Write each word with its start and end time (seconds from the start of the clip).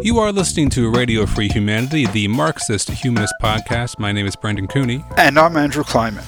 You 0.00 0.18
are 0.18 0.32
listening 0.32 0.70
to 0.70 0.90
Radio 0.90 1.26
Free 1.26 1.48
Humanity, 1.48 2.06
the 2.06 2.28
Marxist 2.28 2.90
Humanist 2.90 3.34
podcast. 3.42 3.98
My 3.98 4.12
name 4.12 4.26
is 4.26 4.36
Brendan 4.36 4.66
Cooney. 4.68 5.04
And 5.16 5.38
I'm 5.38 5.56
Andrew 5.56 5.84
Kleiman. 5.84 6.24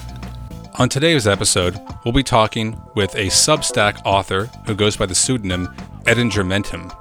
On 0.79 0.89
today's 0.89 1.27
episode, 1.27 1.79
we'll 2.03 2.13
be 2.13 2.23
talking 2.23 2.79
with 2.95 3.13
a 3.15 3.27
Substack 3.27 4.01
author 4.05 4.45
who 4.65 4.75
goes 4.75 4.97
by 4.97 5.05
the 5.05 5.15
pseudonym 5.15 5.67
Ettingermentum. 6.03 6.95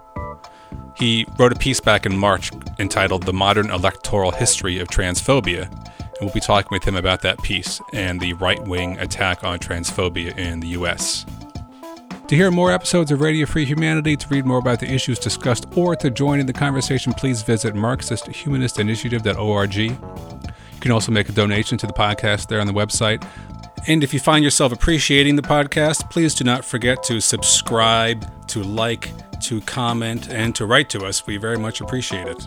He 0.97 1.27
wrote 1.39 1.53
a 1.53 1.57
piece 1.57 1.81
back 1.81 2.07
in 2.07 2.17
March 2.17 2.51
entitled 2.79 3.23
The 3.25 3.33
Modern 3.33 3.71
Electoral 3.71 4.33
History 4.33 4.79
of 4.79 4.89
Transphobia, 4.89 5.71
and 5.71 6.17
we'll 6.21 6.33
be 6.33 6.41
talking 6.41 6.71
with 6.73 6.85
him 6.85 6.97
about 6.97 7.23
that 7.23 7.41
piece 7.43 7.81
and 7.93 8.21
the 8.21 8.33
right 8.35 8.63
wing 8.67 8.99
attack 8.99 9.45
on 9.45 9.59
transphobia 9.59 10.37
in 10.37 10.61
the 10.61 10.69
U.S. 10.69 11.25
To 12.29 12.37
hear 12.37 12.51
more 12.51 12.71
episodes 12.71 13.11
of 13.11 13.23
Radio 13.23 13.47
Free 13.47 13.65
Humanity, 13.65 14.15
to 14.15 14.29
read 14.29 14.45
more 14.45 14.59
about 14.59 14.81
the 14.81 14.93
issues 14.93 15.19
discussed, 15.19 15.65
or 15.75 15.97
to 15.97 16.11
join 16.11 16.41
in 16.41 16.47
the 16.47 16.53
conversation, 16.53 17.15
please 17.15 17.41
visit 17.41 17.75
MarxistHumanistInitiative.org. 17.75 19.75
You 19.75 19.97
can 20.79 20.91
also 20.91 21.11
make 21.11 21.31
a 21.31 21.33
donation 21.33 21.79
to 21.79 21.87
the 21.87 21.95
podcast 21.95 22.49
there 22.49 22.61
on 22.61 22.67
the 22.67 22.75
website. 22.75 23.27
And 23.87 24.05
if 24.05 24.13
you 24.13 24.21
find 24.21 24.45
yourself 24.45 24.73
appreciating 24.73 25.37
the 25.37 25.43
podcast, 25.43 26.11
please 26.11 26.35
do 26.35 26.45
not 26.45 26.67
forget 26.67 27.03
to 27.05 27.23
subscribe, 27.23 28.31
to 28.49 28.63
like, 28.63 29.11
to 29.45 29.63
comment, 29.63 30.29
and 30.29 30.55
to 30.57 30.67
write 30.67 30.91
to 30.91 31.07
us. 31.07 31.27
We 31.27 31.39
very 31.39 31.57
much 31.57 31.81
appreciate 31.81 32.29
it. 32.29 32.47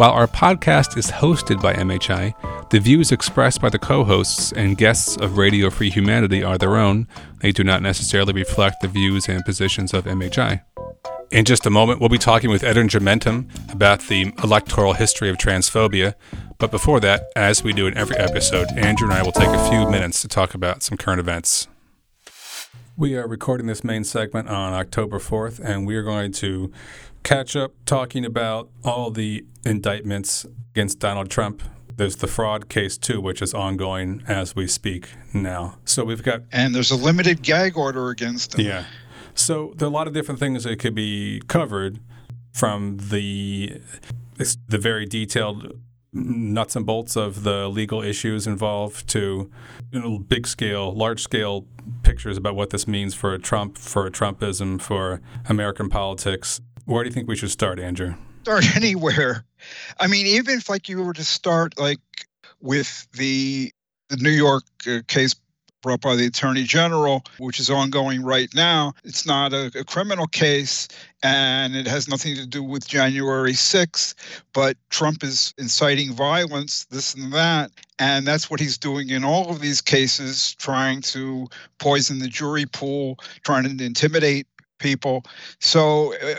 While 0.00 0.12
our 0.12 0.26
podcast 0.26 0.96
is 0.96 1.10
hosted 1.10 1.60
by 1.60 1.74
MHI, 1.74 2.70
the 2.70 2.80
views 2.80 3.12
expressed 3.12 3.60
by 3.60 3.68
the 3.68 3.78
co 3.78 4.02
hosts 4.02 4.50
and 4.50 4.78
guests 4.78 5.18
of 5.18 5.36
Radio 5.36 5.68
Free 5.68 5.90
Humanity 5.90 6.42
are 6.42 6.56
their 6.56 6.78
own. 6.78 7.06
They 7.40 7.52
do 7.52 7.62
not 7.62 7.82
necessarily 7.82 8.32
reflect 8.32 8.80
the 8.80 8.88
views 8.88 9.28
and 9.28 9.44
positions 9.44 9.92
of 9.92 10.04
MHI. 10.04 10.62
In 11.30 11.44
just 11.44 11.66
a 11.66 11.70
moment, 11.70 12.00
we'll 12.00 12.08
be 12.08 12.16
talking 12.16 12.48
with 12.48 12.62
Ettingermentum 12.62 13.70
about 13.70 14.00
the 14.08 14.32
electoral 14.42 14.94
history 14.94 15.28
of 15.28 15.36
transphobia. 15.36 16.14
But 16.56 16.70
before 16.70 17.00
that, 17.00 17.24
as 17.36 17.62
we 17.62 17.74
do 17.74 17.86
in 17.86 17.94
every 17.94 18.16
episode, 18.16 18.68
Andrew 18.78 19.06
and 19.06 19.18
I 19.18 19.22
will 19.22 19.32
take 19.32 19.50
a 19.50 19.68
few 19.68 19.86
minutes 19.90 20.22
to 20.22 20.28
talk 20.28 20.54
about 20.54 20.82
some 20.82 20.96
current 20.96 21.20
events. 21.20 21.68
We 22.96 23.16
are 23.16 23.28
recording 23.28 23.66
this 23.66 23.84
main 23.84 24.04
segment 24.04 24.48
on 24.48 24.72
October 24.72 25.18
4th, 25.18 25.58
and 25.58 25.86
we 25.86 25.94
are 25.96 26.02
going 26.02 26.32
to 26.32 26.72
catch 27.22 27.56
up 27.56 27.72
talking 27.84 28.24
about 28.24 28.70
all 28.84 29.10
the 29.10 29.44
indictments 29.64 30.46
against 30.72 30.98
Donald 30.98 31.30
Trump. 31.30 31.62
There's 31.96 32.16
the 32.16 32.26
fraud 32.26 32.68
case 32.68 32.96
too, 32.96 33.20
which 33.20 33.42
is 33.42 33.52
ongoing 33.52 34.22
as 34.26 34.56
we 34.56 34.66
speak 34.66 35.10
now. 35.34 35.76
So 35.84 36.04
we've 36.04 36.22
got 36.22 36.42
and 36.50 36.74
there's 36.74 36.90
a 36.90 36.96
limited 36.96 37.42
gag 37.42 37.76
order 37.76 38.08
against 38.08 38.54
him. 38.54 38.64
Yeah. 38.66 38.84
So 39.34 39.74
there 39.76 39.86
are 39.86 39.90
a 39.90 39.94
lot 39.94 40.06
of 40.06 40.14
different 40.14 40.40
things 40.40 40.64
that 40.64 40.78
could 40.78 40.94
be 40.94 41.42
covered 41.46 42.00
from 42.52 42.96
the 42.98 43.80
the 44.68 44.78
very 44.78 45.04
detailed 45.04 45.74
nuts 46.12 46.74
and 46.74 46.86
bolts 46.86 47.16
of 47.16 47.44
the 47.44 47.68
legal 47.68 48.02
issues 48.02 48.46
involved 48.46 49.08
to 49.08 49.50
you 49.92 50.00
know, 50.00 50.18
big 50.18 50.46
scale, 50.46 50.92
large 50.92 51.22
scale 51.22 51.66
pictures 52.02 52.36
about 52.36 52.56
what 52.56 52.70
this 52.70 52.86
means 52.88 53.14
for 53.14 53.36
Trump, 53.38 53.78
for 53.78 54.08
Trumpism, 54.10 54.80
for 54.80 55.20
American 55.48 55.88
politics. 55.88 56.60
Where 56.90 57.04
do 57.04 57.08
you 57.08 57.14
think 57.14 57.28
we 57.28 57.36
should 57.36 57.52
start, 57.52 57.78
Andrew? 57.78 58.14
Start 58.42 58.64
anywhere. 58.76 59.44
I 60.00 60.08
mean, 60.08 60.26
even 60.26 60.58
if 60.58 60.68
like 60.68 60.88
you 60.88 61.00
were 61.04 61.12
to 61.12 61.24
start 61.24 61.78
like 61.78 62.00
with 62.60 63.06
the 63.12 63.72
the 64.08 64.16
New 64.16 64.30
York 64.30 64.64
uh, 64.88 64.98
case 65.06 65.36
brought 65.82 66.00
by 66.00 66.16
the 66.16 66.26
Attorney 66.26 66.64
General, 66.64 67.22
which 67.38 67.60
is 67.60 67.70
ongoing 67.70 68.22
right 68.22 68.52
now. 68.56 68.92
It's 69.04 69.24
not 69.24 69.52
a, 69.52 69.70
a, 69.78 69.84
criminal 69.84 70.26
case 70.26 70.88
and 71.22 71.74
it 71.74 71.86
has 71.86 72.06
nothing 72.06 72.34
to 72.34 72.44
do 72.44 72.62
with 72.62 72.86
January 72.86 73.52
6th, 73.52 74.14
but 74.52 74.76
Trump 74.90 75.24
is 75.24 75.54
inciting 75.56 76.12
violence, 76.12 76.84
this 76.90 77.14
and 77.14 77.32
that. 77.32 77.70
And 77.98 78.26
that's 78.26 78.50
what 78.50 78.60
he's 78.60 78.76
doing 78.76 79.08
in 79.08 79.24
all 79.24 79.48
of 79.48 79.60
these 79.60 79.80
cases, 79.80 80.54
trying 80.56 81.00
to 81.02 81.46
poison 81.78 82.18
the 82.18 82.28
jury 82.28 82.66
pool, 82.66 83.18
trying 83.42 83.78
to 83.78 83.82
intimidate 83.82 84.46
people. 84.80 85.24
So 85.60 86.14
uh, 86.14 86.34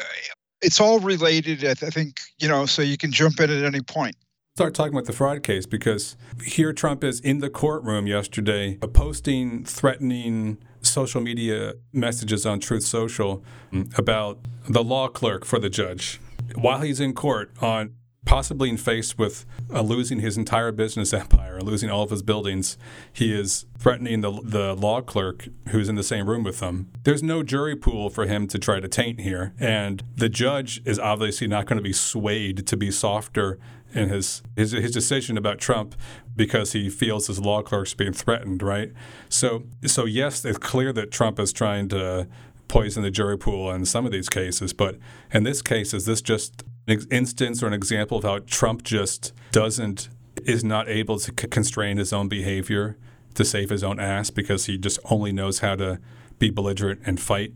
it's 0.61 0.79
all 0.79 0.99
related, 0.99 1.65
I 1.65 1.73
think, 1.73 2.19
you 2.39 2.47
know, 2.47 2.65
so 2.65 2.81
you 2.81 2.97
can 2.97 3.11
jump 3.11 3.39
in 3.39 3.49
at 3.49 3.63
any 3.63 3.81
point. 3.81 4.15
Start 4.55 4.73
talking 4.73 4.93
about 4.93 5.05
the 5.05 5.13
fraud 5.13 5.43
case 5.43 5.65
because 5.65 6.17
here 6.43 6.73
Trump 6.73 7.03
is 7.03 7.19
in 7.21 7.39
the 7.39 7.49
courtroom 7.49 8.05
yesterday 8.05 8.77
uh, 8.81 8.87
posting 8.87 9.63
threatening 9.63 10.57
social 10.81 11.21
media 11.21 11.73
messages 11.93 12.45
on 12.45 12.59
Truth 12.59 12.83
Social 12.83 13.43
mm, 13.71 13.97
about 13.97 14.39
the 14.67 14.83
law 14.83 15.07
clerk 15.07 15.45
for 15.45 15.57
the 15.57 15.69
judge. 15.69 16.19
While 16.55 16.81
he's 16.81 16.99
in 16.99 17.13
court 17.13 17.51
on 17.61 17.95
possibly 18.25 18.75
faced 18.77 19.17
with 19.17 19.45
uh, 19.73 19.81
losing 19.81 20.19
his 20.19 20.37
entire 20.37 20.71
business 20.71 21.13
empire, 21.21 21.59
losing 21.61 21.89
all 21.89 22.03
of 22.03 22.09
his 22.09 22.21
buildings, 22.21 22.77
he 23.11 23.33
is 23.33 23.65
threatening 23.77 24.21
the, 24.21 24.31
the 24.43 24.73
law 24.75 25.01
clerk 25.01 25.47
who's 25.69 25.89
in 25.89 25.95
the 25.95 26.03
same 26.03 26.29
room 26.29 26.43
with 26.43 26.59
him. 26.59 26.91
There's 27.03 27.23
no 27.23 27.43
jury 27.43 27.75
pool 27.75 28.09
for 28.09 28.25
him 28.25 28.47
to 28.47 28.59
try 28.59 28.79
to 28.79 28.87
taint 28.87 29.21
here, 29.21 29.53
and 29.59 30.03
the 30.15 30.29
judge 30.29 30.81
is 30.85 30.99
obviously 30.99 31.47
not 31.47 31.65
going 31.65 31.77
to 31.77 31.83
be 31.83 31.93
swayed 31.93 32.67
to 32.67 32.77
be 32.77 32.91
softer 32.91 33.59
in 33.93 34.07
his, 34.07 34.41
his 34.55 34.71
his 34.71 34.91
decision 34.91 35.37
about 35.37 35.59
Trump 35.59 35.95
because 36.33 36.71
he 36.71 36.89
feels 36.89 37.27
his 37.27 37.39
law 37.39 37.61
clerk's 37.61 37.93
being 37.93 38.13
threatened, 38.13 38.63
right? 38.63 38.93
So 39.27 39.63
so 39.85 40.05
yes, 40.05 40.45
it's 40.45 40.57
clear 40.57 40.93
that 40.93 41.11
Trump 41.11 41.39
is 41.39 41.51
trying 41.51 41.89
to 41.89 42.27
poison 42.69 43.03
the 43.03 43.11
jury 43.11 43.37
pool 43.37 43.69
in 43.69 43.83
some 43.83 44.05
of 44.05 44.13
these 44.13 44.29
cases, 44.29 44.71
but 44.71 44.97
in 45.33 45.43
this 45.43 45.61
case, 45.61 45.93
is 45.93 46.05
this 46.05 46.21
just 46.21 46.63
an 46.87 47.01
instance 47.11 47.61
or 47.61 47.67
an 47.67 47.73
example 47.73 48.17
of 48.17 48.23
how 48.23 48.39
Trump 48.39 48.83
just 48.83 49.33
doesn't 49.51 50.09
is 50.45 50.63
not 50.63 50.87
able 50.87 51.19
to 51.19 51.31
c- 51.39 51.47
constrain 51.47 51.97
his 51.97 52.11
own 52.11 52.27
behavior 52.27 52.97
to 53.35 53.45
save 53.45 53.69
his 53.69 53.83
own 53.83 53.99
ass 53.99 54.29
because 54.29 54.65
he 54.65 54.77
just 54.77 54.99
only 55.09 55.31
knows 55.31 55.59
how 55.59 55.75
to 55.75 55.99
be 56.39 56.49
belligerent 56.49 57.01
and 57.05 57.19
fight? 57.19 57.53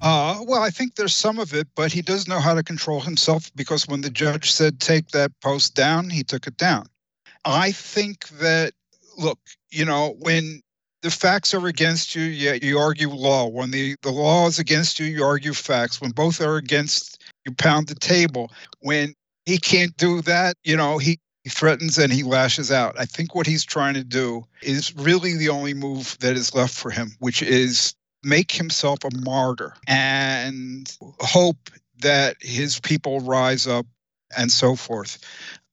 Uh, 0.00 0.40
well, 0.46 0.62
I 0.62 0.70
think 0.70 0.94
there's 0.94 1.14
some 1.14 1.38
of 1.38 1.54
it, 1.54 1.66
but 1.74 1.92
he 1.92 2.02
does 2.02 2.28
know 2.28 2.38
how 2.38 2.54
to 2.54 2.62
control 2.62 3.00
himself 3.00 3.50
because 3.56 3.88
when 3.88 4.00
the 4.00 4.10
judge 4.10 4.52
said 4.52 4.78
take 4.78 5.08
that 5.08 5.32
post 5.40 5.74
down, 5.74 6.10
he 6.10 6.22
took 6.22 6.46
it 6.46 6.56
down. 6.56 6.86
I 7.44 7.72
think 7.72 8.28
that, 8.40 8.74
look, 9.16 9.38
you 9.70 9.84
know, 9.84 10.16
when 10.20 10.62
the 11.02 11.10
facts 11.10 11.54
are 11.54 11.66
against 11.66 12.14
you, 12.14 12.22
yeah, 12.22 12.54
you 12.60 12.78
argue 12.78 13.08
law. 13.08 13.48
When 13.48 13.70
the, 13.70 13.96
the 14.02 14.10
law 14.10 14.46
is 14.46 14.58
against 14.58 15.00
you, 15.00 15.06
you 15.06 15.24
argue 15.24 15.52
facts. 15.52 16.00
When 16.00 16.10
both 16.10 16.40
are 16.40 16.56
against, 16.56 17.17
you 17.48 17.54
pound 17.54 17.88
the 17.88 17.94
table. 17.94 18.52
When 18.80 19.14
he 19.46 19.58
can't 19.58 19.96
do 19.96 20.20
that, 20.22 20.56
you 20.64 20.76
know, 20.76 20.98
he, 20.98 21.18
he 21.44 21.50
threatens 21.50 21.98
and 21.98 22.12
he 22.12 22.22
lashes 22.22 22.70
out. 22.70 22.98
I 22.98 23.06
think 23.06 23.34
what 23.34 23.46
he's 23.46 23.64
trying 23.64 23.94
to 23.94 24.04
do 24.04 24.44
is 24.62 24.94
really 24.94 25.36
the 25.36 25.48
only 25.48 25.74
move 25.74 26.16
that 26.20 26.36
is 26.36 26.54
left 26.54 26.74
for 26.74 26.90
him, 26.90 27.12
which 27.18 27.42
is 27.42 27.94
make 28.22 28.52
himself 28.52 28.98
a 29.04 29.16
martyr 29.20 29.74
and 29.86 30.94
hope 31.20 31.70
that 32.00 32.36
his 32.40 32.80
people 32.80 33.20
rise 33.20 33.66
up 33.66 33.86
and 34.36 34.52
so 34.52 34.76
forth. 34.76 35.18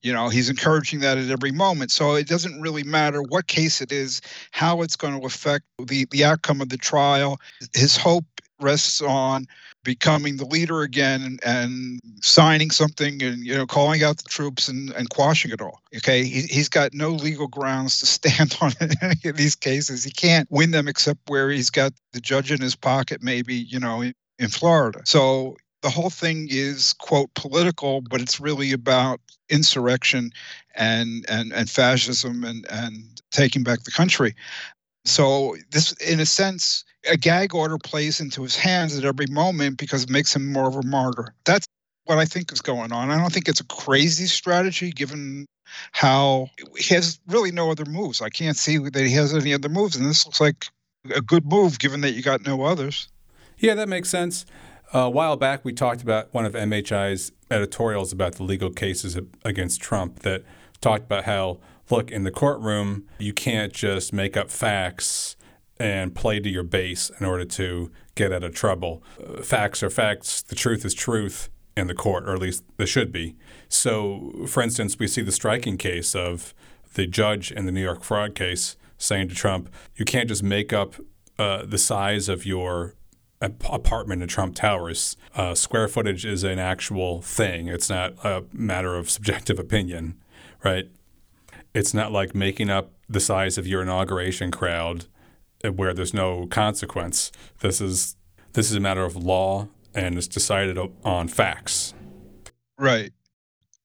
You 0.01 0.13
know, 0.13 0.29
he's 0.29 0.49
encouraging 0.49 0.99
that 0.99 1.17
at 1.17 1.31
every 1.31 1.51
moment. 1.51 1.91
So 1.91 2.13
it 2.13 2.27
doesn't 2.27 2.61
really 2.61 2.83
matter 2.83 3.23
what 3.23 3.47
case 3.47 3.81
it 3.81 3.91
is, 3.91 4.21
how 4.51 4.83
it's 4.83 4.95
going 4.95 5.19
to 5.19 5.25
affect 5.25 5.65
the, 5.83 6.05
the 6.11 6.23
outcome 6.23 6.61
of 6.61 6.69
the 6.69 6.77
trial. 6.77 7.39
His 7.73 7.97
hope 7.97 8.25
rests 8.61 9.01
on 9.01 9.47
becoming 9.85 10.35
the 10.35 10.45
leader 10.45 10.81
again 10.81 11.21
and, 11.21 11.39
and, 11.45 12.01
signing 12.21 12.71
something 12.71 13.21
and 13.21 13.45
you 13.45 13.55
know 13.55 13.67
calling 13.67 14.01
out 14.01 14.17
the 14.17 14.27
troops 14.27 14.67
and, 14.67 14.89
and 14.91 15.11
quashing 15.11 15.51
it 15.51 15.61
all 15.61 15.79
okay? 15.95 16.23
He, 16.23 16.41
he's 16.41 16.67
got 16.67 16.93
no 16.93 17.11
legal 17.11 17.47
grounds 17.47 17.99
to 17.99 18.05
stand 18.17 18.57
on 18.59 18.71
in 18.81 18.89
any 19.01 19.29
of 19.29 19.37
these 19.37 19.55
cases. 19.55 20.03
He 20.03 20.09
can't 20.09 20.49
win 20.49 20.71
them 20.71 20.87
except 20.87 21.19
where 21.29 21.51
he's 21.51 21.69
got 21.69 21.93
the 22.13 22.19
judge 22.19 22.51
in 22.51 22.61
his 22.61 22.75
pocket 22.75 23.21
maybe 23.21 23.53
you 23.53 23.79
know 23.79 24.01
in, 24.01 24.13
in 24.39 24.49
florida. 24.49 25.01
So 25.05 25.55
the 25.83 25.89
whole 25.91 26.09
thing 26.09 26.47
is 26.49 26.93
quote 26.93 27.31
political 27.35 28.01
but 28.01 28.21
it's 28.21 28.39
really 28.39 28.71
about 28.71 29.21
insurrection 29.49 30.31
and 30.73 31.25
and 31.29 31.53
and 31.53 31.69
fascism 31.69 32.43
and 32.43 32.65
and 32.71 33.21
taking 33.31 33.63
back 33.63 33.83
the 33.83 33.91
country 33.91 34.33
so 35.05 35.55
this 35.71 35.91
in 35.93 36.19
a 36.19 36.25
sense 36.25 36.83
a 37.09 37.17
gag 37.17 37.53
order 37.53 37.77
plays 37.77 38.19
into 38.19 38.41
his 38.41 38.55
hands 38.55 38.97
at 38.97 39.05
every 39.05 39.27
moment 39.29 39.77
because 39.77 40.03
it 40.03 40.09
makes 40.09 40.35
him 40.35 40.51
more 40.51 40.67
of 40.67 40.75
a 40.75 40.83
martyr. 40.83 41.33
That's 41.45 41.67
what 42.05 42.17
I 42.17 42.25
think 42.25 42.51
is 42.51 42.61
going 42.61 42.91
on. 42.91 43.11
I 43.11 43.17
don't 43.17 43.31
think 43.31 43.47
it's 43.47 43.59
a 43.59 43.65
crazy 43.65 44.25
strategy 44.25 44.91
given 44.91 45.45
how 45.91 46.49
he 46.77 46.93
has 46.95 47.19
really 47.27 47.51
no 47.51 47.71
other 47.71 47.85
moves. 47.85 48.21
I 48.21 48.29
can't 48.29 48.57
see 48.57 48.77
that 48.77 48.95
he 48.95 49.11
has 49.13 49.33
any 49.33 49.53
other 49.53 49.69
moves, 49.69 49.95
and 49.95 50.07
this 50.07 50.25
looks 50.25 50.39
like 50.39 50.67
a 51.13 51.21
good 51.21 51.45
move 51.45 51.79
given 51.79 52.01
that 52.01 52.11
you 52.11 52.21
got 52.21 52.45
no 52.45 52.63
others. 52.63 53.07
Yeah, 53.57 53.73
that 53.75 53.89
makes 53.89 54.09
sense. 54.09 54.45
a 54.93 55.09
while 55.09 55.35
back, 55.35 55.65
we 55.65 55.73
talked 55.73 56.01
about 56.01 56.33
one 56.33 56.45
of 56.45 56.53
MHI's 56.53 57.31
editorials 57.49 58.11
about 58.11 58.35
the 58.35 58.43
legal 58.43 58.69
cases 58.69 59.17
against 59.43 59.81
Trump 59.81 60.19
that 60.19 60.43
talked 60.81 61.05
about 61.05 61.25
how, 61.25 61.59
look, 61.89 62.11
in 62.11 62.23
the 62.23 62.31
courtroom, 62.31 63.07
you 63.19 63.33
can't 63.33 63.73
just 63.73 64.13
make 64.13 64.35
up 64.35 64.49
facts 64.49 65.35
and 65.77 66.15
play 66.15 66.39
to 66.39 66.49
your 66.49 66.63
base 66.63 67.11
in 67.19 67.25
order 67.25 67.45
to 67.45 67.91
get 68.15 68.31
out 68.31 68.43
of 68.43 68.53
trouble. 68.53 69.03
Uh, 69.19 69.41
facts 69.41 69.83
are 69.83 69.89
facts, 69.89 70.41
the 70.41 70.55
truth 70.55 70.85
is 70.85 70.93
truth, 70.93 71.49
in 71.77 71.87
the 71.87 71.93
court, 71.93 72.27
or 72.27 72.33
at 72.33 72.39
least 72.39 72.63
there 72.77 72.87
should 72.87 73.11
be. 73.11 73.35
So, 73.67 74.45
for 74.47 74.63
instance, 74.63 74.97
we 74.97 75.07
see 75.07 75.21
the 75.21 75.31
striking 75.31 75.77
case 75.77 76.15
of 76.15 76.53
the 76.93 77.05
judge 77.05 77.51
in 77.51 77.65
the 77.65 77.71
New 77.71 77.81
York 77.81 78.03
fraud 78.03 78.35
case 78.35 78.77
saying 78.97 79.27
to 79.29 79.35
Trump, 79.35 79.69
you 79.95 80.05
can't 80.05 80.29
just 80.29 80.43
make 80.43 80.71
up 80.71 80.95
uh, 81.37 81.65
the 81.65 81.77
size 81.77 82.29
of 82.29 82.45
your 82.45 82.95
apartment 83.41 84.21
in 84.21 84.27
Trump 84.29 84.55
Towers. 84.55 85.17
Uh, 85.35 85.53
square 85.53 85.89
footage 85.89 86.25
is 86.25 86.43
an 86.43 86.57
actual 86.57 87.21
thing. 87.21 87.67
It's 87.67 87.89
not 87.89 88.13
a 88.23 88.45
matter 88.53 88.95
of 88.95 89.09
subjective 89.09 89.59
opinion, 89.59 90.15
right? 90.63 90.89
It's 91.75 91.93
not 91.93 92.13
like 92.13 92.33
making 92.33 92.69
up 92.69 92.93
the 93.09 93.19
size 93.19 93.57
of 93.57 93.67
your 93.67 93.81
inauguration 93.81 94.49
crowd 94.49 95.07
where 95.61 95.93
there's 95.93 96.13
no 96.13 96.47
consequence. 96.47 97.33
This 97.59 97.81
is 97.81 98.15
this 98.53 98.71
is 98.71 98.77
a 98.77 98.79
matter 98.79 99.03
of 99.03 99.17
law 99.17 99.67
and 99.93 100.17
it's 100.17 100.27
decided 100.27 100.77
on 101.03 101.27
facts. 101.27 101.93
Right. 102.79 103.11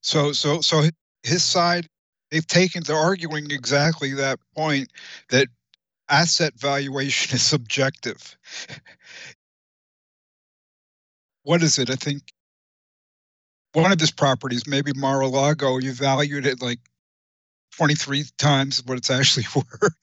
So 0.02 0.31
so 0.31 0.60
so 0.60 0.84
his 1.25 1.42
side 1.42 1.88
they've 2.31 2.46
taken 2.46 2.84
they're 2.84 2.96
arguing 2.96 3.50
exactly 3.50 4.14
that 4.14 4.38
point 4.56 4.92
that 5.31 5.48
asset 6.08 6.52
valuation 6.56 7.34
is 7.34 7.42
subjective. 7.42 8.38
what 11.42 11.60
is 11.60 11.76
it? 11.76 11.90
I 11.90 11.96
think 11.96 12.22
one 13.72 13.90
of 13.90 13.98
his 13.98 14.12
properties, 14.12 14.66
maybe 14.69 14.92
Mar-a-Lago, 14.94 15.78
you 15.78 15.92
valued 15.92 16.46
it 16.46 16.62
like 16.62 16.78
23 17.76 18.25
times 18.38 18.82
what 18.84 18.99
it's 18.99 19.11
actually 19.11 19.46
worth. 19.55 19.94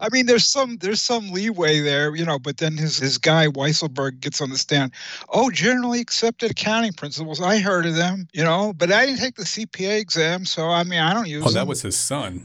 I 0.00 0.08
mean, 0.10 0.26
there's 0.26 0.46
some 0.46 0.78
there's 0.78 1.00
some 1.00 1.30
leeway 1.30 1.80
there, 1.80 2.14
you 2.14 2.24
know. 2.24 2.38
But 2.38 2.58
then 2.58 2.76
his 2.76 2.98
his 2.98 3.18
guy 3.18 3.46
Weisselberg 3.48 4.20
gets 4.20 4.40
on 4.40 4.50
the 4.50 4.58
stand. 4.58 4.92
Oh, 5.28 5.50
generally 5.50 6.00
accepted 6.00 6.50
accounting 6.50 6.92
principles. 6.92 7.40
I 7.40 7.58
heard 7.58 7.86
of 7.86 7.94
them, 7.94 8.28
you 8.32 8.44
know, 8.44 8.72
but 8.76 8.90
I 8.90 9.06
didn't 9.06 9.20
take 9.20 9.36
the 9.36 9.44
CPA 9.44 10.00
exam, 10.00 10.44
so 10.44 10.68
I 10.68 10.84
mean, 10.84 11.00
I 11.00 11.14
don't 11.14 11.28
use. 11.28 11.44
Oh, 11.44 11.50
that 11.50 11.60
them. 11.60 11.68
was 11.68 11.82
his 11.82 11.96
son. 11.96 12.42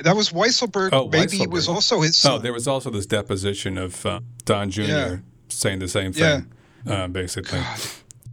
That 0.00 0.16
was 0.16 0.30
Weisselberg. 0.30 0.90
Oh, 0.92 1.08
Maybe 1.08 1.38
Weisselberg. 1.38 1.50
was 1.50 1.68
also 1.68 2.00
his 2.00 2.16
son. 2.16 2.32
Oh, 2.32 2.38
there 2.38 2.52
was 2.52 2.66
also 2.68 2.90
this 2.90 3.06
deposition 3.06 3.76
of 3.78 4.04
uh, 4.06 4.20
Don 4.44 4.70
Jr. 4.70 4.82
Yeah. 4.82 5.16
saying 5.48 5.80
the 5.80 5.88
same 5.88 6.12
thing, 6.12 6.46
yeah. 6.86 7.04
uh, 7.04 7.08
basically. 7.08 7.60
God. 7.60 7.80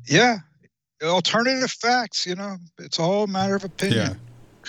Yeah, 0.05 0.37
alternative 1.03 1.71
facts. 1.71 2.25
You 2.25 2.35
know, 2.35 2.57
it's 2.77 2.99
all 2.99 3.23
a 3.23 3.27
matter 3.27 3.55
of 3.55 3.63
opinion. 3.63 4.11
Yeah. 4.11 4.13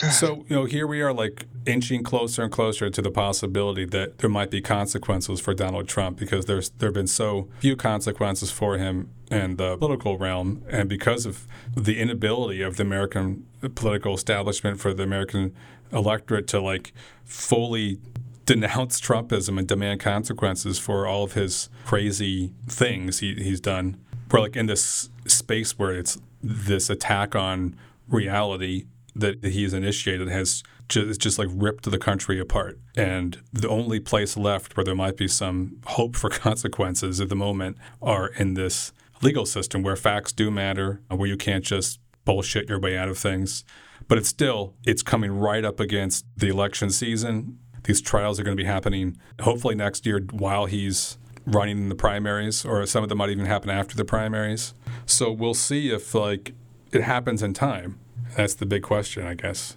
So, 0.09 0.47
you 0.49 0.57
know, 0.57 0.65
here 0.65 0.87
we 0.87 1.03
are 1.03 1.13
like 1.13 1.47
inching 1.67 2.03
closer 2.03 2.43
and 2.43 2.51
closer 2.51 2.89
to 2.89 3.03
the 3.03 3.11
possibility 3.11 3.85
that 3.87 4.19
there 4.19 4.31
might 4.31 4.51
be 4.51 4.63
consequences 4.63 5.41
for 5.41 5.53
Donald 5.53 5.89
Trump 5.89 6.19
because 6.19 6.47
there's 6.47 6.71
there 6.71 6.89
have 6.89 6.95
been 6.95 7.07
so 7.07 7.49
few 7.59 7.77
consequences 7.77 8.51
for 8.51 8.79
him 8.79 9.11
in 9.31 9.57
the 9.57 9.77
political 9.77 10.17
realm 10.17 10.63
and 10.69 10.89
because 10.89 11.27
of 11.27 11.47
the 11.77 12.01
inability 12.01 12.63
of 12.63 12.77
the 12.77 12.83
American 12.83 13.47
political 13.75 14.15
establishment 14.15 14.81
for 14.81 14.95
the 14.95 15.03
American 15.03 15.55
electorate 15.93 16.47
to 16.49 16.61
like 16.61 16.93
fully 17.25 17.99
denounce 18.47 19.01
Trumpism 19.01 19.59
and 19.59 19.69
demand 19.69 20.01
consequences 20.01 20.79
for 20.79 21.07
all 21.07 21.25
of 21.25 21.35
his 21.35 21.69
crazy 21.85 22.53
things 22.67 23.19
he, 23.19 23.35
he's 23.35 23.61
done. 23.61 23.97
We're 24.31 24.41
like 24.41 24.57
in 24.57 24.67
this 24.67 25.11
space 25.27 25.79
where 25.79 25.93
it's 25.93 26.19
this 26.43 26.89
attack 26.89 27.35
on 27.35 27.77
reality 28.09 28.85
that 29.15 29.45
he's 29.45 29.73
initiated 29.75 30.29
has 30.29 30.63
just, 30.89 31.21
just 31.21 31.39
like 31.39 31.49
ripped 31.53 31.91
the 31.91 31.99
country 31.99 32.39
apart. 32.39 32.79
And 32.97 33.39
the 33.53 33.69
only 33.69 34.01
place 34.01 34.37
left 34.37 34.77
where 34.77 34.85
there 34.85 34.95
might 34.95 35.17
be 35.17 35.29
some 35.29 35.81
hope 35.87 36.17
for 36.17 36.31
consequences 36.31 37.21
at 37.21 37.29
the 37.29 37.37
moment 37.37 37.79
are 38.03 38.29
in 38.29 38.55
this 38.55 38.93
legal 39.23 39.47
system 39.47 39.83
where 39.83 39.97
facts 39.97 40.33
do 40.33 40.51
matter, 40.51 41.01
where 41.09 41.29
you 41.29 41.37
can't 41.37 41.65
just 41.65 42.01
bullshit 42.25 42.69
your 42.69 42.81
way 42.81 42.97
out 42.97 43.09
of 43.09 43.19
things. 43.19 43.65
But 44.09 44.19
it's 44.19 44.29
still, 44.29 44.75
it's 44.85 45.03
coming 45.03 45.33
right 45.33 45.65
up 45.65 45.79
against 45.81 46.25
the 46.37 46.49
election 46.49 46.91
season. 46.91 47.59
These 47.85 48.01
trials 48.01 48.39
are 48.41 48.43
going 48.43 48.57
to 48.57 48.63
be 48.63 48.67
happening 48.67 49.19
hopefully 49.41 49.75
next 49.75 50.05
year 50.07 50.21
while 50.31 50.67
he's 50.67 51.19
running 51.47 51.79
in 51.79 51.89
the 51.89 51.95
primaries, 51.95 52.65
or 52.65 52.85
some 52.87 53.03
of 53.03 53.09
them 53.09 53.19
might 53.19 53.31
even 53.31 53.47
happen 53.47 53.71
after 53.71 53.97
the 53.97 54.05
primaries. 54.05 54.75
So 55.07 55.31
we'll 55.31 55.55
see 55.55 55.91
if 55.91 56.15
like 56.15 56.53
it 56.93 57.03
happens 57.03 57.43
in 57.43 57.55
time. 57.55 57.99
That's 58.37 58.55
the 58.55 58.67
big 58.67 58.83
question, 58.83 59.27
I 59.27 59.35
guess. 59.35 59.77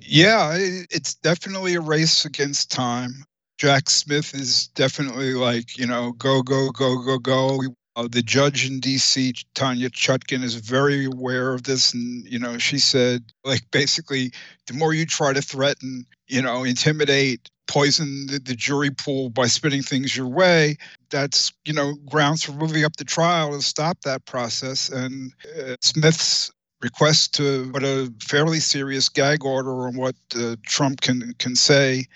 Yeah, 0.00 0.54
it's 0.56 1.14
definitely 1.14 1.74
a 1.74 1.80
race 1.80 2.24
against 2.24 2.70
time. 2.70 3.24
Jack 3.58 3.90
Smith 3.90 4.34
is 4.34 4.68
definitely 4.68 5.34
like, 5.34 5.76
you 5.76 5.86
know, 5.86 6.12
go, 6.12 6.42
go, 6.42 6.70
go, 6.70 6.96
go, 7.04 7.18
go. 7.18 7.60
Uh, 7.96 8.08
the 8.10 8.22
judge 8.22 8.66
in 8.66 8.80
D.C., 8.80 9.34
Tanya 9.54 9.90
Chutkan, 9.90 10.42
is 10.42 10.54
very 10.54 11.04
aware 11.04 11.52
of 11.52 11.64
this. 11.64 11.92
And, 11.92 12.24
you 12.24 12.38
know, 12.38 12.56
she 12.56 12.78
said, 12.78 13.22
like, 13.44 13.62
basically, 13.70 14.32
the 14.66 14.74
more 14.74 14.94
you 14.94 15.04
try 15.04 15.32
to 15.32 15.42
threaten, 15.42 16.06
you 16.26 16.40
know, 16.40 16.64
intimidate, 16.64 17.50
poison 17.70 18.26
the, 18.26 18.40
the 18.40 18.54
jury 18.54 18.90
pool 18.90 19.30
by 19.30 19.46
spinning 19.46 19.80
things 19.80 20.16
your 20.16 20.26
way, 20.26 20.76
that's, 21.08 21.52
you 21.64 21.72
know, 21.72 21.94
grounds 22.06 22.42
for 22.42 22.52
moving 22.52 22.84
up 22.84 22.96
the 22.96 23.04
trial 23.04 23.52
to 23.52 23.62
stop 23.62 24.00
that 24.02 24.24
process. 24.26 24.90
And 24.90 25.32
uh, 25.56 25.76
Smith's 25.80 26.50
request 26.82 27.34
to 27.36 27.70
put 27.72 27.84
a 27.84 28.12
fairly 28.20 28.58
serious 28.58 29.08
gag 29.08 29.44
order 29.44 29.86
on 29.86 29.96
what 29.96 30.16
uh, 30.36 30.56
Trump 30.66 31.00
can 31.00 31.32
can 31.38 31.54
say. 31.54 32.06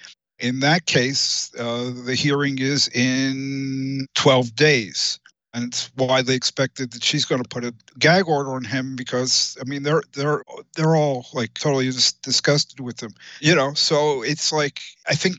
In 0.41 0.59
that 0.61 0.87
case, 0.87 1.53
uh, 1.57 1.93
the 2.05 2.17
hearing 2.17 2.59
is 2.59 2.89
in 2.89 4.07
12 4.17 4.57
days. 4.57 5.21
And 5.55 5.65
it's 5.65 5.91
widely 5.97 6.35
expected 6.35 6.91
that 6.91 7.03
she's 7.03 7.25
going 7.25 7.43
to 7.43 7.49
put 7.49 7.65
a 7.65 7.73
gag 7.99 8.29
order 8.29 8.51
on 8.51 8.65
him 8.65 8.97
because 8.97 9.57
I 9.61 9.65
mean 9.65 9.85
they're 9.85 10.03
they're 10.13 10.43
they're 10.75 10.97
all 10.97 11.27
like 11.33 11.55
totally 11.55 11.87
just 11.87 12.21
disgusted 12.23 12.81
with 12.81 13.01
him, 13.01 13.15
you 13.41 13.55
know. 13.55 13.73
So 13.75 14.23
it's 14.23 14.53
like 14.53 14.81
I 15.09 15.15
think 15.15 15.37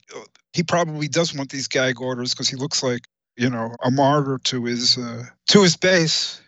he 0.53 0.63
probably 0.63 1.09
does 1.09 1.35
want 1.35 1.49
these 1.49 1.67
gag 1.67 2.01
orders 2.01 2.33
because 2.33 2.47
he 2.47 2.55
looks 2.55 2.81
like 2.81 3.01
you 3.35 3.49
know 3.49 3.75
a 3.83 3.91
martyr 3.91 4.39
to 4.45 4.63
his 4.63 4.97
uh, 4.97 5.25
to 5.47 5.61
his 5.61 5.75
base 5.75 6.41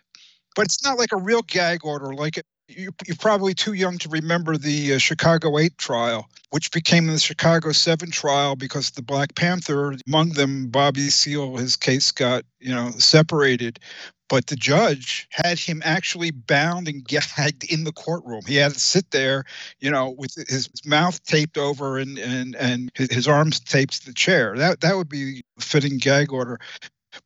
but 0.58 0.64
it's 0.64 0.82
not 0.82 0.98
like 0.98 1.12
a 1.12 1.16
real 1.16 1.42
gag 1.42 1.84
order 1.84 2.12
like 2.12 2.36
you're, 2.68 2.92
probably 3.18 3.54
too 3.54 3.72
young 3.72 3.98
to 3.98 4.08
remember 4.08 4.56
the 4.56 4.94
uh, 4.94 4.98
Chicago 4.98 5.58
8 5.58 5.76
trial, 5.78 6.28
which 6.50 6.70
became 6.70 7.06
the 7.06 7.18
Chicago 7.18 7.72
7 7.72 8.10
trial 8.10 8.56
because 8.56 8.90
the 8.90 9.02
Black 9.02 9.34
Panther, 9.34 9.96
among 10.06 10.30
them, 10.30 10.68
Bobby 10.68 11.08
Seale, 11.08 11.56
his 11.56 11.76
case 11.76 12.12
got, 12.12 12.44
you 12.60 12.74
know, 12.74 12.90
separated. 12.98 13.80
But 14.28 14.48
the 14.48 14.56
judge 14.56 15.26
had 15.30 15.58
him 15.58 15.80
actually 15.84 16.30
bound 16.30 16.86
and 16.86 17.02
gagged 17.08 17.64
in 17.72 17.84
the 17.84 17.92
courtroom. 17.92 18.42
He 18.46 18.56
had 18.56 18.74
to 18.74 18.80
sit 18.80 19.10
there, 19.10 19.44
you 19.80 19.90
know, 19.90 20.10
with 20.10 20.34
his 20.48 20.68
mouth 20.84 21.22
taped 21.24 21.56
over 21.56 21.98
and, 21.98 22.18
and, 22.18 22.54
and 22.56 22.90
his 22.94 23.26
arms 23.26 23.60
taped 23.60 24.02
to 24.02 24.06
the 24.06 24.14
chair. 24.14 24.54
That, 24.56 24.82
that 24.82 24.96
would 24.96 25.08
be 25.08 25.42
a 25.58 25.62
fitting 25.62 25.96
gag 25.96 26.32
order. 26.32 26.58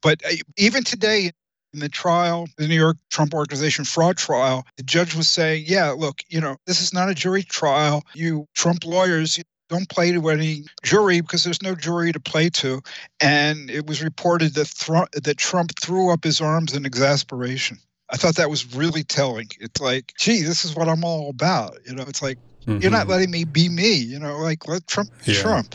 But 0.00 0.22
uh, 0.24 0.36
even 0.56 0.84
today, 0.84 1.32
in 1.72 1.80
the 1.80 1.88
trial, 1.88 2.48
the 2.56 2.68
New 2.68 2.76
York 2.76 2.96
Trump 3.10 3.34
Organization 3.34 3.84
fraud 3.84 4.16
trial, 4.16 4.66
the 4.76 4.82
judge 4.82 5.14
was 5.14 5.28
saying, 5.28 5.64
yeah, 5.66 5.90
look, 5.90 6.20
you 6.28 6.40
know, 6.40 6.56
this 6.66 6.80
is 6.80 6.92
not 6.92 7.08
a 7.08 7.14
jury 7.14 7.42
trial. 7.42 8.02
You 8.14 8.46
Trump 8.54 8.84
lawyers, 8.84 9.40
don't 9.68 9.88
play 9.88 10.12
to 10.12 10.28
any 10.28 10.64
jury 10.82 11.20
because 11.22 11.44
there's 11.44 11.62
no 11.62 11.74
jury 11.74 12.12
to 12.12 12.20
play 12.20 12.50
to. 12.50 12.82
And 13.20 13.70
it 13.70 13.86
was 13.86 14.02
reported 14.02 14.54
that, 14.54 14.68
Thr- 14.68 15.20
that 15.22 15.38
Trump 15.38 15.72
threw 15.80 16.12
up 16.12 16.24
his 16.24 16.40
arms 16.40 16.74
in 16.74 16.84
exasperation. 16.84 17.78
I 18.10 18.16
thought 18.18 18.36
that 18.36 18.50
was 18.50 18.74
really 18.76 19.02
telling. 19.02 19.48
It's 19.58 19.80
like, 19.80 20.12
gee, 20.18 20.42
this 20.42 20.66
is 20.66 20.76
what 20.76 20.88
I'm 20.88 21.04
all 21.04 21.30
about. 21.30 21.78
You 21.86 21.94
know, 21.94 22.04
it's 22.06 22.20
like, 22.20 22.38
mm-hmm. 22.66 22.82
you're 22.82 22.90
not 22.90 23.02
mm-hmm. 23.02 23.10
letting 23.10 23.30
me 23.30 23.44
be 23.44 23.70
me. 23.70 23.94
You 23.94 24.18
know, 24.18 24.36
like, 24.38 24.68
let 24.68 24.86
Trump 24.86 25.10
be 25.24 25.32
yeah. 25.32 25.40
Trump. 25.40 25.74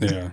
yeah. 0.00 0.30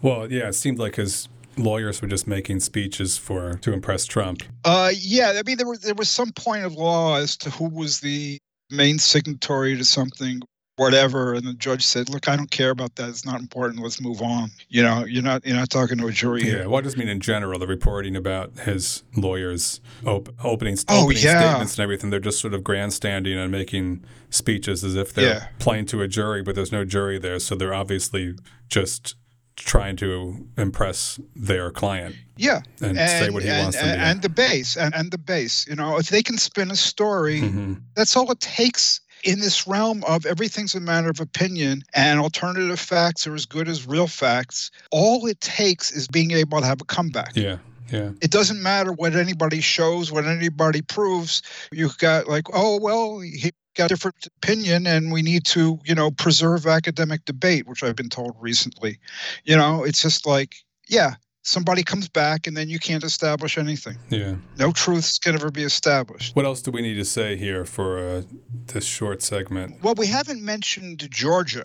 Well, 0.00 0.30
yeah, 0.30 0.48
it 0.48 0.54
seemed 0.54 0.78
like 0.78 0.94
his 0.94 1.28
lawyers 1.56 2.02
were 2.02 2.08
just 2.08 2.26
making 2.26 2.60
speeches 2.60 3.16
for 3.16 3.54
to 3.58 3.72
impress 3.72 4.04
Trump. 4.04 4.42
Uh, 4.64 4.92
yeah, 4.96 5.34
I 5.36 5.42
mean 5.46 5.56
there 5.56 5.66
was 5.66 5.80
there 5.80 5.94
was 5.94 6.08
some 6.08 6.32
point 6.32 6.64
of 6.64 6.74
law 6.74 7.16
as 7.16 7.36
to 7.38 7.50
who 7.50 7.68
was 7.68 8.00
the 8.00 8.38
main 8.70 8.98
signatory 8.98 9.76
to 9.76 9.84
something, 9.84 10.42
whatever, 10.76 11.34
and 11.34 11.46
the 11.46 11.54
judge 11.54 11.84
said, 11.84 12.08
"Look, 12.08 12.28
I 12.28 12.36
don't 12.36 12.50
care 12.50 12.70
about 12.70 12.96
that. 12.96 13.08
It's 13.08 13.24
not 13.24 13.40
important. 13.40 13.82
Let's 13.82 14.00
move 14.00 14.22
on." 14.22 14.50
You 14.68 14.82
know, 14.82 15.04
you're 15.04 15.22
not 15.22 15.46
you're 15.46 15.56
not 15.56 15.70
talking 15.70 15.98
to 15.98 16.06
a 16.06 16.12
jury. 16.12 16.42
Yeah, 16.42 16.50
here. 16.50 16.68
what 16.68 16.84
does 16.84 16.96
mean 16.96 17.08
in 17.08 17.20
general? 17.20 17.58
The 17.58 17.66
reporting 17.66 18.16
about 18.16 18.58
his 18.60 19.02
lawyers 19.16 19.80
op- 20.04 20.28
opening, 20.44 20.76
oh, 20.88 21.04
opening 21.04 21.22
yeah. 21.22 21.40
statements 21.40 21.74
and 21.74 21.82
everything. 21.82 22.10
They're 22.10 22.20
just 22.20 22.40
sort 22.40 22.54
of 22.54 22.62
grandstanding 22.62 23.38
and 23.38 23.50
making 23.50 24.04
speeches 24.30 24.84
as 24.84 24.96
if 24.96 25.14
they're 25.14 25.34
yeah. 25.34 25.48
playing 25.58 25.86
to 25.86 26.02
a 26.02 26.08
jury, 26.08 26.42
but 26.42 26.54
there's 26.54 26.72
no 26.72 26.84
jury 26.84 27.18
there, 27.18 27.38
so 27.38 27.54
they're 27.54 27.74
obviously 27.74 28.34
just 28.68 29.14
trying 29.56 29.96
to 29.96 30.46
impress 30.56 31.18
their 31.34 31.70
client. 31.70 32.16
Yeah, 32.36 32.60
and, 32.80 32.98
and 32.98 33.10
say 33.10 33.30
what 33.30 33.42
he 33.42 33.48
and, 33.48 33.64
wants 33.64 33.78
and. 33.78 34.00
And 34.00 34.22
the 34.22 34.28
base, 34.28 34.76
and, 34.76 34.94
and 34.94 35.10
the 35.10 35.18
base. 35.18 35.66
You 35.66 35.74
know, 35.74 35.98
if 35.98 36.08
they 36.08 36.22
can 36.22 36.38
spin 36.38 36.70
a 36.70 36.76
story, 36.76 37.40
mm-hmm. 37.40 37.74
that's 37.94 38.16
all 38.16 38.30
it 38.30 38.40
takes 38.40 39.00
in 39.24 39.40
this 39.40 39.66
realm 39.66 40.04
of 40.04 40.24
everything's 40.26 40.74
a 40.74 40.80
matter 40.80 41.08
of 41.08 41.20
opinion 41.20 41.82
and 41.94 42.20
alternative 42.20 42.78
facts 42.78 43.26
are 43.26 43.34
as 43.34 43.46
good 43.46 43.68
as 43.68 43.86
real 43.86 44.06
facts. 44.06 44.70
All 44.92 45.26
it 45.26 45.40
takes 45.40 45.90
is 45.90 46.06
being 46.06 46.30
able 46.30 46.60
to 46.60 46.66
have 46.66 46.80
a 46.80 46.84
comeback. 46.84 47.32
Yeah. 47.34 47.58
Yeah. 47.90 48.10
It 48.20 48.30
doesn't 48.30 48.62
matter 48.62 48.92
what 48.92 49.14
anybody 49.14 49.60
shows, 49.60 50.10
what 50.10 50.26
anybody 50.26 50.82
proves. 50.82 51.42
You've 51.72 51.98
got 51.98 52.28
like, 52.28 52.46
oh 52.52 52.78
well, 52.80 53.20
he 53.20 53.52
got 53.76 53.86
a 53.86 53.88
different 53.88 54.26
opinion, 54.42 54.86
and 54.86 55.12
we 55.12 55.22
need 55.22 55.44
to, 55.46 55.78
you 55.84 55.94
know, 55.94 56.10
preserve 56.10 56.66
academic 56.66 57.24
debate, 57.24 57.66
which 57.66 57.82
I've 57.82 57.96
been 57.96 58.08
told 58.08 58.34
recently. 58.40 58.98
You 59.44 59.56
know, 59.56 59.84
it's 59.84 60.02
just 60.02 60.26
like, 60.26 60.56
yeah, 60.88 61.14
somebody 61.42 61.82
comes 61.82 62.08
back, 62.08 62.46
and 62.46 62.56
then 62.56 62.68
you 62.68 62.78
can't 62.78 63.04
establish 63.04 63.56
anything. 63.58 63.98
Yeah. 64.08 64.34
No 64.58 64.72
truths 64.72 65.18
can 65.18 65.34
ever 65.34 65.50
be 65.50 65.62
established. 65.62 66.34
What 66.34 66.44
else 66.44 66.62
do 66.62 66.70
we 66.70 66.82
need 66.82 66.94
to 66.94 67.04
say 67.04 67.36
here 67.36 67.64
for 67.64 67.98
uh, 67.98 68.22
this 68.66 68.84
short 68.84 69.22
segment? 69.22 69.82
Well, 69.82 69.94
we 69.96 70.06
haven't 70.06 70.42
mentioned 70.42 71.08
Georgia. 71.10 71.64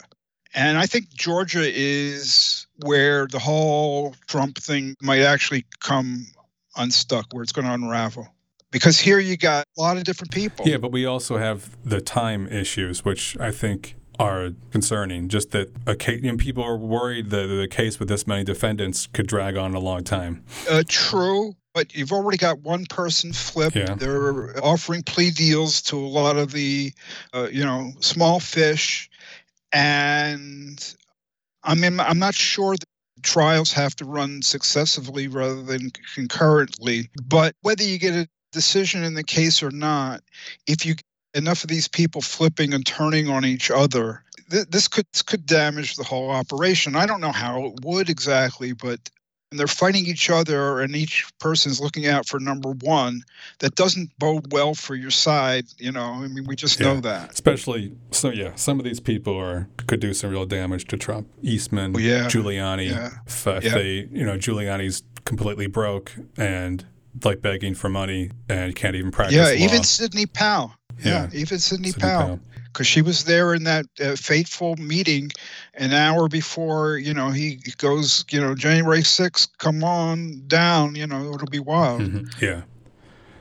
And 0.53 0.77
I 0.77 0.85
think 0.85 1.09
Georgia 1.13 1.63
is 1.63 2.67
where 2.83 3.25
the 3.25 3.39
whole 3.39 4.15
Trump 4.27 4.57
thing 4.57 4.95
might 5.01 5.21
actually 5.21 5.65
come 5.79 6.27
unstuck, 6.75 7.27
where 7.31 7.41
it's 7.41 7.53
going 7.53 7.65
to 7.65 7.73
unravel. 7.73 8.27
Because 8.71 8.99
here 8.99 9.19
you 9.19 9.37
got 9.37 9.65
a 9.77 9.81
lot 9.81 9.97
of 9.97 10.03
different 10.03 10.31
people. 10.31 10.67
Yeah, 10.67 10.77
but 10.77 10.91
we 10.91 11.05
also 11.05 11.37
have 11.37 11.77
the 11.83 12.01
time 12.01 12.47
issues, 12.47 13.03
which 13.03 13.37
I 13.39 13.51
think 13.51 13.95
are 14.17 14.51
concerning. 14.71 15.27
Just 15.27 15.51
that 15.51 15.71
a 15.85 15.95
case, 15.95 16.21
you 16.23 16.31
know, 16.31 16.37
people 16.37 16.63
are 16.63 16.77
worried 16.77 17.29
that 17.31 17.47
the 17.47 17.67
case 17.67 17.99
with 17.99 18.07
this 18.07 18.25
many 18.25 18.43
defendants 18.43 19.07
could 19.07 19.27
drag 19.27 19.57
on 19.57 19.73
a 19.73 19.79
long 19.79 20.03
time. 20.03 20.43
Uh, 20.69 20.83
true, 20.87 21.53
but 21.73 21.93
you've 21.93 22.11
already 22.11 22.37
got 22.37 22.59
one 22.59 22.85
person 22.85 23.33
flipped. 23.33 23.75
Yeah. 23.75 23.95
They're 23.95 24.63
offering 24.63 25.03
plea 25.03 25.31
deals 25.31 25.81
to 25.83 25.97
a 25.97 26.07
lot 26.07 26.37
of 26.37 26.51
the, 26.51 26.93
uh, 27.33 27.47
you 27.51 27.65
know, 27.65 27.91
small 27.99 28.39
fish, 28.39 29.09
and 29.73 30.95
I 31.63 31.75
mean, 31.75 31.99
I'm 31.99 32.19
not 32.19 32.35
sure 32.35 32.75
that 32.75 32.85
trials 33.23 33.71
have 33.73 33.95
to 33.97 34.05
run 34.05 34.41
successively 34.41 35.27
rather 35.27 35.61
than 35.61 35.91
concurrently. 36.15 37.09
But 37.23 37.55
whether 37.61 37.83
you 37.83 37.99
get 37.99 38.13
a 38.13 38.27
decision 38.51 39.03
in 39.03 39.13
the 39.13 39.23
case 39.23 39.61
or 39.63 39.71
not, 39.71 40.21
if 40.67 40.85
you 40.85 40.95
enough 41.33 41.63
of 41.63 41.69
these 41.69 41.87
people 41.87 42.21
flipping 42.21 42.73
and 42.73 42.85
turning 42.85 43.29
on 43.29 43.45
each 43.45 43.71
other, 43.71 44.23
th- 44.49 44.67
this 44.69 44.87
could 44.87 45.05
this 45.13 45.21
could 45.21 45.45
damage 45.45 45.95
the 45.95 46.03
whole 46.03 46.29
operation. 46.29 46.95
I 46.95 47.05
don't 47.05 47.21
know 47.21 47.31
how 47.31 47.65
it 47.65 47.73
would 47.83 48.09
exactly, 48.09 48.73
but 48.73 48.99
and 49.51 49.59
they're 49.59 49.67
fighting 49.67 50.05
each 50.05 50.29
other 50.29 50.79
and 50.79 50.95
each 50.95 51.25
person's 51.39 51.81
looking 51.81 52.07
out 52.07 52.25
for 52.25 52.39
number 52.39 52.69
one 52.83 53.21
that 53.59 53.75
doesn't 53.75 54.09
bode 54.17 54.49
well 54.53 54.73
for 54.73 54.95
your 54.95 55.11
side 55.11 55.65
you 55.77 55.91
know 55.91 56.05
i 56.23 56.27
mean 56.29 56.45
we 56.47 56.55
just 56.55 56.79
Yeah. 56.79 56.93
know 56.93 57.01
that 57.01 57.31
Especially, 57.33 57.91
so 58.11 58.29
yeah, 58.29 58.55
some 58.55 58.79
of 58.79 58.85
these 58.85 59.01
people 59.01 59.37
are 59.37 59.67
could 59.87 59.99
do 59.99 60.13
some 60.13 60.29
real 60.29 60.45
damage 60.45 60.85
to 60.85 60.95
Trump. 60.97 61.27
Eastman, 61.41 61.93
Oh, 61.93 61.99
yeah. 61.99 62.27
Giuliani. 62.27 62.91
Yeah. 62.91 63.09
If, 63.27 63.45
if 63.45 63.73
they, 63.73 64.07
you 64.09 64.25
know, 64.25 64.37
Giuliani's 64.37 65.03
completely 65.25 65.67
broke 65.67 66.13
and 66.37 66.85
like 67.23 67.41
begging 67.41 67.75
for 67.75 67.89
money 67.89 68.31
and 68.49 68.75
can't 68.75 68.95
even 68.95 69.11
practice 69.11 69.35
yeah 69.35 69.43
law. 69.45 69.51
even 69.65 69.83
sidney 69.83 70.25
powell 70.25 70.73
yeah, 71.03 71.27
Yeah. 71.33 71.39
even 71.39 71.59
sidney, 71.59 71.89
Sidney 71.91 72.01
powell 72.09 72.39
because 72.65 72.87
she 72.87 73.01
was 73.01 73.23
there 73.25 73.53
in 73.53 73.63
that 73.65 73.85
uh, 73.99 74.15
fateful 74.15 74.75
meeting 74.77 75.29
an 75.73 75.91
hour 75.93 76.27
before 76.27 76.97
you 76.97 77.13
know 77.13 77.29
he 77.31 77.59
goes 77.77 78.23
you 78.31 78.39
know 78.39 78.55
january 78.55 79.01
6th 79.01 79.49
come 79.57 79.83
on 79.83 80.43
down 80.47 80.95
you 80.95 81.05
know 81.07 81.33
it'll 81.33 81.47
be 81.47 81.59
wild 81.59 82.01
Mhm. 82.01 82.41
Yeah. 82.41 82.61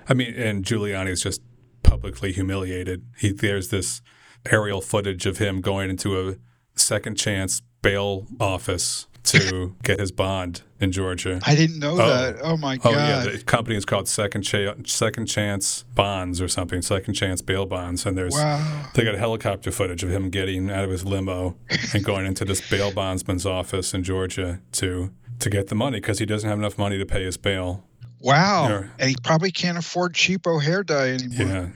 I 0.09 0.15
mean, 0.15 0.35
and 0.35 0.65
Giuliani 0.65 1.11
is 1.11 1.23
just 1.23 1.41
publicly 1.85 2.33
humiliated. 2.33 3.05
He 3.19 3.31
there's 3.33 3.69
this 3.69 4.03
aerial 4.50 4.81
footage 4.81 5.25
of 5.25 5.39
him 5.39 5.61
going 5.61 5.89
into 5.89 6.19
a 6.29 6.35
second 6.75 7.15
chance 7.17 7.62
bail 7.83 8.27
office 8.41 9.07
to 9.25 9.75
get 9.83 10.00
his 10.00 10.11
bond 10.12 10.62
in 10.81 10.91
Georgia. 10.93 11.41
i 11.45 11.55
didn't 11.55 11.79
know 11.79 11.93
Oh. 11.93 11.97
that 11.97 12.37
oh 12.43 12.57
my 12.57 12.75
Oh 12.85 12.93
god 12.93 12.95
yeah, 13.27 13.31
the 13.33 13.43
company 13.45 13.77
is 13.77 13.85
called 13.85 14.09
Second 14.09 14.43
Cha- 14.43 14.75
Second 14.87 15.27
Chance 15.27 15.85
Bonds 15.95 16.41
or 16.41 16.49
something. 16.49 16.81
Second 16.83 17.15
Chance 17.15 17.43
Bail 17.43 17.67
Bonds, 17.67 18.07
and 18.07 18.17
there's 18.17 18.33
wow 18.35 18.87
they 18.95 19.05
got 19.05 19.15
helicopter 19.17 19.71
footage 19.71 20.03
of 20.03 20.11
him 20.11 20.31
getting 20.31 20.71
out 20.71 20.85
of 20.85 20.91
his 20.91 21.05
limo 21.05 21.57
and 21.95 22.03
going 22.05 22.25
into 22.27 22.45
this 22.45 22.67
bail 22.71 22.91
bondsman's 22.93 23.45
office 23.47 23.93
in 23.95 24.03
Georgia 24.03 24.61
to 24.73 25.11
to 25.39 25.50
get 25.50 25.69
the 25.69 25.75
money 25.75 25.99
because 26.00 26.19
he 26.19 26.27
doesn't 26.27 26.49
have 26.49 26.59
enough 26.59 26.77
money 26.79 26.99
to 26.99 27.07
pay 27.07 27.25
his 27.25 27.37
bail. 27.37 27.85
wow 28.21 28.69
Yeah. 28.69 28.83
and 28.99 29.11
he 29.11 29.17
probably 29.23 29.50
can't 29.50 29.79
afford 29.79 30.15
cheapo 30.15 30.62
hair 30.62 30.83
dye 30.83 31.11
anymore 31.11 31.73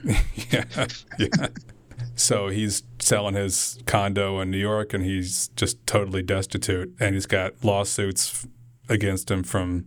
Yeah, 0.51 0.63
yeah, 0.77 0.87
yeah. 1.19 1.47
So 2.15 2.47
he's 2.47 2.83
selling 2.99 3.35
his 3.35 3.77
condo 3.85 4.39
in 4.39 4.51
New 4.51 4.57
York, 4.57 4.93
and 4.93 5.03
he's 5.03 5.49
just 5.49 5.85
totally 5.85 6.21
destitute. 6.21 6.95
And 6.99 7.13
he's 7.13 7.25
got 7.25 7.63
lawsuits 7.63 8.47
against 8.89 9.29
him 9.29 9.43
from 9.43 9.85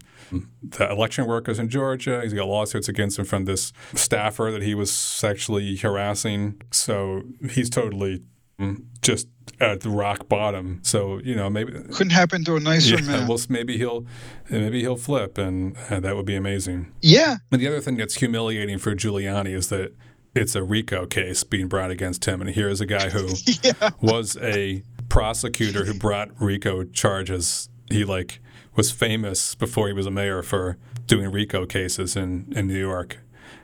the 0.63 0.91
election 0.91 1.27
workers 1.27 1.59
in 1.59 1.69
Georgia. 1.69 2.21
He's 2.23 2.35
got 2.35 2.47
lawsuits 2.47 2.89
against 2.89 3.19
him 3.19 3.25
from 3.25 3.45
this 3.45 3.73
staffer 3.95 4.51
that 4.53 4.63
he 4.63 4.75
was 4.75 4.93
sexually 4.93 5.77
harassing. 5.77 6.61
So 6.71 7.23
he's 7.51 7.71
totally 7.71 8.23
mm, 8.61 8.85
just 9.03 9.29
at 9.61 9.81
the 9.81 9.91
rock 9.91 10.29
bottom. 10.29 10.81
So 10.83 11.19
you 11.25 11.35
know 11.35 11.49
maybe 11.49 11.73
couldn't 11.73 12.11
happen 12.11 12.45
to 12.45 12.57
a 12.57 12.61
nicer 12.61 12.97
yeah, 12.97 13.07
man 13.07 13.29
well 13.29 13.39
maybe 13.49 13.77
he'll 13.79 14.07
maybe 14.51 14.81
he'll 14.81 14.97
flip, 14.97 15.39
and 15.39 15.77
uh, 15.91 16.01
that 16.01 16.17
would 16.17 16.27
be 16.27 16.37
amazing. 16.37 16.93
yeah 17.01 17.37
And 17.51 17.61
the 17.61 17.69
other 17.69 17.81
thing 17.81 17.97
that's 17.97 18.17
humiliating 18.17 18.79
for 18.79 18.95
Giuliani 18.95 19.55
is 19.55 19.69
that 19.69 19.95
it's 20.38 20.54
a 20.54 20.62
RICO 20.62 21.07
case 21.07 21.45
being 21.45 21.68
brought 21.68 21.90
against 21.90 22.25
him. 22.25 22.40
And 22.40 22.50
here's 22.50 22.80
a 22.80 22.87
guy 22.87 23.11
who 23.11 23.28
yeah 23.62 23.90
was 24.00 24.37
a 24.38 24.83
prosecutor 25.09 25.85
who 25.85 25.95
brought 25.95 26.30
RICO 26.40 26.85
charges. 26.85 27.68
He 27.90 28.04
like 28.04 28.40
was 28.76 28.90
famous 28.90 29.54
before 29.54 29.88
he 29.88 29.92
was 29.92 30.07
a 30.07 30.11
mayor 30.11 30.42
for 30.42 30.76
doing 31.07 31.30
RICO 31.30 31.66
cases 31.66 32.16
in, 32.16 32.52
in 32.54 32.68
New 32.68 32.78
York. 32.78 33.18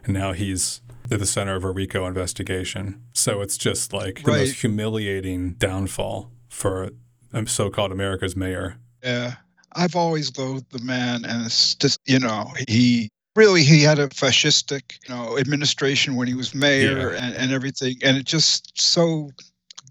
And 0.04 0.14
now 0.14 0.32
he's 0.32 0.80
at 1.10 1.18
the 1.18 1.26
center 1.26 1.54
of 1.54 1.64
a 1.64 1.70
RICO 1.70 2.06
investigation. 2.06 3.02
So 3.12 3.40
it's 3.40 3.56
just 3.56 3.92
like 3.92 4.22
the 4.22 4.32
most 4.32 4.60
humiliating 4.60 5.52
downfall 5.54 6.30
for 6.48 6.90
um, 7.32 7.46
so-called 7.46 7.92
America's 7.92 8.34
mayor. 8.34 8.76
Yeah, 9.02 9.34
I've 9.72 9.96
always 9.96 10.36
loathed 10.38 10.70
the 10.70 10.82
man, 10.82 11.24
and 11.24 11.44
it's 11.44 11.74
just 11.74 12.00
you 12.06 12.18
know 12.18 12.50
he 12.68 13.10
really 13.36 13.62
he 13.64 13.82
had 13.82 13.98
a 13.98 14.08
fascistic 14.08 14.98
you 15.08 15.14
know 15.14 15.38
administration 15.38 16.16
when 16.16 16.28
he 16.28 16.34
was 16.34 16.54
mayor 16.54 17.12
Yeah. 17.12 17.24
and, 17.24 17.34
and 17.36 17.52
everything, 17.52 17.96
and 18.02 18.16
it's 18.16 18.30
just 18.30 18.80
so 18.80 19.30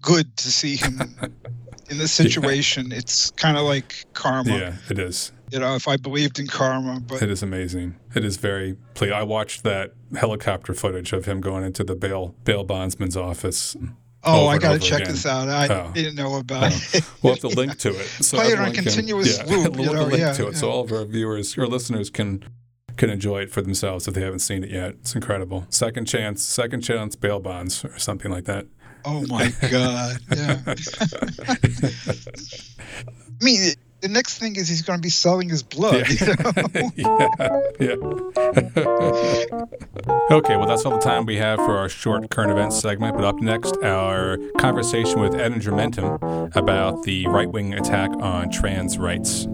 good 0.02 0.36
to 0.38 0.50
see 0.52 0.76
him 0.76 1.00
in 1.90 1.98
this 1.98 2.12
situation. 2.12 2.92
It's 2.92 3.30
kind 3.32 3.56
of 3.56 3.64
like 3.64 4.04
karma, 4.14 4.56
Yeah, 4.56 4.74
it 4.90 4.98
is. 4.98 5.32
you 5.50 5.58
know. 5.58 5.74
If 5.74 5.88
I 5.88 5.96
believed 5.96 6.38
in 6.38 6.46
karma, 6.46 7.00
but 7.00 7.22
It 7.22 7.30
is 7.30 7.42
amazing. 7.42 7.96
It 8.14 8.24
is 8.24 8.36
very. 8.36 8.76
ple- 8.94 9.14
I 9.14 9.22
watched 9.22 9.62
that 9.64 9.92
helicopter 10.16 10.74
footage 10.74 11.12
of 11.12 11.24
him 11.26 11.40
going 11.40 11.64
into 11.64 11.84
the 11.84 11.94
bail 11.94 12.34
bail 12.44 12.64
bondsman's 12.64 13.16
office. 13.16 13.76
oh, 14.26 14.46
I 14.46 14.56
got 14.58 14.72
to 14.74 14.78
check 14.78 15.00
again. 15.02 15.12
this 15.12 15.26
out. 15.26 15.48
I 15.48 15.68
Oh. 15.68 15.90
didn't 15.92 16.14
know 16.14 16.36
about 16.36 16.72
oh. 16.72 16.78
it. 16.94 17.04
We'll 17.22 17.32
have 17.34 17.40
to 17.40 17.48
link 17.48 17.78
to 17.80 17.90
it. 17.90 18.06
So 18.22 18.38
Play 18.38 18.46
it 18.48 18.58
on 18.58 18.66
everyone 18.66 18.74
can- 18.74 18.84
continuous 18.84 19.38
yeah, 19.38 19.44
loop, 19.56 19.72
We'll 19.76 19.80
you 19.80 19.84
have 19.90 19.94
know, 19.94 20.04
link 20.06 20.18
yeah, 20.18 20.32
to 20.34 20.48
it 20.48 20.56
so 20.56 20.70
all 20.70 20.82
of 20.84 20.92
our 20.92 21.04
viewers 21.04 21.56
your 21.56 21.66
listeners 21.66 22.08
can 22.10 22.42
can 23.04 23.12
enjoy 23.12 23.42
it 23.42 23.50
for 23.50 23.60
themselves 23.60 24.08
if 24.08 24.14
they 24.14 24.22
haven't 24.22 24.38
seen 24.38 24.64
it 24.64 24.70
yet. 24.70 24.94
It's 25.00 25.14
incredible. 25.14 25.66
Second 25.68 26.06
chance, 26.06 26.42
second 26.42 26.80
chance 26.80 27.14
bail 27.16 27.38
bonds 27.38 27.84
or 27.84 27.98
something 27.98 28.30
like 28.30 28.44
that. 28.44 28.64
Oh 29.04 29.26
my 29.26 29.52
god! 29.70 30.16
Yeah. 30.34 30.58
I 30.66 30.74
mean, 33.44 33.74
the 34.00 34.08
next 34.08 34.38
thing 34.38 34.56
is 34.56 34.66
he's 34.66 34.80
going 34.80 34.98
to 34.98 35.02
be 35.02 35.10
selling 35.10 35.50
his 35.50 35.62
blood. 35.62 36.08
You 36.08 36.26
know? 36.26 36.34
yeah. 36.96 37.28
yeah. 37.78 37.96
okay, 40.34 40.56
well, 40.56 40.66
that's 40.66 40.86
all 40.86 40.96
the 40.96 41.02
time 41.02 41.26
we 41.26 41.36
have 41.36 41.58
for 41.58 41.76
our 41.76 41.90
short 41.90 42.30
current 42.30 42.50
events 42.50 42.80
segment. 42.80 43.16
But 43.16 43.24
up 43.24 43.38
next, 43.40 43.76
our 43.82 44.38
conversation 44.56 45.20
with 45.20 45.34
Ed 45.34 45.52
Mentum 45.52 46.56
about 46.56 47.02
the 47.02 47.26
right 47.26 47.50
wing 47.50 47.74
attack 47.74 48.08
on 48.12 48.50
trans 48.50 48.96
rights. 48.96 49.46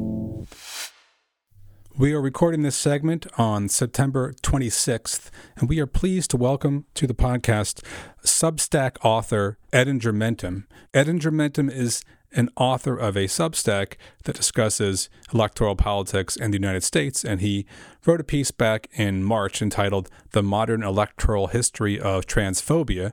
We 2.00 2.14
are 2.14 2.20
recording 2.22 2.62
this 2.62 2.76
segment 2.76 3.26
on 3.36 3.68
September 3.68 4.32
26th, 4.32 5.28
and 5.56 5.68
we 5.68 5.80
are 5.80 5.86
pleased 5.86 6.30
to 6.30 6.38
welcome 6.38 6.86
to 6.94 7.06
the 7.06 7.12
podcast 7.12 7.84
Substack 8.24 8.96
author 9.04 9.58
Ettingermentum. 9.70 10.64
Edinger 10.94 11.30
Mentum 11.30 11.70
is 11.70 12.02
an 12.32 12.48
author 12.56 12.96
of 12.96 13.18
a 13.18 13.26
Substack 13.26 13.96
that 14.24 14.34
discusses 14.34 15.10
electoral 15.34 15.76
politics 15.76 16.36
in 16.36 16.52
the 16.52 16.56
United 16.56 16.84
States, 16.84 17.22
and 17.22 17.42
he 17.42 17.66
wrote 18.06 18.22
a 18.22 18.24
piece 18.24 18.50
back 18.50 18.88
in 18.94 19.22
March 19.22 19.60
entitled 19.60 20.08
The 20.30 20.42
Modern 20.42 20.82
Electoral 20.82 21.48
History 21.48 22.00
of 22.00 22.24
Transphobia. 22.24 23.12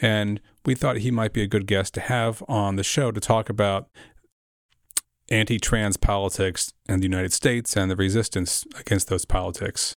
And 0.00 0.40
we 0.64 0.76
thought 0.76 0.98
he 0.98 1.10
might 1.10 1.32
be 1.32 1.42
a 1.42 1.48
good 1.48 1.66
guest 1.66 1.92
to 1.94 2.00
have 2.02 2.44
on 2.46 2.76
the 2.76 2.84
show 2.84 3.10
to 3.10 3.18
talk 3.18 3.50
about 3.50 3.88
anti 5.30 5.58
trans 5.58 5.96
politics 5.96 6.72
in 6.88 7.00
the 7.00 7.06
United 7.06 7.32
States 7.32 7.76
and 7.76 7.90
the 7.90 7.96
resistance 7.96 8.64
against 8.78 9.08
those 9.08 9.24
politics. 9.24 9.94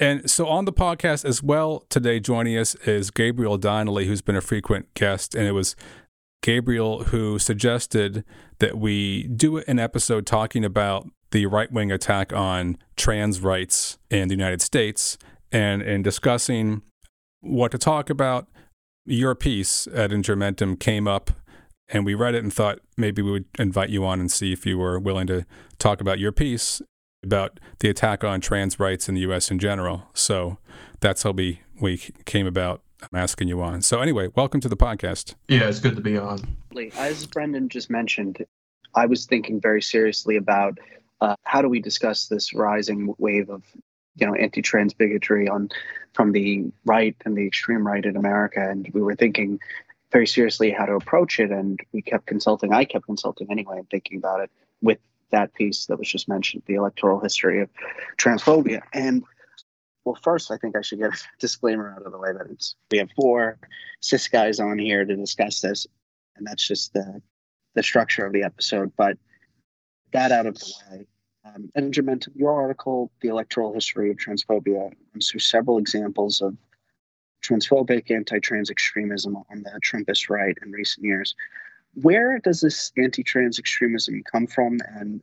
And 0.00 0.30
so 0.30 0.48
on 0.48 0.64
the 0.64 0.72
podcast 0.72 1.24
as 1.24 1.42
well 1.42 1.84
today, 1.90 2.18
joining 2.18 2.56
us 2.56 2.74
is 2.86 3.10
Gabriel 3.10 3.58
Donnelly, 3.58 4.06
who's 4.06 4.22
been 4.22 4.36
a 4.36 4.40
frequent 4.40 4.92
guest. 4.94 5.34
And 5.34 5.46
it 5.46 5.52
was 5.52 5.76
Gabriel 6.42 7.04
who 7.04 7.38
suggested 7.38 8.24
that 8.58 8.78
we 8.78 9.24
do 9.24 9.58
an 9.58 9.78
episode 9.78 10.26
talking 10.26 10.64
about 10.64 11.08
the 11.30 11.46
right 11.46 11.70
wing 11.70 11.92
attack 11.92 12.32
on 12.32 12.78
trans 12.96 13.40
rights 13.40 13.98
in 14.10 14.28
the 14.28 14.34
United 14.34 14.62
States. 14.62 15.18
And 15.50 15.82
in 15.82 16.02
discussing 16.02 16.82
what 17.40 17.70
to 17.72 17.78
talk 17.78 18.08
about, 18.08 18.48
your 19.04 19.34
piece 19.34 19.86
Ettingermentum 19.92 20.78
came 20.78 21.06
up 21.06 21.30
and 21.88 22.04
we 22.04 22.14
read 22.14 22.34
it 22.34 22.42
and 22.42 22.52
thought 22.52 22.80
maybe 22.96 23.22
we 23.22 23.30
would 23.30 23.44
invite 23.58 23.90
you 23.90 24.04
on 24.04 24.20
and 24.20 24.30
see 24.30 24.52
if 24.52 24.64
you 24.66 24.78
were 24.78 24.98
willing 24.98 25.26
to 25.26 25.44
talk 25.78 26.00
about 26.00 26.18
your 26.18 26.32
piece 26.32 26.80
about 27.22 27.60
the 27.78 27.88
attack 27.88 28.24
on 28.24 28.40
trans 28.40 28.80
rights 28.80 29.08
in 29.08 29.14
the 29.14 29.20
U.S. 29.22 29.50
in 29.50 29.58
general. 29.58 30.08
So 30.12 30.58
that's 31.00 31.22
how 31.22 31.30
we, 31.30 31.60
we 31.80 31.98
came 32.24 32.46
about 32.46 32.82
I'm 33.02 33.18
asking 33.18 33.48
you 33.48 33.60
on. 33.62 33.82
So 33.82 34.00
anyway, 34.00 34.28
welcome 34.36 34.60
to 34.60 34.68
the 34.68 34.76
podcast. 34.76 35.34
Yeah, 35.48 35.68
it's 35.68 35.80
good 35.80 35.96
to 35.96 36.02
be 36.02 36.16
on. 36.16 36.56
As 36.96 37.26
Brendan 37.26 37.68
just 37.68 37.90
mentioned, 37.90 38.44
I 38.94 39.06
was 39.06 39.26
thinking 39.26 39.60
very 39.60 39.82
seriously 39.82 40.36
about 40.36 40.78
uh, 41.20 41.34
how 41.42 41.62
do 41.62 41.68
we 41.68 41.80
discuss 41.80 42.28
this 42.28 42.54
rising 42.54 43.14
wave 43.18 43.50
of 43.50 43.64
you 44.16 44.26
know 44.26 44.34
anti-trans 44.34 44.92
bigotry 44.94 45.48
on 45.48 45.70
from 46.12 46.32
the 46.32 46.70
right 46.84 47.16
and 47.24 47.36
the 47.36 47.46
extreme 47.46 47.86
right 47.86 48.04
in 48.04 48.16
America, 48.16 48.60
and 48.68 48.88
we 48.92 49.00
were 49.00 49.16
thinking 49.16 49.58
very 50.12 50.26
seriously 50.26 50.70
how 50.70 50.86
to 50.86 50.94
approach 50.94 51.40
it, 51.40 51.50
and 51.50 51.80
we 51.92 52.02
kept 52.02 52.26
consulting. 52.26 52.72
I 52.72 52.84
kept 52.84 53.06
consulting 53.06 53.50
anyway 53.50 53.78
and 53.78 53.90
thinking 53.90 54.18
about 54.18 54.40
it 54.40 54.50
with 54.80 54.98
that 55.30 55.54
piece 55.54 55.86
that 55.86 55.98
was 55.98 56.08
just 56.08 56.28
mentioned, 56.28 56.62
the 56.66 56.74
electoral 56.74 57.18
history 57.18 57.62
of 57.62 57.70
transphobia, 58.18 58.82
and 58.92 59.24
well, 60.04 60.18
first, 60.22 60.50
I 60.50 60.56
think 60.56 60.76
I 60.76 60.82
should 60.82 60.98
get 60.98 61.14
a 61.14 61.18
disclaimer 61.38 61.94
out 61.96 62.04
of 62.04 62.12
the 62.12 62.18
way 62.18 62.32
that 62.32 62.46
it's 62.50 62.74
we 62.90 62.98
have 62.98 63.10
four 63.16 63.58
cis 64.00 64.28
guys 64.28 64.60
on 64.60 64.78
here 64.78 65.04
to 65.04 65.16
discuss 65.16 65.60
this, 65.60 65.86
and 66.36 66.46
that's 66.46 66.66
just 66.66 66.92
the 66.92 67.22
the 67.74 67.82
structure 67.82 68.26
of 68.26 68.32
the 68.32 68.42
episode. 68.42 68.92
But 68.96 69.16
that 70.12 70.32
out 70.32 70.46
of 70.46 70.58
the 70.58 70.72
way, 70.90 71.06
um, 71.44 71.70
and 71.74 71.96
your 72.34 72.52
article, 72.52 73.10
"The 73.20 73.28
Electoral 73.28 73.72
History 73.72 74.10
of 74.10 74.16
Transphobia," 74.16 74.92
runs 75.14 75.30
through 75.30 75.40
several 75.40 75.78
examples 75.78 76.40
of 76.40 76.56
transphobic 77.42 78.10
anti-trans 78.10 78.70
extremism 78.70 79.36
on 79.36 79.62
the 79.62 79.80
Trumpist 79.80 80.30
right 80.30 80.56
in 80.62 80.72
recent 80.72 81.04
years. 81.04 81.34
Where 81.94 82.38
does 82.38 82.60
this 82.60 82.92
anti-trans 82.96 83.58
extremism 83.58 84.22
come 84.30 84.46
from, 84.46 84.78
and 84.96 85.20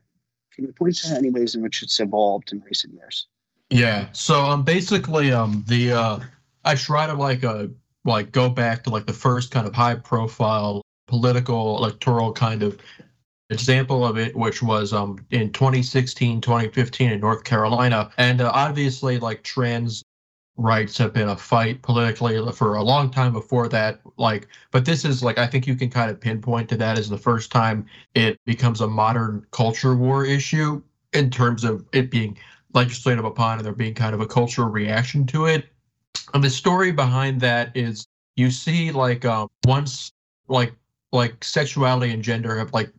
can 0.53 0.65
you 0.65 0.73
point 0.73 0.95
to 0.97 1.15
any 1.15 1.29
ways 1.29 1.55
in 1.55 1.61
which 1.61 1.81
it's 1.81 1.99
evolved 1.99 2.51
in 2.51 2.61
recent 2.61 2.93
years? 2.93 3.27
Yeah. 3.69 4.07
So 4.13 4.41
um 4.41 4.63
basically 4.63 5.31
um 5.31 5.63
the 5.67 5.93
uh 5.93 6.19
I 6.65 6.75
try 6.75 7.07
to 7.07 7.13
like 7.13 7.43
uh 7.43 7.67
like 8.05 8.31
go 8.31 8.49
back 8.49 8.83
to 8.83 8.89
like 8.89 9.05
the 9.05 9.13
first 9.13 9.51
kind 9.51 9.67
of 9.67 9.73
high 9.73 9.95
profile 9.95 10.81
political 11.07 11.77
electoral 11.77 12.33
kind 12.33 12.63
of 12.63 12.79
example 13.51 14.05
of 14.05 14.17
it 14.17 14.35
which 14.35 14.61
was 14.61 14.93
um 14.93 15.25
in 15.31 15.51
2016 15.51 16.39
2015 16.39 17.11
in 17.11 17.19
north 17.19 17.43
carolina 17.43 18.11
and 18.17 18.41
uh, 18.41 18.51
obviously 18.53 19.17
like 19.17 19.41
trans 19.41 20.03
rights 20.59 20.97
have 20.97 21.13
been 21.13 21.29
a 21.29 21.37
fight 21.37 21.81
politically 21.81 22.37
for 22.51 22.75
a 22.75 22.83
long 22.83 23.09
time 23.09 23.31
before 23.31 23.69
that 23.69 23.99
like 24.17 24.47
but 24.71 24.83
this 24.83 25.05
is 25.05 25.23
like 25.23 25.37
i 25.37 25.47
think 25.47 25.65
you 25.65 25.75
can 25.75 25.89
kind 25.89 26.11
of 26.11 26.19
pinpoint 26.19 26.67
to 26.67 26.75
that 26.75 26.97
as 26.97 27.09
the 27.09 27.17
first 27.17 27.51
time 27.51 27.85
it 28.13 28.37
becomes 28.45 28.81
a 28.81 28.87
modern 28.87 29.45
culture 29.51 29.95
war 29.95 30.25
issue 30.25 30.81
in 31.13 31.29
terms 31.29 31.63
of 31.63 31.85
it 31.93 32.11
being 32.11 32.37
legislative 32.73 33.25
upon 33.25 33.57
and 33.57 33.65
there 33.65 33.73
being 33.73 33.93
kind 33.93 34.13
of 34.13 34.21
a 34.21 34.27
cultural 34.27 34.69
reaction 34.69 35.25
to 35.27 35.45
it. 35.45 35.67
And 36.33 36.43
the 36.43 36.49
story 36.49 36.91
behind 36.91 37.41
that 37.41 37.75
is 37.75 38.05
you 38.35 38.51
see 38.51 38.91
like 38.91 39.25
um, 39.25 39.49
once 39.65 40.11
like 40.47 40.73
like 41.11 41.43
sexuality 41.43 42.13
and 42.13 42.23
gender 42.23 42.57
have 42.57 42.73
like 42.73 42.91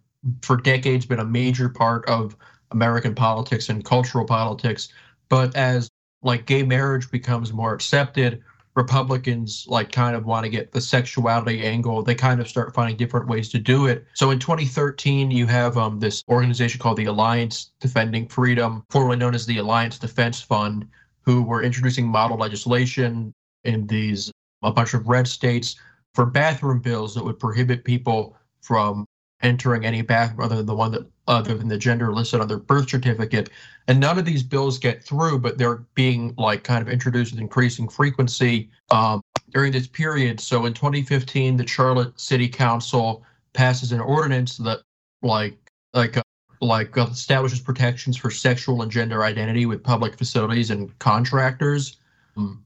for 0.43 0.57
decades 0.57 1.07
been 1.07 1.21
a 1.21 1.25
major 1.25 1.69
part 1.69 2.07
of 2.09 2.37
American 2.73 3.15
politics 3.15 3.69
and 3.69 3.85
cultural 3.85 4.25
politics, 4.25 4.89
but 5.29 5.55
as 5.57 5.91
like 6.23 6.47
gay 6.47 6.63
marriage 6.63 7.11
becomes 7.11 7.53
more 7.53 7.75
accepted, 7.75 8.43
Republicans 8.77 9.67
like 9.69 9.91
kind 9.91 10.15
of 10.15 10.25
want 10.25 10.45
to 10.45 10.51
get 10.51 10.73
the 10.73 10.81
sexuality 10.81 11.65
angle. 11.65 12.03
They 12.03 12.15
kind 12.15 12.41
of 12.41 12.49
start 12.49 12.75
finding 12.75 12.97
different 12.97 13.29
ways 13.29 13.49
to 13.51 13.59
do 13.59 13.87
it. 13.87 14.07
So 14.15 14.31
in 14.31 14.39
2013, 14.39 15.31
you 15.31 15.47
have 15.47 15.77
um, 15.77 15.99
this 15.99 16.23
organization 16.29 16.81
called 16.81 16.97
the 16.97 17.07
Alliance 17.07 17.73
Defending 17.81 18.29
Freedom, 18.29 18.85
formerly 18.91 19.17
known 19.17 19.35
as 19.35 19.47
the 19.47 19.59
Alliance 19.59 19.99
Defense 19.99 20.41
Fund, 20.41 20.87
who 21.23 21.43
were 21.43 21.63
introducing 21.63 22.07
model 22.07 22.39
legislation 22.39 23.35
in 23.65 23.87
these 23.87 24.31
a 24.63 24.73
bunch 24.73 24.95
of 24.95 25.09
red 25.09 25.27
states 25.27 25.77
for 26.15 26.27
bathroom 26.27 26.81
bills 26.81 27.15
that 27.15 27.25
would 27.25 27.39
prohibit 27.39 27.85
people 27.85 28.37
from 28.63 29.07
entering 29.43 29.85
any 29.85 30.03
bathroom 30.03 30.41
other 30.41 30.57
than 30.57 30.67
the 30.67 30.75
one 30.75 30.93
that 30.93 31.07
other 31.27 31.57
than 31.57 31.69
the 31.69 31.79
gender 31.79 32.13
listed 32.13 32.41
on 32.41 32.49
their 32.49 32.59
birth 32.59 32.91
certificate. 32.91 33.51
And 33.89 34.01
none 34.01 34.19
of 34.19 34.25
these 34.25 34.43
bills 34.43 34.79
get 34.79 35.03
through, 35.03 35.39
but 35.39 35.59
they're 35.59 35.85
being 35.95 36.35
like 36.37 36.65
kind 36.65 36.83
of 36.83 36.89
introduced 36.89 37.33
with 37.33 37.41
increasing 37.41 37.89
frequency 37.89 38.71
um, 38.91 39.23
during 39.51 39.73
this 39.73 39.87
period. 39.87 40.41
So 40.41 40.67
in 40.67 40.75
2015, 40.75 41.57
the 41.57 41.67
Charlotte 41.67 42.19
City 42.21 42.49
Council 42.49 43.25
passes 43.53 43.93
an 43.93 44.01
ordinance 44.01 44.57
that 44.59 44.81
like 45.23 45.57
like 45.95 46.17
uh, 46.17 46.23
like 46.61 46.97
uh, 46.97 47.07
establishes 47.11 47.61
protections 47.61 48.17
for 48.17 48.31
sexual 48.31 48.83
and 48.83 48.91
gender 48.91 49.25
identity 49.25 49.67
with 49.67 49.83
public 49.83 50.17
facilities 50.17 50.71
and 50.71 50.97
contractors. 50.99 51.97
Um, 52.37 52.65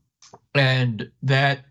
and 0.55 1.11
that 1.23 1.65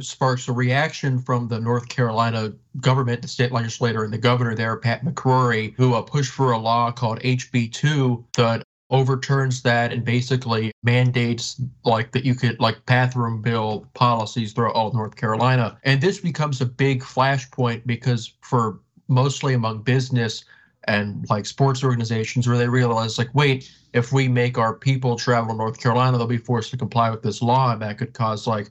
sparks 0.00 0.48
a 0.48 0.52
reaction 0.52 1.18
from 1.18 1.48
the 1.48 1.58
North 1.58 1.88
Carolina 1.88 2.52
government, 2.80 3.22
the 3.22 3.28
state 3.28 3.52
legislator, 3.52 4.04
and 4.04 4.12
the 4.12 4.18
governor 4.18 4.54
there, 4.54 4.76
Pat 4.76 5.04
McCrory, 5.04 5.74
who 5.76 5.94
uh, 5.94 6.02
pushed 6.02 6.32
for 6.32 6.52
a 6.52 6.58
law 6.58 6.90
called 6.90 7.20
HB2 7.20 8.24
that 8.36 8.62
overturns 8.90 9.62
that 9.62 9.92
and 9.92 10.04
basically 10.04 10.70
mandates 10.82 11.60
like 11.84 12.12
that 12.12 12.24
you 12.24 12.34
could 12.34 12.60
like 12.60 12.84
bathroom 12.86 13.42
bill 13.42 13.88
policies 13.94 14.52
throughout 14.52 14.74
all 14.74 14.92
North 14.92 15.16
Carolina. 15.16 15.76
And 15.82 16.00
this 16.00 16.20
becomes 16.20 16.60
a 16.60 16.66
big 16.66 17.02
flashpoint 17.02 17.86
because 17.86 18.34
for 18.42 18.80
mostly 19.08 19.54
among 19.54 19.82
business 19.82 20.44
and 20.84 21.28
like 21.28 21.46
sports 21.46 21.82
organizations 21.82 22.46
where 22.46 22.58
they 22.58 22.68
realize 22.68 23.18
like 23.18 23.32
wait 23.34 23.72
if 23.92 24.12
we 24.12 24.28
make 24.28 24.56
our 24.58 24.74
people 24.74 25.16
travel 25.16 25.50
to 25.50 25.56
north 25.56 25.80
carolina 25.80 26.16
they'll 26.16 26.26
be 26.26 26.36
forced 26.36 26.70
to 26.70 26.76
comply 26.76 27.10
with 27.10 27.22
this 27.22 27.42
law 27.42 27.72
and 27.72 27.82
that 27.82 27.98
could 27.98 28.12
cause 28.12 28.46
like 28.46 28.70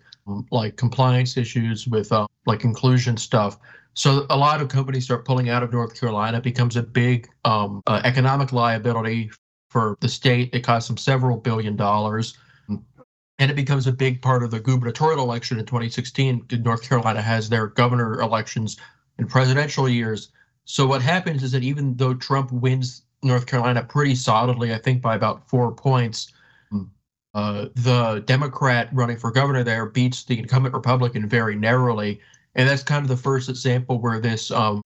like 0.52 0.76
compliance 0.78 1.38
issues 1.38 1.88
with 1.88 2.12
uh, 2.12 2.28
like 2.46 2.64
inclusion 2.64 3.18
stuff. 3.18 3.58
So 3.94 4.26
a 4.30 4.38
lot 4.38 4.62
of 4.62 4.68
companies 4.68 5.06
start 5.06 5.26
pulling 5.26 5.50
out 5.50 5.64
of 5.64 5.72
North 5.72 6.00
Carolina. 6.00 6.38
It 6.38 6.44
becomes 6.44 6.76
a 6.76 6.84
big 6.84 7.30
um, 7.46 7.82
uh, 7.88 8.02
economic 8.04 8.52
liability 8.52 9.32
for 9.70 9.98
the 10.02 10.10
state. 10.10 10.50
It 10.54 10.62
costs 10.62 10.88
them 10.88 10.98
several 10.98 11.38
billion 11.38 11.76
dollars. 11.76 12.38
And 13.38 13.52
it 13.52 13.56
becomes 13.56 13.86
a 13.86 13.92
big 13.92 14.22
part 14.22 14.44
of 14.44 14.52
the 14.52 14.62
gubernatorial 14.62 15.22
election 15.22 15.60
in 15.60 15.66
2016. 15.66 16.46
North 16.62 16.84
Carolina 16.84 17.22
has 17.22 17.50
their 17.50 17.68
governor 17.68 18.22
elections 18.22 18.78
in 19.20 19.28
presidential 19.28 19.90
years. 19.90 20.30
So 20.64 20.88
what 20.88 21.02
happens 21.02 21.44
is 21.44 21.52
that 21.52 21.64
even 21.64 21.96
though 21.98 22.14
Trump 22.14 22.52
wins 22.52 23.04
North 23.24 23.46
Carolina 23.46 23.84
pretty 23.84 24.16
solidly, 24.16 24.74
I 24.74 24.78
think 24.78 25.02
by 25.02 25.16
about 25.16 25.50
four 25.50 25.74
points, 25.74 26.32
uh, 27.36 27.68
the 27.76 28.24
Democrat 28.26 28.88
running 28.94 29.18
for 29.18 29.30
governor 29.30 29.62
there 29.62 29.86
beats 29.86 30.24
the 30.24 30.40
incumbent 30.40 30.74
Republican 30.74 31.28
very 31.28 31.56
narrowly. 31.56 32.22
And 32.56 32.68
that's 32.68 32.82
kind 32.82 33.04
of 33.04 33.10
the 33.10 33.18
first 33.18 33.50
example 33.50 34.00
where 34.00 34.22
this 34.22 34.52
um, 34.52 34.82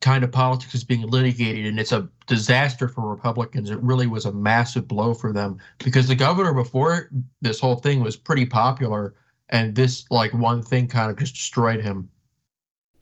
kind 0.00 0.24
of 0.24 0.32
politics 0.32 0.74
is 0.74 0.82
being 0.82 1.02
litigated, 1.02 1.66
and 1.66 1.78
it's 1.78 1.92
a 1.92 2.08
disaster 2.26 2.88
for 2.88 3.08
Republicans. 3.08 3.70
It 3.70 3.80
really 3.82 4.08
was 4.08 4.24
a 4.26 4.32
massive 4.32 4.88
blow 4.88 5.14
for 5.14 5.32
them 5.32 5.58
because 5.78 6.08
the 6.08 6.16
governor 6.16 6.52
before 6.52 7.08
this 7.40 7.60
whole 7.60 7.76
thing 7.76 8.02
was 8.02 8.16
pretty 8.16 8.46
popular, 8.46 9.14
and 9.50 9.76
this 9.76 10.04
like 10.10 10.34
one 10.34 10.64
thing 10.64 10.88
kind 10.88 11.08
of 11.08 11.18
just 11.18 11.36
destroyed 11.36 11.80
him. 11.80 12.10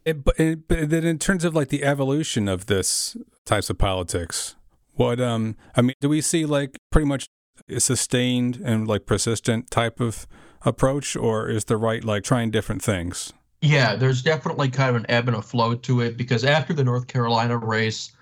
It, 0.04 0.24
but, 0.24 0.38
it, 0.38 0.68
but 0.68 0.90
then 0.90 1.04
in 1.04 1.18
terms 1.18 1.44
of 1.44 1.54
like 1.54 1.68
the 1.68 1.84
evolution 1.84 2.48
of 2.48 2.66
this 2.66 3.16
types 3.46 3.70
of 3.70 3.78
politics, 3.78 4.56
what 4.92 5.20
um 5.20 5.56
I 5.74 5.80
mean, 5.80 5.94
do 6.02 6.10
we 6.10 6.20
see 6.20 6.44
like 6.44 6.76
pretty 6.90 7.06
much 7.06 7.28
a 7.68 7.80
sustained 7.80 8.60
and 8.64 8.86
like 8.86 9.06
persistent 9.06 9.70
type 9.70 10.00
of 10.00 10.26
approach, 10.62 11.16
or 11.16 11.48
is 11.48 11.66
the 11.66 11.76
right 11.76 12.04
like 12.04 12.24
trying 12.24 12.50
different 12.50 12.82
things? 12.82 13.32
Yeah, 13.60 13.96
there's 13.96 14.22
definitely 14.22 14.68
kind 14.68 14.90
of 14.90 14.96
an 14.96 15.06
ebb 15.08 15.28
and 15.28 15.36
a 15.36 15.42
flow 15.42 15.74
to 15.74 16.00
it 16.00 16.16
because 16.16 16.44
after 16.44 16.72
the 16.72 16.84
North 16.84 17.08
Carolina 17.08 17.56
race, 17.56 18.12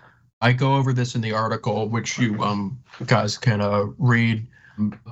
I 0.41 0.53
go 0.53 0.77
over 0.77 0.93
this 0.93 1.15
in 1.15 1.21
the 1.21 1.33
article, 1.33 1.89
which 1.89 2.19
you 2.19 2.43
um 2.43 2.79
guys 3.07 3.37
can 3.39 3.61
uh, 3.61 3.87
read. 3.99 4.47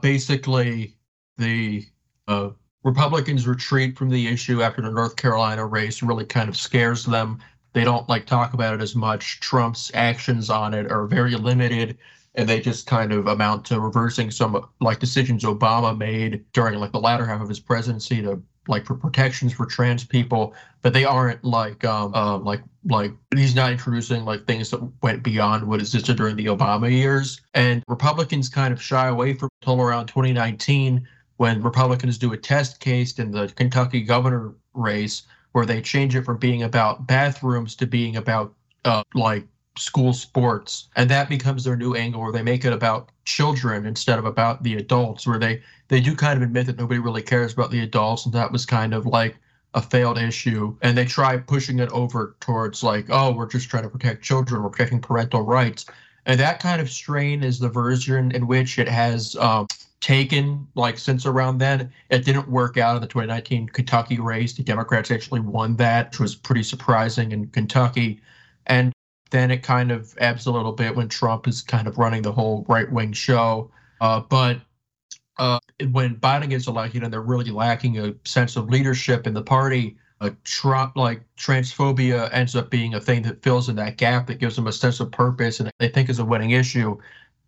Basically, 0.03 0.95
the 1.39 1.87
uh, 2.29 2.51
Republicans 2.85 3.47
retreat 3.47 3.97
from 3.97 4.11
the 4.11 4.27
issue 4.27 4.63
after 4.63 4.83
the 4.83 4.91
North 4.91 5.17
Carolina 5.17 5.65
race 5.65 6.03
really 6.03 6.27
kind 6.27 6.49
of 6.49 6.57
scares 6.57 7.05
them. 7.05 7.39
They 7.73 7.83
don't 7.83 8.09
like 8.09 8.27
talk 8.27 8.55
about 8.55 8.75
it 8.75 8.83
as 8.83 8.95
much. 8.95 9.41
Trump's 9.41 9.91
actions 9.95 10.49
on 10.51 10.75
it 10.75 10.93
are 10.93 11.07
very 11.07 11.35
limited 11.35 11.99
and 12.35 12.49
they 12.49 12.61
just 12.61 12.87
kind 12.87 13.13
of 13.13 13.27
amount 13.27 13.65
to 13.67 13.81
reversing 13.81 14.31
some 14.31 14.69
like 14.81 14.99
decisions 14.99 15.45
Obama 15.45 15.97
made 15.97 16.45
during 16.53 16.79
like 16.79 16.93
the 16.93 17.01
latter 17.01 17.25
half 17.25 17.41
of 17.41 17.49
his 17.49 17.61
presidency 17.61 18.23
to 18.23 18.43
like 18.67 18.87
for 18.87 18.95
protections 18.95 19.53
for 19.53 19.67
trans 19.67 20.05
people, 20.05 20.55
but 20.83 20.93
they 20.93 21.05
aren't 21.05 21.45
like 21.45 21.85
um, 21.85 22.15
um 22.15 22.45
like 22.45 22.63
like 22.87 23.13
he's 23.35 23.55
not 23.55 23.73
introducing 23.73 24.25
like 24.25 24.47
things 24.47 24.71
that 24.71 24.81
went 25.03 25.23
beyond 25.23 25.67
what 25.67 25.81
existed 25.81 26.17
during 26.17 26.37
the 26.37 26.47
Obama 26.47 26.91
years. 26.91 27.41
And 27.55 27.83
Republicans 27.89 28.49
kind 28.49 28.73
of 28.73 28.83
shy 28.83 29.09
away 29.09 29.35
from 29.35 29.49
until 29.63 29.81
around 29.81 30.07
2019 30.07 31.07
when 31.37 31.63
Republicans 31.63 32.19
do 32.19 32.33
a 32.33 32.37
test 32.37 32.81
case 32.81 33.19
in 33.19 33.31
the 33.31 33.49
Kentucky 33.49 34.03
governor 34.03 34.55
race 34.73 35.23
where 35.53 35.67
they 35.67 35.81
change 35.81 36.17
it 36.17 36.25
from 36.25 36.37
being 36.37 36.63
about 36.63 37.07
bathrooms 37.07 37.77
to 37.77 37.87
being 37.87 38.17
about 38.17 38.55
uh, 38.85 39.03
like 39.15 39.47
school 39.77 40.13
sports. 40.13 40.89
And 40.97 41.11
that 41.11 41.29
becomes 41.29 41.65
their 41.65 41.77
new 41.77 41.95
angle 41.95 42.21
where 42.21 42.33
they 42.33 42.43
make 42.43 42.65
it 42.65 42.73
about 42.73 43.11
children 43.25 43.87
instead 43.87 44.19
of 44.19 44.25
about 44.25 44.63
the 44.63 44.77
adults 44.77 45.27
where 45.27 45.39
they 45.39 45.63
they 45.89 46.01
do 46.01 46.15
kind 46.15 46.37
of 46.37 46.43
admit 46.43 46.67
that 46.67 46.79
nobody 46.79 47.01
really 47.01 47.23
cares 47.23 47.53
about 47.53 47.71
the 47.71 47.81
adults 47.81 48.25
and 48.25 48.35
that 48.35 48.53
was 48.53 48.65
kind 48.67 48.95
of 48.95 49.07
like 49.07 49.37
a 49.75 49.83
failed 49.83 50.19
issue. 50.19 50.77
And 50.83 50.97
they 50.97 51.05
try 51.05 51.37
pushing 51.37 51.81
it 51.81 51.91
over 51.91 52.37
towards 52.41 52.83
like 52.83 53.07
oh 53.11 53.33
we're 53.33 53.47
just 53.47 53.69
trying 53.69 53.83
to 53.83 53.89
protect 53.89 54.23
children 54.23 54.63
we're 54.63 54.71
protecting 54.71 55.01
parental 55.01 55.43
rights. 55.43 55.87
And 56.27 56.39
that 56.41 56.61
kind 56.61 56.81
of 56.81 56.89
strain 56.89 57.43
is 57.43 57.59
the 57.59 57.69
version 57.69 58.31
in 58.31 58.47
which 58.47 58.79
it 58.79 58.89
has 58.89 59.37
um, 59.37 59.67
taken 60.01 60.67
like 60.75 60.99
since 60.99 61.27
around 61.27 61.59
then. 61.59 61.93
It 62.11 62.25
didn't 62.25 62.49
work 62.49 62.77
out 62.77 62.95
in 62.95 63.03
the 63.03 63.09
2019 63.09 63.69
kentucky 63.71 64.21
race. 64.21 64.53
The 64.53 64.63
democrats 64.63 65.11
actually 65.11 65.41
won 65.41 65.77
that 65.77 66.13
which 66.13 66.21
was 66.21 66.35
pretty 66.37 66.63
surprising 66.63 67.33
in 67.33 67.49
kentucky. 67.49 68.21
And 68.67 68.94
then 69.31 69.51
it 69.51 69.63
kind 69.63 69.91
of 69.91 70.15
ebbs 70.19 70.47
a 70.47 70.53
little 70.53 70.73
bit 70.73 70.95
when 70.95 71.09
Trump 71.09 71.49
is 71.49 71.63
kind 71.63 71.87
of 71.87 71.99
running 71.99 72.23
the 72.23 72.33
whole 72.33 72.65
right 72.69 72.91
wing 72.91 73.13
show. 73.13 73.71
Uh, 74.01 74.21
but 74.21 74.61
uh, 75.39 75.59
when 75.91 76.17
Biden 76.17 76.51
gets 76.51 76.67
elected 76.67 77.03
and 77.03 77.13
they're 77.13 77.21
really 77.21 77.51
lacking 77.51 77.99
a 77.99 78.15
sense 78.25 78.57
of 78.57 78.69
leadership 78.69 79.27
in 79.27 79.35
the 79.35 79.43
party, 79.43 79.97
uh, 80.21 80.31
Trump 80.45 80.97
like 80.97 81.23
transphobia 81.37 82.29
ends 82.33 82.55
up 82.55 82.71
being 82.71 82.95
a 82.95 83.01
thing 83.01 83.23
that 83.23 83.43
fills 83.43 83.69
in 83.69 83.77
that 83.77 83.97
gap 83.97 84.27
that 84.27 84.39
gives 84.39 84.57
them 84.57 84.67
a 84.67 84.73
sense 84.73 85.01
of 85.01 85.11
purpose 85.11 85.61
and 85.61 85.71
they 85.79 85.89
think 85.89 86.09
is 86.09 86.19
a 86.19 86.25
winning 86.25 86.51
issue. 86.51 86.97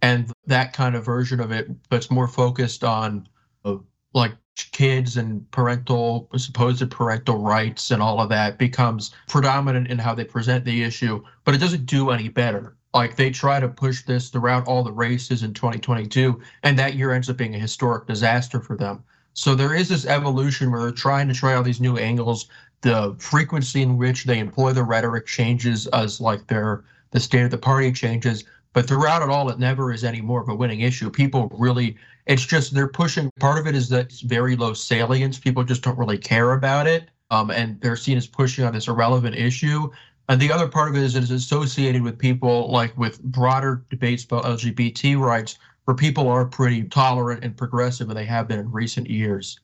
And 0.03 0.31
that 0.47 0.73
kind 0.73 0.95
of 0.95 1.05
version 1.05 1.41
of 1.41 1.53
it, 1.53 1.69
that's 1.89 2.11
more 2.11 2.29
focused 2.29 2.85
on 2.85 3.29
uh, 3.65 3.77
like 4.13 4.33
kids 4.57 5.17
and 5.17 5.49
parental 5.51 6.29
supposed 6.37 6.91
parental 6.91 7.39
rights 7.39 7.91
and 7.91 8.03
all 8.03 8.21
of 8.21 8.29
that 8.31 8.59
becomes 8.59 9.15
predominant 9.29 9.89
in 9.89 9.99
how 9.99 10.15
they 10.15 10.25
present 10.25 10.65
the 10.65 10.83
issue 10.83 11.23
but 11.45 11.55
it 11.55 11.59
doesn't 11.59 11.87
do 11.87 12.11
any 12.11 12.29
better. 12.29 12.77
Like 12.95 13.17
they 13.17 13.31
try 13.31 13.61
to 13.61 13.69
push 13.69 14.03
this 14.05 14.31
throughout 14.31 14.67
all 14.67 14.83
the 14.83 14.93
races 14.93 15.43
in 15.43 15.53
2022 15.53 16.41
and 16.63 16.79
that 16.79 16.95
year 16.95 17.13
ends 17.13 17.29
up 17.29 17.37
being 17.37 17.55
a 17.55 17.59
historic 17.59 18.07
disaster 18.07 18.61
for 18.61 18.77
them. 18.77 19.05
So 19.35 19.55
there 19.55 19.75
is 19.75 19.91
this 19.91 20.07
evolution 20.07 20.71
where 20.71 20.81
they're 20.81 20.91
trying 20.93 21.29
to 21.29 21.35
try 21.35 21.55
all 21.55 21.63
these 21.63 21.81
new 21.81 21.99
angles 21.99 22.49
the 22.81 23.15
frequency 23.19 23.83
in 23.83 23.99
which 23.99 24.25
they 24.25 24.39
employ 24.39 24.73
the 24.73 24.85
rhetoric 24.85 25.27
changes 25.27 25.87
as 25.89 26.21
like 26.21 26.47
their 26.47 26.85
the 27.11 27.21
state 27.21 27.45
of 27.45 27.51
the 27.51 27.59
party 27.59 27.93
changes 27.93 28.45
but 28.77 28.87
throughout 28.87 29.23
it 29.23 29.31
all, 29.31 29.49
it 29.49 29.59
never 29.59 29.91
is 29.91 30.05
any 30.05 30.21
more 30.21 30.43
of 30.43 30.51
a 30.51 30.55
winning 30.55 30.81
issue. 30.81 31.09
People 31.09 31.51
really, 31.59 31.97
it's 32.27 32.45
just 32.45 32.75
they're 32.75 32.87
pushing. 32.87 33.31
Part 33.41 33.59
of 33.59 33.67
it 33.67 33.75
is 33.75 33.89
that 33.89 34.05
it's 34.05 34.21
very 34.21 34.55
low 34.55 34.75
salience. 34.75 35.39
People 35.39 35.65
just 35.65 35.81
don't 35.81 35.97
really 35.97 36.19
care 36.19 36.53
about 36.53 36.87
it, 36.87 37.09
um, 37.31 37.51
and 37.51 37.81
they're 37.81 37.97
seen 37.97 38.19
as 38.19 38.27
pushing 38.27 38.67
on 38.67 38.75
this 38.75 38.87
irrelevant 38.87 39.35
issue. 39.35 39.89
And 40.29 40.39
the 40.39 40.53
other 40.53 40.69
part 40.69 40.91
of 40.91 40.95
it 40.95 41.03
is 41.03 41.17
it's 41.17 41.31
associated 41.31 42.03
with 42.03 42.19
people 42.19 42.71
like 42.71 42.95
with 42.99 43.23
broader 43.23 43.83
debates 43.89 44.25
about 44.25 44.45
LGBT 44.45 45.19
rights, 45.19 45.59
where 45.87 45.95
people 45.95 46.29
are 46.29 46.45
pretty 46.45 46.83
tolerant 46.83 47.45
and 47.45 47.57
progressive, 47.57 48.11
and 48.11 48.19
they 48.19 48.27
have 48.27 48.47
been 48.47 48.59
in 48.59 48.71
recent 48.71 49.09
years. 49.09 49.59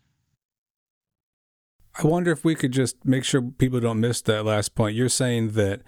I 2.02 2.06
wonder 2.06 2.32
if 2.32 2.46
we 2.46 2.54
could 2.54 2.72
just 2.72 3.04
make 3.04 3.24
sure 3.24 3.42
people 3.42 3.78
don't 3.78 4.00
miss 4.00 4.22
that 4.22 4.46
last 4.46 4.74
point. 4.74 4.96
You're 4.96 5.10
saying 5.10 5.50
that 5.50 5.82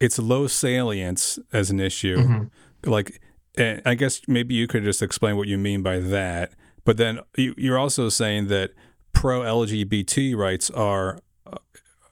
it's 0.00 0.18
low 0.18 0.46
salience 0.46 1.38
as 1.52 1.70
an 1.70 1.80
issue. 1.80 2.18
Mm-hmm. 2.18 2.90
Like, 2.90 3.20
I 3.58 3.94
guess 3.94 4.20
maybe 4.28 4.54
you 4.54 4.68
could 4.68 4.84
just 4.84 5.02
explain 5.02 5.36
what 5.36 5.48
you 5.48 5.58
mean 5.58 5.82
by 5.82 5.98
that. 5.98 6.52
But 6.84 6.96
then 6.96 7.20
you're 7.36 7.78
also 7.78 8.08
saying 8.08 8.46
that 8.48 8.70
pro 9.12 9.40
LGBT 9.40 10.36
rights 10.36 10.70
are 10.70 11.18
uh, 11.46 11.58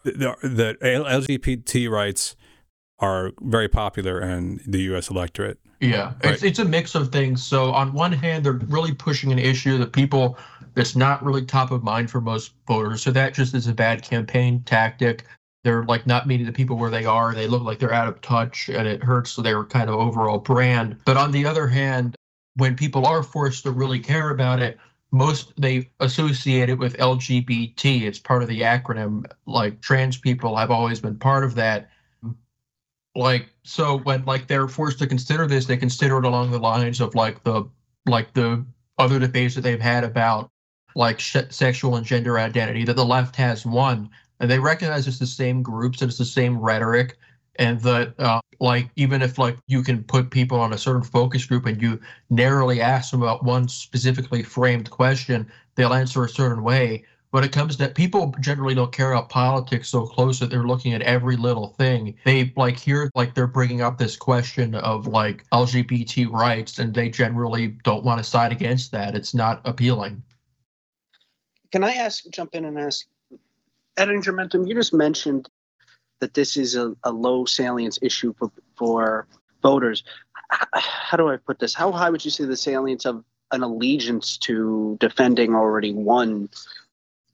that 0.05 0.79
LGBT 0.81 1.89
rights 1.89 2.37
are 2.99 3.33
very 3.41 3.69
popular 3.69 4.21
in 4.21 4.61
the 4.67 4.81
U.S. 4.83 5.09
electorate. 5.09 5.59
Yeah, 5.81 6.15
right. 6.25 6.35
it's 6.35 6.43
it's 6.43 6.59
a 6.59 6.65
mix 6.65 6.95
of 6.95 7.13
things. 7.13 7.45
So 7.45 7.73
on 7.73 7.93
one 7.93 8.13
hand, 8.13 8.45
they're 8.45 8.55
really 8.55 8.93
pushing 8.95 9.31
an 9.31 9.39
issue 9.39 9.79
that 9.79 9.93
people 9.93 10.39
that's 10.75 10.97
not 10.97 11.25
really 11.25 11.45
top 11.45 11.71
of 11.71 11.83
mind 11.83 12.11
for 12.11 12.21
most 12.21 12.53
voters. 12.67 13.03
So 13.03 13.11
that 13.13 13.35
just 13.35 13.55
is 13.55 13.67
a 13.67 13.75
bad 13.75 14.03
campaign 14.03 14.63
tactic 14.65 15.25
they're 15.67 15.83
like 15.83 16.07
not 16.07 16.29
meeting 16.29 16.47
the 16.47 16.53
people 16.53 16.77
where 16.77 16.91
they 16.91 17.05
are. 17.05 17.35
They 17.35 17.49
look 17.49 17.63
like 17.63 17.81
they're 17.81 17.93
out 17.93 18.07
of 18.07 18.21
touch 18.21 18.69
and 18.69 18.87
it 18.87 19.03
hurts 19.03 19.35
their 19.35 19.65
kind 19.65 19.91
of 19.91 19.97
overall 19.97 20.39
brand. 20.39 20.97
But 21.05 21.17
on 21.17 21.33
the 21.33 21.45
other 21.45 21.67
hand, 21.67 22.15
when 22.55 22.77
people 22.77 23.05
are 23.05 23.25
forced 23.25 23.65
to 23.65 23.73
really 23.73 23.99
care 23.99 24.31
about 24.31 24.61
it, 24.61 24.79
most 25.11 25.53
they 25.61 25.91
associate 25.99 26.69
it 26.69 26.79
with 26.79 26.97
LGBT. 26.99 28.03
It's 28.03 28.21
part 28.21 28.45
of 28.45 28.49
the 28.49 28.61
acronym. 28.61 29.25
Like 29.47 29.81
trans 29.81 30.17
people 30.17 30.55
have 30.55 30.71
always 30.71 31.01
been 31.01 31.19
part 31.19 31.43
of 31.43 31.57
that. 31.57 31.91
Like 33.17 33.49
so 33.65 33.99
when 33.99 34.25
like 34.25 34.47
they're 34.47 34.69
forced 34.69 35.01
to 35.01 35.07
consider 35.09 35.49
this, 35.49 35.67
they 35.67 35.77
consider 35.77 36.19
it 36.19 36.25
along 36.25 36.53
the 36.53 36.61
lines 36.61 37.01
of 37.01 37.17
like 37.17 37.43
the 37.43 37.69
like 38.07 38.33
the 38.35 38.65
other 39.01 39.19
debates 39.19 39.57
that 39.57 39.63
they've 39.63 39.81
had 39.81 40.05
about 40.05 40.49
like 40.95 41.19
sh- 41.19 41.37
sexual 41.51 41.97
and 41.97 42.07
gender 42.07 42.39
identity 42.39 42.85
that 42.85 42.95
the 42.95 43.05
left 43.05 43.35
has 43.35 43.67
won 43.67 44.09
and 44.41 44.51
they 44.51 44.59
recognize 44.59 45.07
it's 45.07 45.19
the 45.19 45.27
same 45.27 45.63
groups 45.63 46.03
and 46.03 46.09
it's 46.09 46.19
the 46.19 46.25
same 46.25 46.59
rhetoric 46.59 47.19
and 47.59 47.81
that 47.81 48.19
uh, 48.19 48.41
like 48.61 48.91
even 48.97 49.23
if 49.23 49.39
like 49.39 49.57
you 49.67 49.83
can 49.83 50.03
put 50.05 50.31
people 50.31 50.61
on 50.61 50.73
a 50.73 50.79
certain 50.79 51.03
focus 51.03 51.45
group 51.45 51.67
and 51.67 51.81
you 51.81 52.01
narrowly 52.31 52.81
ask 52.81 53.11
them 53.11 53.23
about 53.23 53.45
one 53.45 53.69
specifically 53.69 54.43
framed 54.43 54.91
question 54.91 55.51
they'll 55.75 55.95
answer 55.95 56.25
a 56.25 56.29
certain 56.29 56.63
way. 56.63 57.05
When 57.31 57.45
it 57.45 57.53
comes 57.53 57.77
to 57.77 57.89
people 57.89 58.35
generally 58.41 58.75
don't 58.75 58.93
care 58.93 59.13
about 59.13 59.29
politics 59.29 59.89
so 59.89 60.07
close 60.07 60.41
that 60.41 60.49
they're 60.49 60.67
looking 60.67 60.95
at 60.95 61.03
every 61.03 61.37
little 61.37 61.69
thing. 61.69 62.15
They 62.25 62.53
like 62.57 62.79
hear 62.79 63.11
like 63.15 63.35
they're 63.35 63.47
bringing 63.47 63.83
up 63.83 63.99
this 63.99 64.17
question 64.17 64.75
of 64.75 65.07
like 65.07 65.45
lgbt 65.51 66.31
rights 66.31 66.79
and 66.79 66.95
they 66.95 67.11
generally 67.11 67.69
don't 67.85 68.05
want 68.05 68.19
to 68.19 68.25
side 68.25 68.53
against 68.53 68.91
that. 68.93 69.15
It's 69.15 69.35
not 69.35 69.61
appealing. 69.65 70.23
Can 71.73 71.85
i 71.85 71.93
ask 71.93 72.25
jump 72.31 72.55
in 72.55 72.65
and 72.65 72.79
ask 72.79 73.07
Ettingermentum, 73.97 74.69
you 74.69 74.75
just 74.75 74.93
mentioned 74.93 75.49
that 76.21 76.35
this 76.35 76.57
is 76.57 76.77
a, 76.77 76.95
a 77.05 77.11
low 77.11 77.45
salience 77.45 77.99
issue 78.03 78.35
for, 78.39 78.51
for 78.77 79.27
voters. 79.63 80.05
How 80.73 81.17
do 81.17 81.29
I 81.29 81.37
put 81.37 81.59
this? 81.59 81.75
How 81.75 81.93
high 81.93 82.11
would 82.11 82.25
you 82.25 82.31
say 82.31 82.45
the 82.45 82.57
salience 82.57 83.05
of 83.05 83.25
an 83.51 83.63
allegiance 83.63 84.39
to 84.39 84.97
defending 85.01 85.55
already 85.55 85.93
won 85.93 86.49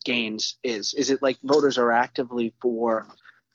gains 0.04 0.56
is? 0.62 0.94
Is 0.94 1.10
it 1.10 1.22
like 1.22 1.38
voters 1.42 1.78
are 1.78 1.92
actively 1.92 2.54
for 2.60 3.06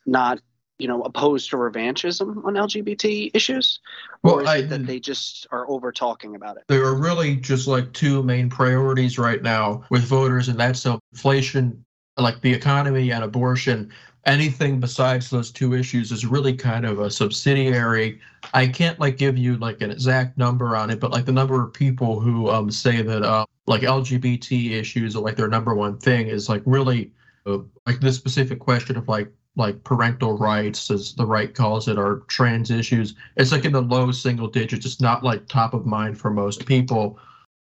not, 0.06 0.39
you 0.78 0.88
know, 0.88 1.02
opposed 1.02 1.50
to 1.50 1.58
revanchism 1.58 2.46
on 2.46 2.54
LGBT 2.54 3.32
issues? 3.34 3.80
Or 4.24 4.36
well, 4.36 4.39
is 4.39 4.48
I, 4.48 4.58
it 4.58 4.70
that 4.70 4.86
they 4.86 5.00
just 5.00 5.48
are 5.52 5.70
over 5.70 5.91
talking 5.91 6.36
about 6.36 6.58
it? 6.58 6.63
There 6.67 6.86
are 6.86 6.96
really 6.96 7.36
just 7.38 7.67
like 7.67 7.91
two 7.93 8.22
main 8.24 8.50
priorities 8.50 9.17
right 9.17 9.41
now 9.41 9.84
with 9.89 10.04
voters, 10.04 10.50
and 10.50 10.60
that's 10.60 10.86
inflation 10.86 11.84
like 12.18 12.42
the 12.42 12.54
economy 12.54 13.12
and 13.12 13.24
abortion, 13.24 13.92
anything 14.26 14.80
besides 14.80 15.30
those 15.30 15.52
two 15.52 15.74
issues 15.74 16.12
is 16.12 16.26
really 16.26 16.54
kind 16.54 16.86
of 16.86 17.00
a 17.00 17.10
subsidiary. 17.10 18.20
I 18.54 18.68
can't 18.68 19.00
like 19.00 19.18
give 19.18 19.38
you 19.38 19.58
like 19.58 19.82
an 19.82 19.92
exact 19.92 20.38
number 20.38 20.76
on 20.76 20.90
it, 20.90 21.00
but 21.00 21.12
like 21.12 21.26
the 21.26 21.32
number 21.32 21.64
of 21.64 21.74
people 21.74 22.20
who 22.20 22.50
um, 22.50 22.70
say 22.70 23.02
that 23.02 23.24
uh, 23.24 23.46
like 23.66 23.82
LGBT 23.82 24.72
issues 24.72 25.16
are 25.16 25.22
like 25.22 25.36
their 25.36 25.48
number 25.48 25.76
one 25.76 25.98
thing 25.98 26.28
is 26.28 26.50
like 26.50 26.62
really 26.66 27.12
uh, 27.46 27.60
like 27.86 28.00
this 28.00 28.16
specific 28.16 28.60
question 28.60 28.98
of 28.98 29.08
like 29.08 29.32
like 29.56 29.84
parental 29.84 30.38
rights 30.38 30.92
as 30.92 31.16
the 31.16 31.26
right 31.26 31.56
calls 31.56 31.88
it 31.88 31.98
or 31.98 32.24
trans 32.28 32.70
issues 32.70 33.16
it's 33.38 33.52
like 33.52 33.66
in 33.66 33.72
the 33.72 33.82
low 33.82 34.12
single 34.12 34.48
digits 34.48 34.86
it's 34.86 35.02
not 35.02 35.24
like 35.24 35.48
top 35.48 35.74
of 35.74 35.84
mind 35.84 36.16
for 36.20 36.30
most 36.30 36.68
people 36.68 37.18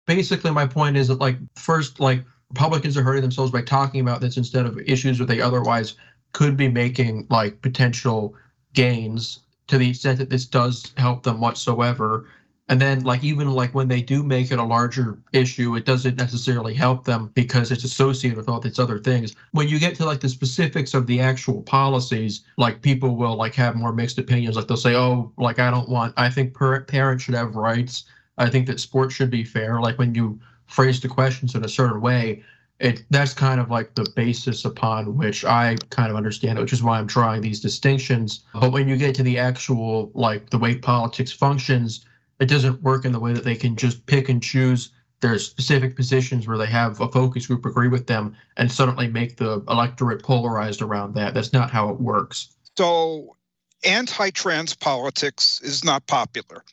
basically 0.07 0.50
my 0.50 0.66
point 0.66 0.94
is 0.94 1.09
that 1.09 1.20
like 1.20 1.38
first 1.57 1.98
like 1.98 2.22
Republicans 2.50 2.96
are 2.96 3.02
hurting 3.02 3.22
themselves 3.22 3.52
by 3.52 3.62
talking 3.62 4.00
about 4.00 4.20
this 4.20 4.36
instead 4.36 4.66
of 4.66 4.78
issues 4.80 5.18
that 5.18 5.26
they 5.26 5.40
otherwise 5.40 5.94
could 6.32 6.56
be 6.56 6.68
making 6.68 7.26
like 7.30 7.60
potential 7.62 8.34
gains 8.74 9.40
to 9.66 9.78
the 9.78 9.90
extent 9.90 10.18
that 10.18 10.30
this 10.30 10.46
does 10.46 10.92
help 10.96 11.22
them 11.22 11.40
whatsoever. 11.40 12.26
And 12.68 12.80
then 12.80 13.02
like 13.02 13.24
even 13.24 13.50
like 13.50 13.74
when 13.74 13.88
they 13.88 14.00
do 14.00 14.22
make 14.22 14.52
it 14.52 14.58
a 14.58 14.64
larger 14.64 15.18
issue, 15.32 15.74
it 15.74 15.84
doesn't 15.84 16.16
necessarily 16.16 16.74
help 16.74 17.04
them 17.04 17.30
because 17.34 17.72
it's 17.72 17.82
associated 17.82 18.36
with 18.36 18.48
all 18.48 18.60
these 18.60 18.78
other 18.78 18.98
things. 18.98 19.34
When 19.52 19.68
you 19.68 19.80
get 19.80 19.96
to 19.96 20.04
like 20.04 20.20
the 20.20 20.28
specifics 20.28 20.94
of 20.94 21.06
the 21.06 21.20
actual 21.20 21.62
policies, 21.62 22.44
like 22.58 22.82
people 22.82 23.16
will 23.16 23.34
like 23.34 23.54
have 23.54 23.74
more 23.74 23.92
mixed 23.92 24.18
opinions. 24.18 24.56
Like 24.56 24.68
they'll 24.68 24.76
say, 24.76 24.94
oh, 24.94 25.32
like 25.36 25.58
I 25.58 25.70
don't 25.70 25.88
want, 25.88 26.14
I 26.16 26.30
think 26.30 26.56
parents 26.56 27.24
should 27.24 27.34
have 27.34 27.56
rights. 27.56 28.04
I 28.38 28.48
think 28.48 28.66
that 28.68 28.80
sports 28.80 29.14
should 29.14 29.30
be 29.30 29.44
fair. 29.44 29.80
Like 29.80 29.98
when 29.98 30.14
you 30.14 30.38
phrase 30.70 31.00
the 31.00 31.09
questions 31.09 31.54
in 31.54 31.64
a 31.64 31.68
certain 31.68 32.00
way, 32.00 32.42
it 32.78 33.04
that's 33.11 33.35
kind 33.35 33.61
of 33.61 33.70
like 33.70 33.94
the 33.94 34.11
basis 34.16 34.64
upon 34.64 35.16
which 35.16 35.44
I 35.44 35.76
kind 35.90 36.11
of 36.11 36.16
understand 36.16 36.59
it, 36.59 36.62
which 36.62 36.72
is 36.72 36.83
why 36.83 36.98
I'm 36.98 37.06
drawing 37.06 37.42
these 37.42 37.61
distinctions. 37.61 38.44
But 38.54 38.72
when 38.72 38.88
you 38.88 38.96
get 38.96 39.14
to 39.16 39.22
the 39.22 39.38
actual 39.38 40.11
like 40.14 40.50
the 40.50 40.59
way 40.59 40.76
politics 40.76 41.33
functions, 41.33 42.06
it 42.38 42.46
doesn't 42.46 42.83
work 42.83 43.04
in 43.04 43.12
the 43.12 43.20
way 43.20 43.33
that 43.35 43.44
they 43.44 43.56
can 43.56 43.76
just 43.76 44.06
pick 44.06 44.28
and 44.28 44.42
choose 44.42 44.92
their 45.20 45.38
specific 45.38 45.94
positions 45.96 46.48
where 46.48 46.56
they 46.56 46.66
have 46.66 46.98
a 47.00 47.09
focus 47.09 47.46
group 47.46 47.66
agree 47.66 47.88
with 47.88 48.06
them 48.06 48.35
and 48.56 48.72
suddenly 48.72 49.06
make 49.06 49.37
the 49.37 49.62
electorate 49.68 50.22
polarized 50.22 50.80
around 50.80 51.14
that. 51.14 51.35
That's 51.35 51.52
not 51.52 51.70
how 51.70 51.90
it 51.90 52.00
works. 52.00 52.48
So 52.78 53.37
anti-trans 53.85 54.74
politics 54.74 55.61
is 55.62 55.85
not 55.85 56.06
popular. 56.06 56.64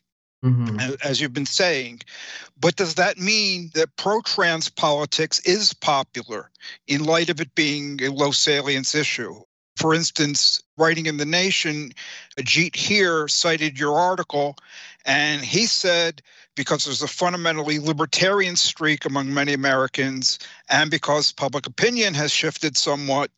Mm-hmm. 0.44 0.94
as 1.04 1.20
you've 1.20 1.34
been 1.34 1.48
saying. 1.48 2.02
But 2.60 2.76
does 2.76 2.96
that 2.96 3.18
mean 3.18 3.72
that 3.74 3.96
pro 3.96 4.22
trans 4.22 4.70
politics 4.70 5.40
is 5.40 5.74
popular 5.74 6.52
in 6.86 7.06
light 7.06 7.30
of 7.30 7.42
it 7.42 7.56
being 7.56 8.04
a 8.04 8.12
low 8.12 8.30
salience 8.30 8.94
issue? 8.94 9.42
For 9.78 9.96
instance, 9.96 10.62
writing 10.78 11.08
in 11.08 11.18
The 11.18 11.26
Nation, 11.26 11.92
Jeet 12.40 12.76
Heer 12.76 13.28
cited 13.28 13.80
your 13.80 13.98
article, 13.98 14.56
and 15.06 15.44
he 15.44 15.66
said 15.66 16.22
because 16.56 16.86
there's 16.86 17.04
a 17.04 17.08
fundamentally 17.08 17.80
libertarian 17.80 18.56
streak 18.56 19.06
among 19.06 19.34
many 19.34 19.54
Americans, 19.54 20.40
and 20.70 20.92
because 20.92 21.32
public 21.32 21.68
opinion 21.68 22.14
has 22.16 22.32
shifted 22.32 22.76
somewhat, 22.76 23.32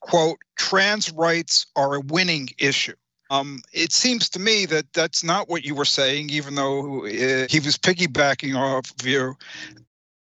quote, 0.00 0.38
trans 0.56 1.10
rights 1.12 1.66
are 1.74 1.96
a 1.96 2.00
winning 2.00 2.48
issue. 2.58 2.94
Um, 3.30 3.60
it 3.72 3.92
seems 3.92 4.28
to 4.30 4.38
me 4.38 4.66
that 4.66 4.92
that's 4.92 5.24
not 5.24 5.48
what 5.48 5.64
you 5.64 5.74
were 5.74 5.84
saying, 5.84 6.30
even 6.30 6.54
though 6.54 7.06
uh, 7.06 7.46
he 7.50 7.60
was 7.60 7.76
piggybacking 7.76 8.56
off 8.56 8.92
of 8.98 9.06
you. 9.06 9.36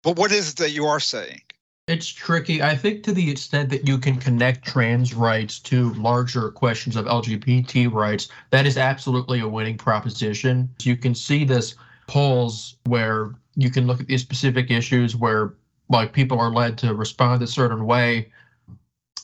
But 0.04 0.18
what 0.18 0.32
is 0.32 0.52
it 0.52 0.58
that 0.58 0.72
you 0.72 0.86
are 0.86 1.00
saying? 1.00 1.42
It's 1.88 2.08
tricky. 2.08 2.62
I 2.62 2.76
think 2.76 3.04
to 3.04 3.12
the 3.12 3.30
extent 3.30 3.70
that 3.72 3.88
you 3.88 3.98
can 3.98 4.18
connect 4.18 4.66
trans 4.66 5.14
rights 5.14 5.60
to 5.62 5.94
larger 5.96 6.52
questions 6.52 6.96
of 6.96 7.06
LGBT 7.06 7.92
rights, 7.92 8.30
that 8.52 8.66
is 8.66 8.78
absolutely 8.78 9.40
a 9.40 9.48
winning 9.48 9.78
proposition. 9.78 10.70
You 10.82 10.96
can 10.96 11.16
see 11.16 11.44
this 11.44 11.76
polls 12.08 12.78
where 12.86 13.34
you 13.56 13.72
can 13.72 13.88
look 13.88 14.00
at 14.00 14.08
these 14.08 14.22
specific 14.22 14.72
issues 14.72 15.16
where 15.16 15.54
like 15.90 16.14
people 16.14 16.40
are 16.40 16.52
led 16.52 16.78
to 16.80 16.94
respond 16.94 17.42
a 17.42 17.48
certain 17.48 17.86
way. 17.86 18.32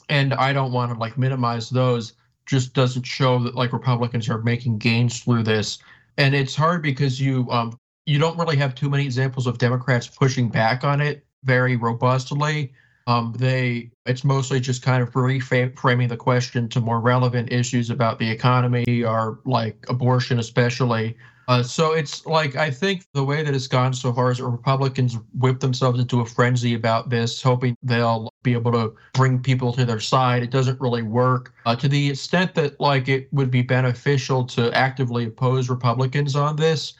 And 0.10 0.34
I 0.34 0.52
don't 0.52 0.72
want 0.72 0.92
to 0.92 0.98
like 0.98 1.18
minimize 1.18 1.70
those 1.70 2.14
just 2.48 2.74
doesn't 2.74 3.04
show 3.04 3.40
that 3.40 3.56
like 3.56 3.74
Republicans 3.74 4.30
are 4.30 4.42
making 4.42 4.80
gains 4.80 5.20
through 5.20 5.44
this. 5.44 5.78
And 6.18 6.34
it's 6.34 6.56
hard 6.56 6.82
because 6.82 7.22
you 7.22 7.48
um, 7.52 7.78
you 8.06 8.18
don't 8.18 8.38
really 8.40 8.58
have 8.58 8.74
too 8.74 8.90
many 8.90 9.06
examples 9.06 9.46
of 9.46 9.58
Democrats 9.58 10.08
pushing 10.08 10.50
back 10.50 10.84
on 10.84 11.02
it 11.02 11.26
very 11.44 11.76
robustly. 11.76 12.74
Um, 13.06 13.34
they 13.38 13.92
it's 14.06 14.24
mostly 14.24 14.60
just 14.60 14.82
kind 14.82 15.04
of 15.04 15.12
reframing 15.12 16.10
the 16.10 16.18
question 16.18 16.68
to 16.70 16.82
more 16.82 17.00
relevant 17.00 17.52
issues 17.52 17.90
about 17.90 18.18
the 18.18 18.30
economy 18.30 19.04
or 19.04 19.40
like 19.46 19.86
abortion, 19.90 20.40
especially. 20.40 21.16
Uh, 21.48 21.64
so 21.64 21.94
it's 21.94 22.26
like 22.26 22.56
I 22.56 22.70
think 22.70 23.06
the 23.14 23.24
way 23.24 23.42
that 23.42 23.56
it's 23.56 23.68
gone 23.68 23.94
so 23.94 24.12
far 24.12 24.32
is 24.32 24.42
Republicans 24.42 25.18
whip 25.38 25.60
themselves 25.60 26.00
into 26.00 26.20
a 26.20 26.26
frenzy 26.26 26.74
about 26.74 27.10
this, 27.10 27.42
hoping 27.42 27.76
they'll 27.84 28.30
be 28.44 28.54
able 28.54 28.74
to 28.74 28.94
bring 29.14 29.42
people 29.42 29.72
to 29.74 29.86
their 29.86 30.00
side. 30.00 30.44
It 30.44 30.52
doesn't 30.52 30.80
really 30.82 31.04
work 31.04 31.54
uh, 31.66 31.76
to 31.78 31.88
the 31.88 32.10
extent 32.10 32.54
that 32.56 32.80
like 32.82 33.08
it 33.08 33.32
would 33.32 33.50
be 33.50 33.62
beneficial 33.62 34.46
to 34.48 34.74
actively 34.74 35.26
oppose 35.26 35.70
Republicans 35.70 36.36
on 36.36 36.58
this 36.58 36.94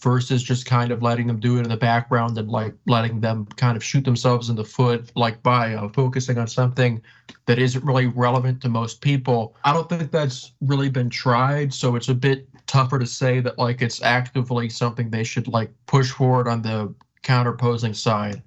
versus 0.00 0.42
just 0.42 0.66
kind 0.66 0.90
of 0.90 1.02
letting 1.02 1.26
them 1.26 1.38
do 1.38 1.58
it 1.58 1.62
in 1.62 1.68
the 1.68 1.76
background 1.76 2.38
and 2.38 2.48
like 2.48 2.74
letting 2.86 3.20
them 3.20 3.44
kind 3.56 3.76
of 3.76 3.84
shoot 3.84 4.04
themselves 4.04 4.48
in 4.48 4.56
the 4.56 4.64
foot 4.64 5.12
like 5.14 5.42
by 5.42 5.74
uh, 5.74 5.88
focusing 5.90 6.38
on 6.38 6.46
something 6.46 7.02
that 7.46 7.58
isn't 7.58 7.84
really 7.84 8.06
relevant 8.06 8.60
to 8.62 8.68
most 8.68 9.02
people. 9.02 9.54
I 9.64 9.72
don't 9.72 9.88
think 9.88 10.10
that's 10.10 10.52
really 10.60 10.88
been 10.88 11.10
tried, 11.10 11.74
so 11.74 11.96
it's 11.96 12.08
a 12.08 12.14
bit 12.14 12.48
tougher 12.70 13.00
to 13.00 13.06
say 13.06 13.40
that 13.40 13.58
like 13.58 13.82
it's 13.82 14.00
actively 14.00 14.68
something 14.68 15.10
they 15.10 15.24
should 15.24 15.48
like 15.48 15.72
push 15.86 16.12
forward 16.12 16.46
on 16.46 16.62
the 16.62 16.94
counterposing 17.22 17.94
side. 17.94 18.42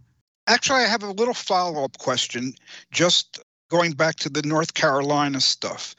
Actually, 0.47 0.79
I 0.79 0.88
have 0.88 1.03
a 1.03 1.12
little 1.12 1.33
follow 1.33 1.83
up 1.83 1.97
question, 1.97 2.53
just 2.91 3.39
going 3.69 3.91
back 3.91 4.15
to 4.17 4.29
the 4.29 4.41
North 4.43 4.73
Carolina 4.73 5.41
stuff. 5.41 5.95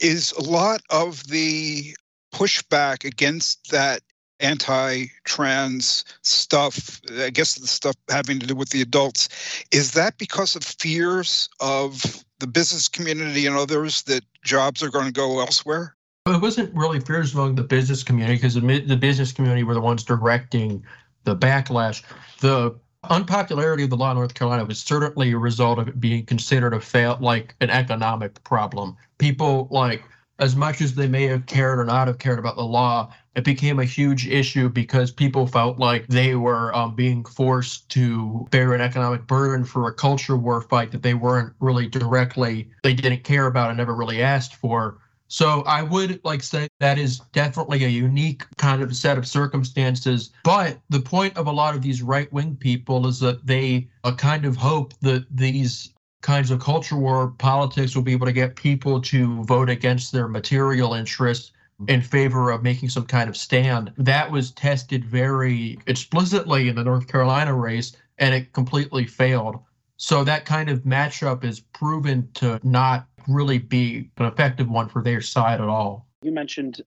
Is 0.00 0.32
a 0.32 0.42
lot 0.42 0.80
of 0.88 1.26
the 1.26 1.94
pushback 2.34 3.04
against 3.04 3.70
that 3.70 4.00
anti 4.40 5.04
trans 5.24 6.06
stuff, 6.22 7.02
I 7.18 7.28
guess 7.28 7.56
the 7.56 7.66
stuff 7.66 7.96
having 8.08 8.40
to 8.40 8.46
do 8.46 8.54
with 8.54 8.70
the 8.70 8.80
adults, 8.80 9.28
is 9.70 9.92
that 9.92 10.16
because 10.16 10.56
of 10.56 10.64
fears 10.64 11.50
of 11.60 12.24
the 12.38 12.46
business 12.46 12.88
community 12.88 13.44
and 13.44 13.54
others 13.54 14.00
that 14.04 14.24
jobs 14.42 14.82
are 14.82 14.88
going 14.88 15.04
to 15.04 15.12
go 15.12 15.40
elsewhere? 15.40 15.94
It 16.32 16.40
wasn't 16.40 16.74
really 16.74 17.00
fears 17.00 17.34
among 17.34 17.54
the 17.54 17.62
business 17.62 18.02
community 18.02 18.36
because 18.36 18.54
the, 18.54 18.80
the 18.80 18.96
business 18.96 19.32
community 19.32 19.62
were 19.62 19.74
the 19.74 19.80
ones 19.80 20.04
directing 20.04 20.84
the 21.24 21.36
backlash. 21.36 22.02
The 22.40 22.78
unpopularity 23.08 23.84
of 23.84 23.90
the 23.90 23.96
law 23.96 24.10
in 24.10 24.16
North 24.16 24.34
Carolina 24.34 24.64
was 24.64 24.78
certainly 24.78 25.32
a 25.32 25.38
result 25.38 25.78
of 25.78 25.88
it 25.88 26.00
being 26.00 26.26
considered 26.26 26.74
a 26.74 26.80
fail, 26.80 27.16
like 27.20 27.54
an 27.60 27.70
economic 27.70 28.42
problem. 28.44 28.96
People 29.18 29.68
like 29.70 30.02
as 30.40 30.56
much 30.56 30.80
as 30.80 30.94
they 30.94 31.06
may 31.06 31.24
have 31.24 31.46
cared 31.46 31.78
or 31.78 31.84
not 31.84 32.08
have 32.08 32.18
cared 32.18 32.38
about 32.38 32.56
the 32.56 32.64
law, 32.64 33.12
it 33.36 33.44
became 33.44 33.78
a 33.78 33.84
huge 33.84 34.26
issue 34.26 34.68
because 34.68 35.10
people 35.10 35.46
felt 35.46 35.78
like 35.78 36.06
they 36.08 36.34
were 36.34 36.74
um, 36.74 36.94
being 36.94 37.24
forced 37.24 37.88
to 37.90 38.46
bear 38.50 38.72
an 38.72 38.80
economic 38.80 39.26
burden 39.26 39.64
for 39.64 39.86
a 39.86 39.94
culture 39.94 40.36
war 40.36 40.62
fight 40.62 40.90
that 40.90 41.02
they 41.02 41.14
weren't 41.14 41.52
really 41.60 41.86
directly, 41.86 42.70
they 42.82 42.94
didn't 42.94 43.22
care 43.22 43.46
about 43.46 43.68
and 43.68 43.76
never 43.76 43.94
really 43.94 44.22
asked 44.22 44.54
for. 44.56 44.98
So 45.30 45.62
I 45.62 45.82
would 45.82 46.20
like 46.24 46.42
say 46.42 46.66
that 46.80 46.98
is 46.98 47.20
definitely 47.32 47.84
a 47.84 47.88
unique 47.88 48.44
kind 48.56 48.82
of 48.82 48.96
set 48.96 49.16
of 49.16 49.28
circumstances. 49.28 50.32
But 50.42 50.80
the 50.90 51.00
point 51.00 51.36
of 51.36 51.46
a 51.46 51.52
lot 51.52 51.76
of 51.76 51.82
these 51.82 52.02
right 52.02 52.30
wing 52.32 52.56
people 52.56 53.06
is 53.06 53.20
that 53.20 53.46
they 53.46 53.88
uh, 54.02 54.12
kind 54.16 54.44
of 54.44 54.56
hope 54.56 54.92
that 55.02 55.24
these 55.30 55.94
kinds 56.20 56.50
of 56.50 56.58
culture 56.58 56.96
war 56.96 57.28
politics 57.38 57.94
will 57.94 58.02
be 58.02 58.12
able 58.12 58.26
to 58.26 58.32
get 58.32 58.56
people 58.56 59.00
to 59.02 59.44
vote 59.44 59.70
against 59.70 60.10
their 60.10 60.26
material 60.26 60.94
interests 60.94 61.52
in 61.86 62.02
favor 62.02 62.50
of 62.50 62.64
making 62.64 62.88
some 62.88 63.06
kind 63.06 63.30
of 63.30 63.36
stand. 63.36 63.92
That 63.96 64.32
was 64.32 64.50
tested 64.50 65.04
very 65.04 65.78
explicitly 65.86 66.68
in 66.68 66.74
the 66.74 66.84
North 66.84 67.06
Carolina 67.06 67.54
race, 67.54 67.96
and 68.18 68.34
it 68.34 68.52
completely 68.52 69.06
failed. 69.06 69.60
So 69.96 70.24
that 70.24 70.46
kind 70.46 70.70
of 70.70 70.84
matchup 70.84 71.44
is 71.44 71.60
proven 71.60 72.30
to 72.34 72.58
not 72.62 73.06
really 73.34 73.58
be 73.58 74.10
an 74.16 74.26
effective 74.26 74.68
one 74.68 74.88
for 74.88 75.02
their 75.02 75.20
side 75.20 75.60
at 75.60 75.68
all. 75.68 76.06
You 76.22 76.32
mentioned 76.32 76.82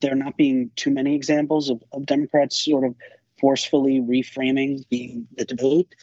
there 0.00 0.14
not 0.14 0.36
being 0.36 0.70
too 0.76 0.90
many 0.90 1.14
examples 1.14 1.68
of, 1.68 1.82
of 1.92 2.06
Democrats 2.06 2.64
sort 2.64 2.84
of 2.84 2.94
forcefully 3.38 4.00
reframing 4.00 4.84
the, 4.90 5.22
the 5.36 5.44
debate. 5.44 5.94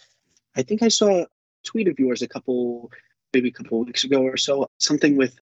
I 0.56 0.64
think 0.64 0.82
I 0.82 0.88
saw 0.88 1.22
a 1.22 1.28
tweet 1.64 1.88
of 1.88 2.00
yours 2.00 2.22
a 2.22 2.28
couple, 2.28 2.92
maybe 3.34 3.50
a 3.50 3.52
couple 3.52 3.84
weeks 3.84 4.04
ago 4.04 4.22
or 4.22 4.38
so, 4.38 4.68
something 4.80 5.18
with 5.18 5.40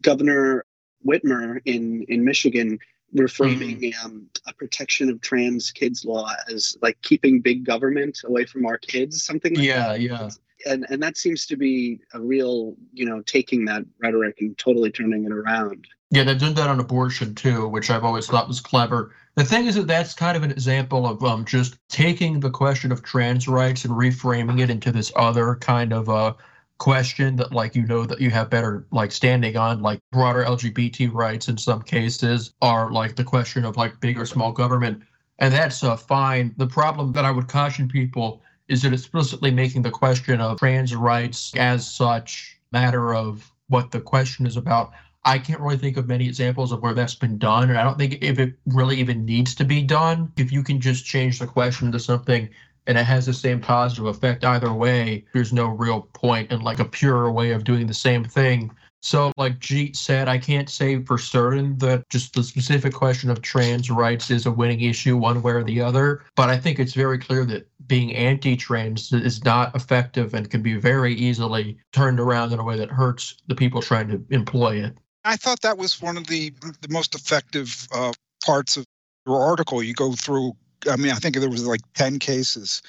Governor 0.00 0.64
Whitmer 1.06 1.60
in, 1.64 2.04
in 2.08 2.24
Michigan 2.24 2.78
reframing 3.14 3.80
mm. 3.80 4.04
um, 4.04 4.26
a 4.46 4.54
protection 4.54 5.10
of 5.10 5.20
trans 5.20 5.70
kids 5.70 6.04
law 6.04 6.30
as 6.48 6.76
like 6.82 7.00
keeping 7.02 7.40
big 7.40 7.64
government 7.64 8.18
away 8.24 8.44
from 8.44 8.64
our 8.64 8.78
kids, 8.78 9.22
something 9.22 9.54
like 9.54 9.64
yeah, 9.64 9.88
that. 9.88 10.00
Yeah, 10.00 10.30
and 10.66 10.86
and 10.90 11.02
that 11.02 11.16
seems 11.16 11.46
to 11.46 11.56
be 11.56 12.00
a 12.14 12.20
real 12.20 12.74
you 12.92 13.04
know 13.04 13.22
taking 13.22 13.64
that 13.66 13.84
rhetoric 14.00 14.36
and 14.40 14.56
totally 14.58 14.90
turning 14.90 15.24
it 15.24 15.32
around. 15.32 15.86
Yeah 16.10 16.24
they've 16.24 16.38
done 16.38 16.54
that 16.54 16.68
on 16.68 16.80
abortion 16.80 17.34
too 17.34 17.68
which 17.68 17.90
i've 17.90 18.04
always 18.04 18.26
thought 18.26 18.48
was 18.48 18.60
clever. 18.60 19.14
The 19.34 19.44
thing 19.44 19.66
is 19.66 19.76
that 19.76 19.86
that's 19.86 20.12
kind 20.12 20.36
of 20.36 20.42
an 20.42 20.50
example 20.50 21.06
of 21.06 21.24
um, 21.24 21.46
just 21.46 21.78
taking 21.88 22.40
the 22.40 22.50
question 22.50 22.92
of 22.92 23.02
trans 23.02 23.48
rights 23.48 23.86
and 23.86 23.94
reframing 23.94 24.60
it 24.60 24.68
into 24.68 24.92
this 24.92 25.10
other 25.16 25.54
kind 25.56 25.92
of 25.92 26.10
uh, 26.10 26.34
question 26.78 27.36
that 27.36 27.52
like 27.52 27.74
you 27.74 27.86
know 27.86 28.04
that 28.04 28.20
you 28.20 28.28
have 28.28 28.50
better 28.50 28.86
like 28.90 29.12
standing 29.12 29.56
on 29.56 29.80
like 29.80 30.00
broader 30.10 30.44
lgbt 30.44 31.12
rights 31.12 31.48
in 31.48 31.56
some 31.56 31.80
cases 31.80 32.54
are 32.60 32.90
like 32.90 33.14
the 33.14 33.24
question 33.24 33.64
of 33.64 33.76
like 33.76 34.00
big 34.00 34.18
or 34.18 34.26
small 34.26 34.52
government. 34.52 35.02
And 35.38 35.54
that's 35.54 35.82
uh, 35.82 35.96
fine. 35.96 36.54
The 36.56 36.66
problem 36.66 37.12
that 37.12 37.24
i 37.24 37.30
would 37.30 37.48
caution 37.48 37.88
people 37.88 38.42
is 38.72 38.86
it 38.86 38.94
explicitly 38.94 39.50
making 39.50 39.82
the 39.82 39.90
question 39.90 40.40
of 40.40 40.58
trans 40.58 40.96
rights 40.96 41.52
as 41.58 41.86
such 41.86 42.58
matter 42.72 43.14
of 43.14 43.52
what 43.68 43.90
the 43.90 44.00
question 44.00 44.46
is 44.46 44.56
about. 44.56 44.92
I 45.24 45.38
can't 45.38 45.60
really 45.60 45.76
think 45.76 45.98
of 45.98 46.08
many 46.08 46.26
examples 46.26 46.72
of 46.72 46.80
where 46.80 46.94
that's 46.94 47.14
been 47.14 47.36
done, 47.36 47.68
and 47.68 47.78
I 47.78 47.84
don't 47.84 47.98
think 47.98 48.18
if 48.22 48.38
it 48.38 48.54
really 48.64 48.96
even 48.96 49.26
needs 49.26 49.54
to 49.56 49.64
be 49.64 49.82
done. 49.82 50.32
If 50.38 50.50
you 50.50 50.62
can 50.62 50.80
just 50.80 51.04
change 51.04 51.38
the 51.38 51.46
question 51.46 51.92
to 51.92 52.00
something 52.00 52.48
and 52.86 52.96
it 52.96 53.04
has 53.04 53.26
the 53.26 53.34
same 53.34 53.60
positive 53.60 54.06
effect 54.06 54.42
either 54.42 54.72
way, 54.72 55.26
there's 55.34 55.52
no 55.52 55.66
real 55.66 56.08
point 56.14 56.50
in 56.50 56.62
like 56.62 56.80
a 56.80 56.84
pure 56.86 57.30
way 57.30 57.52
of 57.52 57.64
doing 57.64 57.86
the 57.86 57.94
same 57.94 58.24
thing 58.24 58.74
so, 59.04 59.32
like 59.36 59.58
Jeet 59.58 59.96
said, 59.96 60.28
I 60.28 60.38
can't 60.38 60.70
say 60.70 61.02
for 61.02 61.18
certain 61.18 61.76
that 61.78 62.08
just 62.08 62.34
the 62.34 62.44
specific 62.44 62.94
question 62.94 63.30
of 63.30 63.42
trans 63.42 63.90
rights 63.90 64.30
is 64.30 64.46
a 64.46 64.52
winning 64.52 64.80
issue 64.80 65.16
one 65.16 65.42
way 65.42 65.52
or 65.54 65.64
the 65.64 65.80
other, 65.80 66.24
but 66.36 66.48
I 66.48 66.56
think 66.56 66.78
it's 66.78 66.94
very 66.94 67.18
clear 67.18 67.44
that 67.46 67.68
being 67.86 68.14
anti-trans 68.14 69.12
is 69.12 69.44
not 69.44 69.74
effective 69.74 70.34
and 70.34 70.50
can 70.50 70.62
be 70.62 70.76
very 70.76 71.14
easily 71.14 71.76
turned 71.92 72.20
around 72.20 72.52
in 72.52 72.58
a 72.58 72.64
way 72.64 72.76
that 72.76 72.90
hurts 72.90 73.36
the 73.46 73.54
people 73.54 73.82
trying 73.82 74.08
to 74.08 74.24
employ 74.30 74.82
it. 74.82 74.96
I 75.24 75.36
thought 75.36 75.60
that 75.62 75.78
was 75.78 76.00
one 76.00 76.16
of 76.16 76.26
the 76.26 76.52
the 76.80 76.88
most 76.88 77.14
effective 77.14 77.86
uh, 77.94 78.12
parts 78.44 78.76
of 78.76 78.84
your 79.26 79.40
article. 79.40 79.82
You 79.82 79.94
go 79.94 80.12
through. 80.12 80.52
I 80.90 80.96
mean, 80.96 81.12
I 81.12 81.16
think 81.16 81.36
there 81.36 81.48
was 81.48 81.66
like 81.66 81.80
ten 81.94 82.18
cases. 82.18 82.82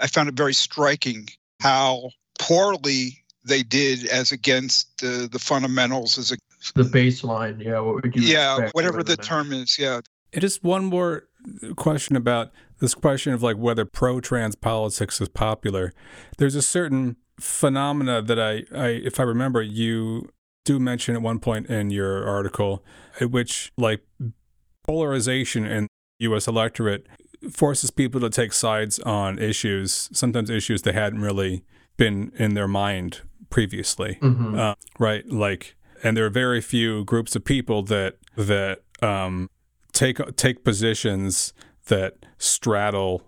I 0.00 0.06
found 0.06 0.28
it 0.28 0.34
very 0.34 0.54
striking 0.54 1.28
how 1.60 2.10
poorly 2.38 3.24
they 3.44 3.62
did 3.62 4.06
as 4.06 4.32
against 4.32 5.02
uh, 5.02 5.28
the 5.30 5.38
fundamentals 5.38 6.18
as 6.18 6.32
a 6.32 6.36
the 6.74 6.82
baseline 6.82 7.62
yeah 7.62 7.78
what 7.78 8.02
would 8.02 8.16
you 8.16 8.22
yeah 8.22 8.70
whatever 8.72 9.02
the 9.02 9.16
term 9.18 9.52
is 9.52 9.78
yeah 9.78 10.00
and 10.32 10.40
just 10.40 10.64
one 10.64 10.84
more 10.84 11.28
question 11.76 12.16
about 12.16 12.52
this 12.84 12.94
question 12.94 13.32
of 13.32 13.42
like 13.42 13.56
whether 13.56 13.84
pro-trans 13.84 14.54
politics 14.54 15.20
is 15.20 15.28
popular 15.28 15.92
there's 16.38 16.54
a 16.54 16.62
certain 16.62 17.16
phenomena 17.40 18.22
that 18.22 18.38
I, 18.38 18.64
I 18.76 18.88
if 18.88 19.18
i 19.18 19.22
remember 19.22 19.62
you 19.62 20.28
do 20.64 20.78
mention 20.78 21.14
at 21.14 21.22
one 21.22 21.40
point 21.40 21.66
in 21.66 21.90
your 21.90 22.26
article 22.26 22.84
at 23.20 23.30
which 23.30 23.72
like 23.76 24.02
polarization 24.84 25.66
in 25.66 25.88
us 26.20 26.46
electorate 26.46 27.06
forces 27.50 27.90
people 27.90 28.20
to 28.20 28.30
take 28.30 28.52
sides 28.52 28.98
on 29.00 29.38
issues 29.38 30.08
sometimes 30.12 30.48
issues 30.48 30.82
they 30.82 30.92
hadn't 30.92 31.20
really 31.20 31.64
been 31.96 32.32
in 32.36 32.54
their 32.54 32.68
mind 32.68 33.20
previously, 33.50 34.18
mm-hmm. 34.20 34.58
uh, 34.58 34.74
right? 34.98 35.24
Like, 35.30 35.76
and 36.02 36.16
there 36.16 36.26
are 36.26 36.30
very 36.30 36.60
few 36.60 37.04
groups 37.04 37.36
of 37.36 37.44
people 37.44 37.82
that 37.84 38.16
that 38.36 38.82
um, 39.00 39.48
take 39.92 40.18
take 40.36 40.64
positions 40.64 41.52
that 41.86 42.23
straddle 42.44 43.22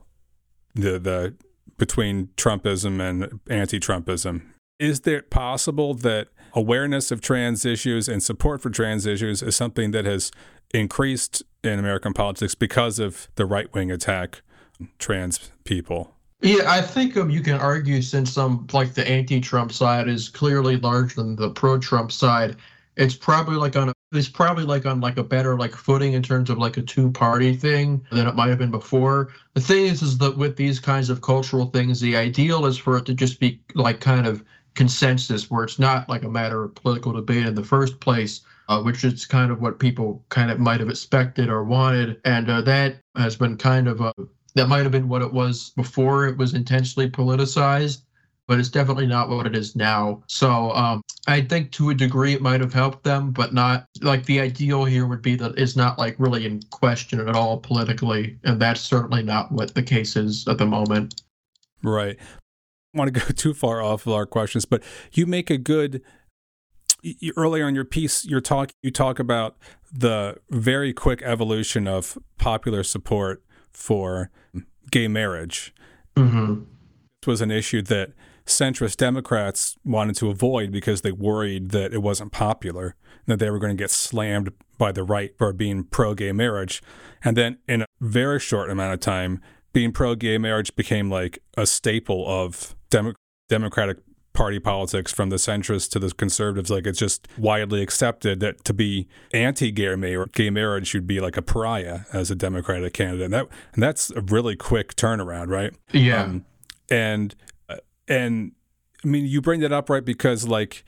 the 0.74 0.98
the 0.98 1.35
between 1.79 2.29
Trumpism 2.37 3.00
and 3.00 3.40
anti-Trumpism. 3.50 4.42
Is 4.79 5.00
it 5.00 5.31
possible 5.31 5.94
that 5.94 6.29
awareness 6.55 7.11
of 7.11 7.20
trans 7.20 7.66
issues 7.66 8.09
and 8.09 8.22
support 8.22 8.62
for 8.62 8.70
trans 8.70 9.05
issues 9.05 9.42
is 9.42 9.55
something 9.57 9.90
that 9.90 10.05
has 10.07 10.31
increased 10.72 11.42
in 11.62 11.79
American 11.79 12.12
politics 12.12 12.55
because 12.55 12.98
of 12.98 13.29
the 13.37 13.44
right 13.44 13.72
wing 13.74 13.90
attack 13.90 14.42
on 14.81 14.88
trans 14.98 15.50
people? 15.64 16.14
Yeah, 16.42 16.70
I 16.70 16.83
think 16.83 17.16
um, 17.16 17.31
you 17.31 17.40
can 17.40 17.55
argue 17.55 18.02
since 18.02 18.33
some 18.33 18.66
like 18.72 18.92
the 18.94 19.07
anti-Trump 19.09 19.72
side 19.72 20.09
is 20.09 20.29
clearly 20.29 20.76
larger 20.76 21.16
than 21.16 21.37
the 21.37 21.50
pro-Trump 21.50 22.12
side, 22.12 22.57
it's 22.97 23.15
probably 23.15 23.57
like 23.57 23.77
on 23.77 23.91
a, 23.91 23.93
it's 24.13 24.29
probably 24.29 24.65
like 24.65 24.87
on 24.87 25.01
like 25.01 25.17
a 25.17 25.25
better 25.25 25.57
like 25.57 25.73
footing 25.73 26.15
in 26.15 26.23
terms 26.23 26.51
of 26.51 26.59
like 26.59 26.77
a 26.77 26.83
two-party 26.83 27.55
thing 27.57 28.05
than 28.11 28.27
it 28.27 28.35
might 28.35 28.49
have 28.49 28.59
been 28.59 28.71
before. 28.71 29.33
The 29.55 29.61
thing 29.61 29.87
is, 29.87 30.03
is 30.03 30.19
that 30.19 30.37
with 30.37 30.57
these 30.57 30.81
kinds 30.81 31.11
of 31.11 31.23
cultural 31.23 31.67
things, 31.67 32.01
the 32.01 32.17
ideal 32.17 32.67
is 32.67 32.79
for 32.79 32.97
it 32.97 33.07
to 33.07 33.15
just 33.15 33.41
be 33.41 33.61
like 33.75 34.01
kind 34.01 34.27
of 34.27 34.45
consensus, 34.75 35.51
where 35.51 35.65
it's 35.65 35.79
not 35.79 36.09
like 36.09 36.23
a 36.23 36.29
matter 36.29 36.65
of 36.65 36.75
political 36.75 37.13
debate 37.13 37.47
in 37.47 37.55
the 37.55 37.65
first 37.65 38.01
place. 38.01 38.43
Uh, 38.69 38.83
which 38.83 39.05
is 39.05 39.27
kind 39.27 39.53
of 39.53 39.61
what 39.61 39.79
people 39.79 40.25
kind 40.29 40.51
of 40.51 40.59
might 40.59 40.81
have 40.81 40.89
expected 40.89 41.49
or 41.49 41.63
wanted. 41.63 42.21
And 42.25 42.51
uh, 42.51 42.63
that 42.63 42.97
has 43.15 43.37
been 43.37 43.57
kind 43.57 43.87
of 43.87 44.01
a 44.01 44.13
that 44.57 44.69
might 44.69 44.83
have 44.83 44.91
been 44.91 45.09
what 45.09 45.23
it 45.23 45.33
was 45.33 45.71
before 45.77 46.27
it 46.27 46.37
was 46.37 46.55
intentionally 46.55 47.09
politicized, 47.09 48.01
but 48.47 48.59
it's 48.59 48.69
definitely 48.69 49.07
not 49.07 49.29
what 49.29 49.47
it 49.47 49.57
is 49.57 49.75
now. 49.75 50.23
So 50.29 50.71
um, 50.73 51.03
I 51.27 51.41
think 51.41 51.73
to 51.73 51.91
a 51.91 51.95
degree 51.95 52.33
it 52.33 52.43
might 52.43 52.61
have 52.61 52.73
helped 52.73 53.05
them, 53.05 53.33
but 53.33 53.53
not 53.53 53.87
like 54.03 54.25
the 54.27 54.41
ideal 54.41 54.85
here 54.85 55.07
would 55.07 55.23
be 55.23 55.35
that 55.37 55.59
it's 55.59 55.77
not 55.77 55.99
like 55.99 56.15
really 56.19 56.47
in 56.47 56.63
question 56.71 57.21
at 57.21 57.35
all 57.35 57.59
politically, 57.59 58.39
and 58.45 58.61
that's 58.61 58.81
certainly 58.81 59.23
not 59.23 59.51
what 59.51 59.75
the 59.75 59.83
case 59.83 60.17
is 60.17 60.47
at 60.47 60.59
the 60.59 60.67
moment. 60.67 61.23
Right. 61.83 62.17
I 62.95 62.99
want 62.99 63.13
to 63.13 63.21
go 63.21 63.27
too 63.37 63.55
far 63.55 63.83
off 63.83 64.07
of 64.07 64.13
our 64.13 64.27
questions, 64.27 64.65
but 64.65 64.83
you 65.13 65.27
make 65.27 65.51
a 65.51 65.59
good 65.59 66.03
you, 67.03 67.33
earlier 67.37 67.69
in 67.69 67.75
your 67.75 67.85
piece 67.85 68.25
you're 68.25 68.41
talk 68.41 68.73
you 68.83 68.91
talk 68.91 69.19
about 69.19 69.57
the 69.93 70.37
very 70.51 70.93
quick 70.93 71.23
evolution 71.23 71.87
of 71.87 72.19
popular 72.39 72.83
support 72.83 73.43
for 73.71 74.31
gay 74.91 75.09
marriage. 75.09 75.75
Mm-hmm. 76.17 76.65
This 77.23 77.27
was 77.27 77.41
an 77.41 77.51
issue 77.51 77.83
that 77.83 78.13
centrist 78.47 78.97
Democrats 78.97 79.77
wanted 79.85 80.17
to 80.17 80.31
avoid 80.31 80.73
because 80.73 81.03
they 81.03 81.13
worried 81.13 81.71
that 81.71 81.93
it 81.93 82.03
wasn't 82.03 82.33
popular, 82.33 82.95
that 83.27 83.39
they 83.39 83.51
were 83.51 83.59
going 83.59 83.77
to 83.77 83.83
get 83.83 83.91
slammed 83.91 84.53
by 84.79 84.93
the 84.93 85.03
right 85.03 85.37
for 85.37 85.53
being 85.53 85.85
pro 85.85 86.15
gay 86.15 86.33
marriage. 86.33 86.83
And 87.25 87.37
then 87.37 87.59
in 87.69 87.83
a 87.83 87.87
very 88.01 88.41
short 88.41 88.71
amount 88.71 88.95
of 88.95 89.01
time, 89.01 89.41
being 89.73 89.93
pro 89.93 90.15
gay 90.15 90.39
marriage 90.39 90.75
became 90.77 91.11
like 91.11 91.39
a 91.57 91.67
staple 91.67 92.25
of 92.27 92.75
Demo- 92.91 93.15
Democratic 93.49 93.99
party 94.33 94.61
politics 94.61 95.13
from 95.13 95.31
the 95.31 95.37
centrists 95.37 95.91
to 95.91 95.99
the 95.99 96.11
conservatives. 96.11 96.71
Like 96.71 96.87
it's 96.87 96.99
just 96.99 97.27
widely 97.39 97.83
accepted 97.83 98.39
that 98.41 98.65
to 98.65 98.75
be 98.75 99.09
anti-gay 99.33 99.97
marriage, 99.97 100.33
gay 100.33 100.51
marriage 100.51 100.87
should 100.87 101.07
be 101.07 101.21
like 101.21 101.37
a 101.37 101.43
pariah 101.43 102.01
as 102.13 102.31
a 102.31 102.35
Democratic 102.35 102.93
candidate. 102.93 103.25
And 103.25 103.35
that 103.35 103.49
and 103.75 103.83
that's 103.83 104.11
a 104.11 104.21
really 104.21 104.55
quick 104.55 104.95
turnaround, 104.95 105.49
right? 105.49 105.75
Yeah. 105.93 106.25
Um, 106.25 106.45
and 106.89 107.35
and 108.09 108.53
I 109.05 109.09
mean, 109.09 109.27
you 109.27 109.40
bring 109.40 109.61
that 109.61 109.73
up 109.73 109.90
right 109.90 110.05
because 110.05 110.47
like 110.47 110.85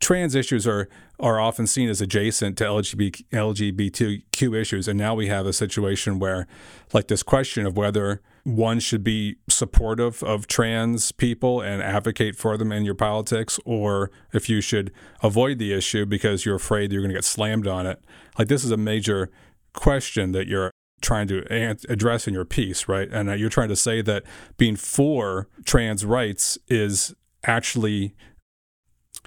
trans 0.00 0.34
issues 0.34 0.66
are 0.66 0.88
are 1.20 1.38
often 1.38 1.66
seen 1.66 1.88
as 1.88 2.00
adjacent 2.00 2.58
to 2.58 2.64
LGBT, 2.64 3.24
LGBTQ 3.30 4.60
issues, 4.60 4.88
and 4.88 4.98
now 4.98 5.14
we 5.14 5.28
have 5.28 5.46
a 5.46 5.52
situation 5.52 6.18
where, 6.18 6.48
like, 6.92 7.06
this 7.06 7.22
question 7.22 7.64
of 7.64 7.76
whether 7.76 8.20
one 8.42 8.80
should 8.80 9.04
be 9.04 9.36
supportive 9.48 10.20
of 10.24 10.48
trans 10.48 11.12
people 11.12 11.60
and 11.60 11.80
advocate 11.80 12.34
for 12.34 12.56
them 12.56 12.72
in 12.72 12.84
your 12.84 12.96
politics, 12.96 13.60
or 13.64 14.10
if 14.32 14.48
you 14.48 14.60
should 14.60 14.90
avoid 15.22 15.58
the 15.58 15.72
issue 15.72 16.04
because 16.04 16.44
you're 16.44 16.56
afraid 16.56 16.90
you're 16.90 17.02
going 17.02 17.10
to 17.10 17.16
get 17.16 17.24
slammed 17.24 17.68
on 17.68 17.86
it. 17.86 18.02
Like, 18.36 18.48
this 18.48 18.64
is 18.64 18.72
a 18.72 18.76
major 18.76 19.30
question 19.74 20.32
that 20.32 20.48
you're 20.48 20.72
trying 21.02 21.28
to 21.28 21.44
address 21.88 22.26
in 22.26 22.34
your 22.34 22.44
piece, 22.44 22.88
right? 22.88 23.08
And 23.10 23.28
uh, 23.28 23.34
you're 23.34 23.50
trying 23.50 23.68
to 23.68 23.76
say 23.76 24.00
that 24.02 24.24
being 24.56 24.76
for 24.76 25.48
trans 25.64 26.04
rights 26.04 26.58
is 26.68 27.14
actually 27.44 28.14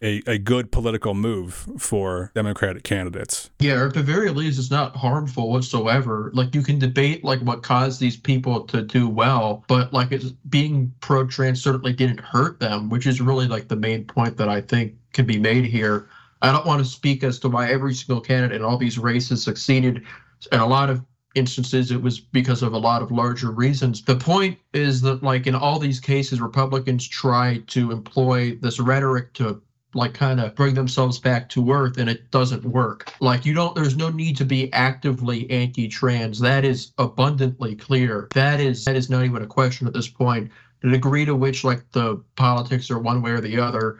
a, 0.01 0.21
a 0.27 0.37
good 0.37 0.71
political 0.71 1.13
move 1.13 1.67
for 1.77 2.31
Democratic 2.35 2.83
candidates. 2.83 3.49
Yeah, 3.59 3.75
or 3.75 3.87
at 3.87 3.93
the 3.93 4.03
very 4.03 4.29
least, 4.29 4.59
it's 4.59 4.71
not 4.71 4.95
harmful 4.95 5.51
whatsoever. 5.51 6.31
Like 6.33 6.53
you 6.53 6.61
can 6.61 6.79
debate 6.79 7.23
like 7.23 7.39
what 7.39 7.63
caused 7.63 7.99
these 7.99 8.17
people 8.17 8.61
to 8.65 8.81
do 8.81 9.07
well, 9.07 9.63
but 9.67 9.93
like 9.93 10.11
it's 10.11 10.31
being 10.49 10.93
pro-trans 10.99 11.61
certainly 11.63 11.93
didn't 11.93 12.19
hurt 12.19 12.59
them, 12.59 12.89
which 12.89 13.07
is 13.07 13.21
really 13.21 13.47
like 13.47 13.67
the 13.67 13.75
main 13.75 14.05
point 14.05 14.37
that 14.37 14.49
I 14.49 14.61
think 14.61 14.95
can 15.13 15.25
be 15.25 15.39
made 15.39 15.65
here. 15.65 16.09
I 16.41 16.51
don't 16.51 16.65
want 16.65 16.79
to 16.79 16.85
speak 16.85 17.23
as 17.23 17.39
to 17.39 17.49
why 17.49 17.71
every 17.71 17.93
single 17.93 18.21
candidate 18.21 18.57
in 18.57 18.63
all 18.63 18.77
these 18.77 18.97
races 18.97 19.43
succeeded. 19.43 20.03
and 20.51 20.61
a 20.61 20.65
lot 20.65 20.89
of 20.89 21.01
instances, 21.35 21.91
it 21.91 22.01
was 22.01 22.19
because 22.19 22.63
of 22.63 22.73
a 22.73 22.77
lot 22.77 23.01
of 23.01 23.11
larger 23.11 23.51
reasons. 23.51 24.01
The 24.01 24.15
point 24.15 24.57
is 24.73 25.01
that, 25.01 25.21
like 25.21 25.47
in 25.47 25.55
all 25.55 25.79
these 25.79 25.99
cases, 25.99 26.41
Republicans 26.41 27.07
try 27.07 27.61
to 27.67 27.91
employ 27.91 28.55
this 28.61 28.79
rhetoric 28.79 29.33
to 29.33 29.61
like 29.95 30.13
kind 30.13 30.41
of 30.41 30.53
bring 30.55 30.75
themselves 30.75 31.17
back 31.19 31.47
to 31.49 31.71
earth 31.71 31.97
and 31.97 32.09
it 32.09 32.29
doesn't 32.29 32.65
work. 32.65 33.11
Like 33.21 33.45
you 33.45 33.53
don't 33.53 33.73
there's 33.75 33.95
no 33.95 34.09
need 34.09 34.35
to 34.37 34.45
be 34.45 34.71
actively 34.73 35.49
anti-trans. 35.49 36.39
That 36.39 36.65
is 36.65 36.91
abundantly 36.97 37.75
clear. 37.75 38.27
That 38.33 38.59
is 38.59 38.83
that 38.85 38.97
is 38.97 39.09
not 39.09 39.23
even 39.23 39.41
a 39.41 39.47
question 39.47 39.87
at 39.87 39.93
this 39.93 40.09
point. 40.09 40.51
The 40.81 40.89
degree 40.89 41.25
to 41.25 41.35
which 41.35 41.63
like 41.63 41.89
the 41.93 42.21
politics 42.35 42.91
are 42.91 42.99
one 42.99 43.21
way 43.21 43.31
or 43.31 43.41
the 43.41 43.57
other 43.57 43.99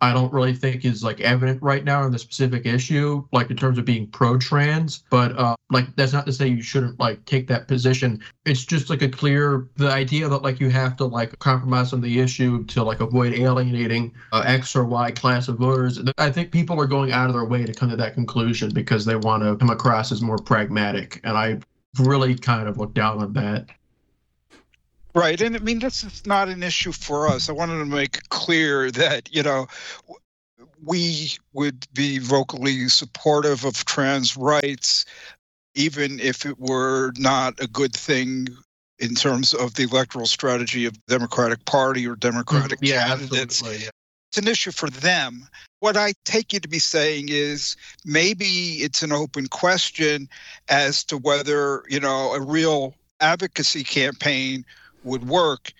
I 0.00 0.12
don't 0.12 0.32
really 0.32 0.54
think 0.54 0.84
is 0.84 1.02
like 1.02 1.20
evident 1.20 1.62
right 1.62 1.84
now 1.84 2.04
in 2.04 2.12
the 2.12 2.18
specific 2.18 2.66
issue, 2.66 3.24
like 3.32 3.50
in 3.50 3.56
terms 3.56 3.78
of 3.78 3.84
being 3.84 4.06
pro-trans. 4.06 5.04
But 5.10 5.36
uh, 5.36 5.56
like 5.70 5.94
that's 5.96 6.12
not 6.12 6.26
to 6.26 6.32
say 6.32 6.48
you 6.48 6.62
shouldn't 6.62 6.98
like 7.00 7.24
take 7.24 7.48
that 7.48 7.68
position. 7.68 8.22
It's 8.44 8.64
just 8.64 8.90
like 8.90 9.02
a 9.02 9.08
clear 9.08 9.68
the 9.76 9.90
idea 9.90 10.28
that 10.28 10.42
like 10.42 10.60
you 10.60 10.70
have 10.70 10.96
to 10.98 11.04
like 11.04 11.38
compromise 11.40 11.92
on 11.92 12.00
the 12.00 12.20
issue 12.20 12.64
to 12.66 12.82
like 12.82 13.00
avoid 13.00 13.34
alienating 13.34 14.14
uh, 14.32 14.44
X 14.46 14.76
or 14.76 14.84
Y 14.84 15.10
class 15.10 15.48
of 15.48 15.58
voters. 15.58 16.00
I 16.18 16.30
think 16.30 16.52
people 16.52 16.80
are 16.80 16.86
going 16.86 17.12
out 17.12 17.28
of 17.28 17.34
their 17.34 17.44
way 17.44 17.64
to 17.64 17.72
come 17.72 17.90
to 17.90 17.96
that 17.96 18.14
conclusion 18.14 18.70
because 18.70 19.04
they 19.04 19.16
want 19.16 19.42
to 19.42 19.56
come 19.56 19.70
across 19.70 20.12
as 20.12 20.22
more 20.22 20.38
pragmatic, 20.38 21.20
and 21.24 21.36
I 21.36 21.58
really 21.98 22.36
kind 22.36 22.68
of 22.68 22.78
look 22.78 22.94
down 22.94 23.18
on 23.18 23.32
that. 23.32 23.66
Right. 25.14 25.40
And 25.40 25.56
I 25.56 25.58
mean, 25.60 25.78
this 25.78 26.04
is 26.04 26.26
not 26.26 26.48
an 26.48 26.62
issue 26.62 26.92
for 26.92 27.26
us. 27.28 27.48
I 27.48 27.52
wanted 27.52 27.78
to 27.78 27.86
make 27.86 28.28
clear 28.28 28.90
that, 28.92 29.34
you 29.34 29.42
know, 29.42 29.66
we 30.84 31.32
would 31.52 31.86
be 31.92 32.18
vocally 32.18 32.88
supportive 32.88 33.64
of 33.64 33.84
trans 33.84 34.36
rights, 34.36 35.04
even 35.74 36.20
if 36.20 36.46
it 36.46 36.58
were 36.58 37.12
not 37.16 37.58
a 37.60 37.66
good 37.66 37.94
thing 37.94 38.48
in 38.98 39.14
terms 39.14 39.54
of 39.54 39.74
the 39.74 39.84
electoral 39.84 40.26
strategy 40.26 40.84
of 40.84 40.94
the 40.94 41.18
Democratic 41.18 41.64
Party 41.64 42.06
or 42.06 42.16
Democratic 42.16 42.78
mm-hmm. 42.78 42.94
yeah, 42.94 43.08
candidates. 43.08 43.62
Yeah. 43.62 43.88
It's 44.30 44.38
an 44.38 44.48
issue 44.48 44.72
for 44.72 44.90
them. 44.90 45.48
What 45.80 45.96
I 45.96 46.12
take 46.24 46.52
you 46.52 46.60
to 46.60 46.68
be 46.68 46.80
saying 46.80 47.26
is 47.28 47.76
maybe 48.04 48.82
it's 48.82 49.02
an 49.02 49.12
open 49.12 49.46
question 49.46 50.28
as 50.68 51.02
to 51.04 51.16
whether, 51.16 51.84
you 51.88 52.00
know, 52.00 52.34
a 52.34 52.40
real 52.40 52.94
advocacy 53.20 53.84
campaign 53.84 54.64
would 55.04 55.28
work. 55.28 55.72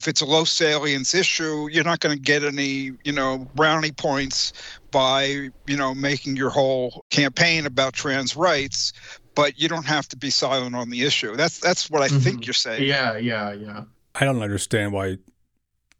If 0.00 0.08
it's 0.08 0.22
a 0.22 0.26
low 0.26 0.44
salience 0.44 1.14
issue, 1.14 1.68
you're 1.70 1.84
not 1.84 2.00
going 2.00 2.16
to 2.16 2.22
get 2.22 2.42
any, 2.42 2.92
you 3.04 3.12
know, 3.12 3.46
brownie 3.54 3.92
points 3.92 4.54
by, 4.90 5.50
you 5.66 5.76
know, 5.76 5.94
making 5.94 6.36
your 6.36 6.48
whole 6.48 7.04
campaign 7.10 7.66
about 7.66 7.92
trans 7.92 8.34
rights. 8.34 8.94
But 9.34 9.60
you 9.60 9.68
don't 9.68 9.86
have 9.86 10.08
to 10.08 10.16
be 10.16 10.30
silent 10.30 10.74
on 10.74 10.88
the 10.90 11.04
issue. 11.04 11.36
That's 11.36 11.60
that's 11.60 11.90
what 11.90 12.02
I 12.02 12.08
mm-hmm. 12.08 12.18
think 12.18 12.46
you're 12.46 12.54
saying. 12.54 12.82
Yeah, 12.82 13.16
yeah, 13.18 13.52
yeah. 13.52 13.84
I 14.14 14.24
don't 14.24 14.42
understand 14.42 14.92
why 14.92 15.18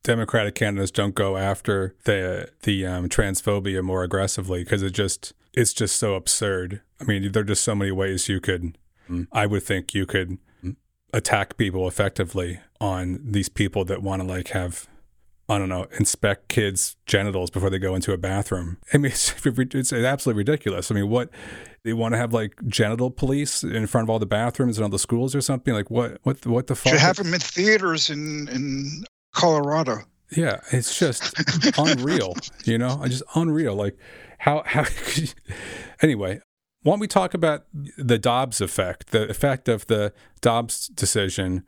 Democratic 0.03 0.55
candidates 0.55 0.91
don't 0.91 1.15
go 1.15 1.37
after 1.37 1.95
the 2.05 2.51
the 2.63 2.87
um, 2.87 3.09
transphobia 3.09 3.83
more 3.83 4.03
aggressively 4.03 4.65
because 4.65 4.83
it 4.83 4.91
just 4.91 5.35
it's 5.53 5.73
just 5.73 5.97
so 5.97 6.15
absurd. 6.15 6.81
I 7.01 7.05
mean, 7.05 7.31
there 7.33 7.43
are 7.43 7.45
just 7.45 7.63
so 7.63 7.75
many 7.75 7.93
ways 7.93 8.29
you 8.29 8.41
could. 8.41 8.77
I 9.33 9.47
would 9.47 9.65
think 9.65 9.93
you 9.93 10.07
could 10.07 10.39
attack 11.13 11.57
people 11.57 11.89
effectively 11.89 12.61
on 12.81 13.21
these 13.25 13.49
people 13.49 13.85
that 13.85 14.03
want 14.03 14.23
to 14.23 14.29
like 14.29 14.49
have 14.49 14.89
I 15.51 15.59
don't 15.59 15.69
know, 15.69 15.89
inspect 15.99 16.47
kids' 16.47 16.97
genitals 17.07 17.51
before 17.51 17.71
they 17.71 17.81
go 17.81 17.97
into 17.97 18.13
a 18.13 18.17
bathroom. 18.17 18.79
I 18.95 18.99
mean, 18.99 19.07
it's, 19.11 19.35
it's 19.45 19.93
absolutely 19.93 20.39
ridiculous. 20.39 20.93
I 20.93 20.95
mean, 20.95 21.09
what 21.09 21.29
they 21.83 21.93
want 21.93 22.15
to 22.15 22.19
have 22.19 22.33
like 22.33 22.55
genital 22.69 23.11
police 23.11 23.65
in 23.65 23.87
front 23.89 24.05
of 24.05 24.11
all 24.11 24.21
the 24.21 24.27
bathrooms 24.27 24.79
and 24.79 24.85
all 24.85 24.91
the 24.91 24.99
schools 24.99 25.35
or 25.35 25.41
something? 25.41 25.75
Like 25.75 25.91
what? 25.91 26.19
What? 26.23 26.47
What 26.47 26.69
the 26.69 26.77
fuck? 26.77 26.93
Should 26.93 27.01
have 27.01 27.17
them 27.17 27.35
in 27.35 27.41
theaters 27.41 28.11
in 28.11 28.49
in 28.49 29.05
Colorado. 29.33 29.99
Yeah, 30.37 30.61
it's 30.71 30.97
just 30.97 31.35
unreal. 31.79 32.37
You 32.65 32.79
know, 32.79 33.01
I 33.03 33.09
just 33.09 33.25
unreal. 33.35 33.75
Like 33.75 33.99
how 34.39 34.63
how. 34.65 34.85
anyway, 36.03 36.41
why 36.83 36.93
don't 36.93 37.01
we 37.01 37.09
talk 37.09 37.35
about 37.35 37.67
the 37.73 38.19
Dobbs 38.19 38.61
effect, 38.61 39.11
the 39.11 39.29
effect 39.29 39.69
of 39.69 39.87
the 39.87 40.13
Dobbs 40.41 40.89
decision? 40.89 41.65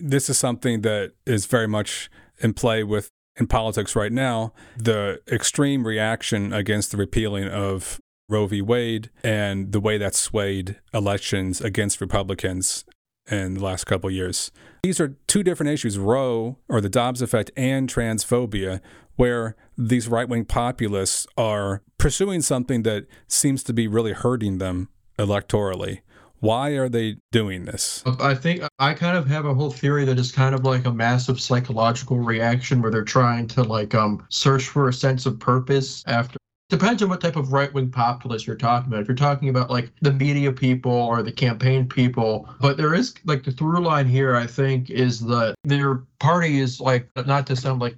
This 0.00 0.30
is 0.30 0.38
something 0.38 0.82
that 0.82 1.12
is 1.26 1.46
very 1.46 1.66
much 1.66 2.10
in 2.38 2.54
play 2.54 2.84
with 2.84 3.08
in 3.36 3.48
politics 3.48 3.96
right 3.96 4.12
now. 4.12 4.52
The 4.76 5.20
extreme 5.30 5.86
reaction 5.86 6.52
against 6.52 6.92
the 6.92 6.96
repealing 6.96 7.48
of 7.48 7.98
Roe 8.28 8.46
v. 8.46 8.62
Wade 8.62 9.10
and 9.22 9.72
the 9.72 9.80
way 9.80 9.98
that 9.98 10.14
swayed 10.14 10.80
elections 10.92 11.60
against 11.60 12.00
Republicans 12.00 12.84
in 13.30 13.54
the 13.54 13.64
last 13.64 13.84
couple 13.84 14.10
years. 14.10 14.50
These 14.84 15.00
are 15.00 15.16
two 15.26 15.42
different 15.42 15.72
issues 15.72 15.98
Roe, 15.98 16.58
or 16.68 16.82
the 16.82 16.90
Dobbs 16.90 17.22
effect, 17.22 17.50
and 17.56 17.88
transphobia, 17.88 18.82
where 19.16 19.56
these 19.78 20.08
right 20.08 20.28
wing 20.28 20.44
populists 20.44 21.26
are 21.38 21.80
pursuing 21.96 22.42
something 22.42 22.82
that 22.82 23.06
seems 23.26 23.62
to 23.62 23.72
be 23.72 23.88
really 23.88 24.12
hurting 24.12 24.58
them 24.58 24.90
electorally. 25.18 26.00
Why 26.40 26.72
are 26.72 26.90
they 26.90 27.16
doing 27.32 27.64
this? 27.64 28.02
I 28.20 28.34
think 28.34 28.62
I 28.78 28.92
kind 28.92 29.16
of 29.16 29.26
have 29.26 29.46
a 29.46 29.54
whole 29.54 29.70
theory 29.70 30.04
that 30.04 30.18
is 30.18 30.30
kind 30.30 30.54
of 30.54 30.64
like 30.64 30.84
a 30.84 30.92
massive 30.92 31.40
psychological 31.40 32.18
reaction 32.18 32.82
where 32.82 32.90
they're 32.90 33.04
trying 33.04 33.46
to 33.48 33.62
like 33.62 33.94
um 33.94 34.26
search 34.28 34.64
for 34.64 34.90
a 34.90 34.92
sense 34.92 35.24
of 35.24 35.40
purpose 35.40 36.04
after 36.06 36.36
depends 36.68 37.02
on 37.02 37.08
what 37.08 37.20
type 37.20 37.36
of 37.36 37.52
right 37.52 37.72
wing 37.72 37.90
populist 37.90 38.46
you're 38.46 38.56
talking 38.56 38.90
about. 38.90 39.02
If 39.02 39.08
you're 39.08 39.16
talking 39.16 39.48
about 39.48 39.70
like 39.70 39.92
the 40.00 40.12
media 40.12 40.50
people 40.50 40.92
or 40.92 41.22
the 41.22 41.32
campaign 41.32 41.86
people, 41.88 42.48
but 42.60 42.76
there 42.76 42.94
is 42.94 43.14
like 43.24 43.44
the 43.44 43.52
through 43.52 43.80
line 43.80 44.06
here, 44.06 44.34
I 44.34 44.46
think, 44.46 44.90
is 44.90 45.20
that 45.26 45.54
their 45.64 45.96
party 46.18 46.60
is 46.60 46.80
like, 46.80 47.08
not 47.26 47.46
to 47.48 47.56
sound 47.56 47.80
like 47.80 47.96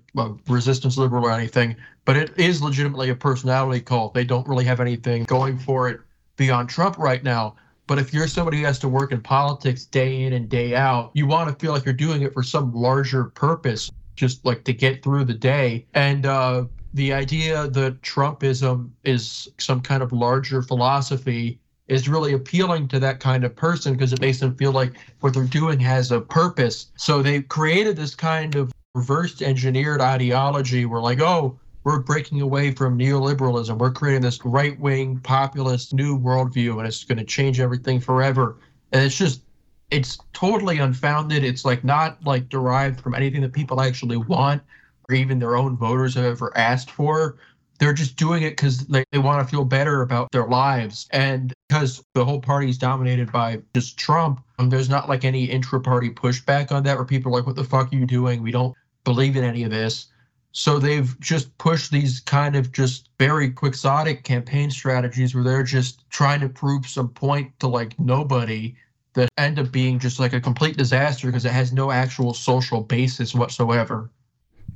resistance 0.49 0.99
liberal 0.99 1.27
or 1.27 1.33
anything, 1.33 1.77
but 2.05 2.17
it 2.17 2.37
is 2.39 2.61
legitimately 2.61 3.11
a 3.11 3.15
personality 3.15 3.81
cult. 3.81 4.15
They 4.15 4.25
don't 4.25 4.47
really 4.49 4.65
have 4.65 4.81
anything 4.81 5.25
going 5.25 5.59
for 5.59 5.89
it 5.89 6.01
beyond 6.37 6.69
Trump 6.69 6.99
right 6.99 7.23
now. 7.23 7.57
But 7.87 7.99
if 7.99 8.13
you're 8.13 8.27
somebody 8.27 8.59
who 8.59 8.65
has 8.65 8.81
to 8.81 8.89
work 8.89 9.13
in 9.13 9.21
politics 9.21 9.85
day 9.85 10.25
in 10.25 10.33
and 10.33 10.49
day 10.49 10.75
out, 10.75 11.13
you 11.15 11.27
want 11.27 11.49
to 11.49 11.65
feel 11.65 11.73
like 11.73 11.85
you're 11.85 11.95
doing 11.95 12.23
it 12.23 12.35
for 12.35 12.43
some 12.43 12.75
larger 12.75 13.25
purpose, 13.27 13.93
just 14.17 14.45
like 14.45 14.65
to 14.65 14.73
get 14.73 15.05
through 15.05 15.25
the 15.25 15.35
day. 15.35 15.87
And 15.95 16.27
uh, 16.27 16.65
the 16.97 17.13
idea 17.13 17.69
that 17.69 18.01
Trumpism 18.01 18.89
is 19.05 19.49
some 19.59 19.83
kind 19.83 20.03
of 20.03 20.13
larger 20.13 20.63
philosophy 20.63 21.61
is 21.89 22.09
really 22.09 22.33
appealing 22.33 22.89
to 22.89 22.99
that 22.99 23.21
kind 23.21 23.45
of 23.45 23.55
person 23.55 23.93
because 23.93 24.15
it 24.15 24.21
makes 24.23 24.41
them 24.41 24.57
feel 24.57 24.73
like 24.73 24.95
what 25.21 25.35
they're 25.35 25.45
doing 25.45 25.79
has 25.79 26.11
a 26.11 26.23
purpose. 26.23 26.91
So 26.97 27.23
they 27.23 27.43
created 27.43 27.97
this 27.97 28.15
kind 28.15 28.55
of 28.57 28.73
reverse 28.95 29.43
engineered 29.43 30.01
ideology 30.01 30.87
where, 30.87 31.03
like, 31.03 31.21
oh, 31.21 31.61
we're 31.85 32.01
breaking 32.01 32.41
away 32.41 32.73
from 32.73 32.99
neoliberalism. 32.99 33.77
We're 33.77 33.93
creating 33.93 34.23
this 34.23 34.43
right 34.47 34.81
wing 34.81 35.19
populist 35.19 35.93
new 35.93 36.19
worldview 36.19 36.79
and 36.79 36.87
it's 36.87 37.05
going 37.05 37.19
to 37.19 37.25
change 37.25 37.61
everything 37.61 38.01
forever. 38.01 38.57
And 38.93 39.05
it's 39.05 39.17
just, 39.17 39.43
it's 39.91 40.19
totally 40.33 40.79
unfounded. 40.79 41.45
It's 41.45 41.67
like 41.67 41.85
not 41.85 42.25
like 42.25 42.49
derived 42.49 43.03
from 43.03 43.15
anything 43.15 43.43
that 43.43 43.53
people 43.53 43.83
actually 43.83 44.17
want 44.17 44.63
or 45.09 45.15
even 45.15 45.39
their 45.39 45.57
own 45.57 45.77
voters 45.77 46.15
have 46.15 46.25
ever 46.25 46.57
asked 46.57 46.91
for. 46.91 47.37
They're 47.79 47.93
just 47.93 48.17
doing 48.17 48.43
it 48.43 48.51
because 48.51 48.87
they, 48.87 49.05
they 49.13 49.19
want 49.19 49.47
to 49.47 49.51
feel 49.51 49.65
better 49.65 50.01
about 50.01 50.33
their 50.33 50.47
lives. 50.47 51.09
And 51.13 51.53
because 51.69 52.03
the 52.15 52.25
whole 52.25 52.41
party 52.41 52.71
is 52.71 52.79
dominated 52.79 53.31
by 53.31 53.61
just 53.75 53.99
Trump, 53.99 54.43
um, 54.59 54.71
there's 54.71 54.89
not 54.89 55.09
like 55.09 55.25
any 55.25 55.45
intra 55.45 55.81
party 55.81 56.11
pushback 56.11 56.73
on 56.73 56.85
that 56.85 56.97
where 56.97 57.05
people 57.05 57.33
are 57.33 57.37
like, 57.39 57.47
what 57.47 57.57
the 57.57 57.65
fuck 57.65 57.93
are 57.93 57.97
you 57.97 58.07
doing? 58.07 58.43
We 58.43 58.51
don't 58.51 58.75
believe 59.05 59.37
in 59.37 59.45
any 59.45 59.63
of 59.63 59.71
this. 59.71 60.07
So 60.53 60.79
they've 60.79 61.21
just 61.21 61.57
pushed 61.59 61.91
these 61.91 62.21
kind 62.21 62.57
of 62.57 62.73
just 62.73 63.11
very 63.19 63.51
quixotic 63.51 64.25
campaign 64.25 64.71
strategies 64.71 65.35
where 65.35 65.45
they're 65.45 65.63
just 65.63 66.09
trying 66.09 66.41
to 66.41 66.49
prove 66.49 66.87
some 66.87 67.11
point 67.11 67.53
to 67.61 67.67
like 67.67 67.99
nobody 68.01 68.75
that 69.13 69.29
end 69.37 69.59
up 69.59 69.71
being 69.71 69.99
just 69.99 70.19
like 70.19 70.33
a 70.33 70.41
complete 70.41 70.79
disaster 70.79 71.27
because 71.27 71.45
it 71.45 71.53
has 71.53 71.75
no 71.75 71.91
actual 71.91 72.33
social 72.33 72.81
basis 72.81 73.35
whatsoever. 73.35 74.11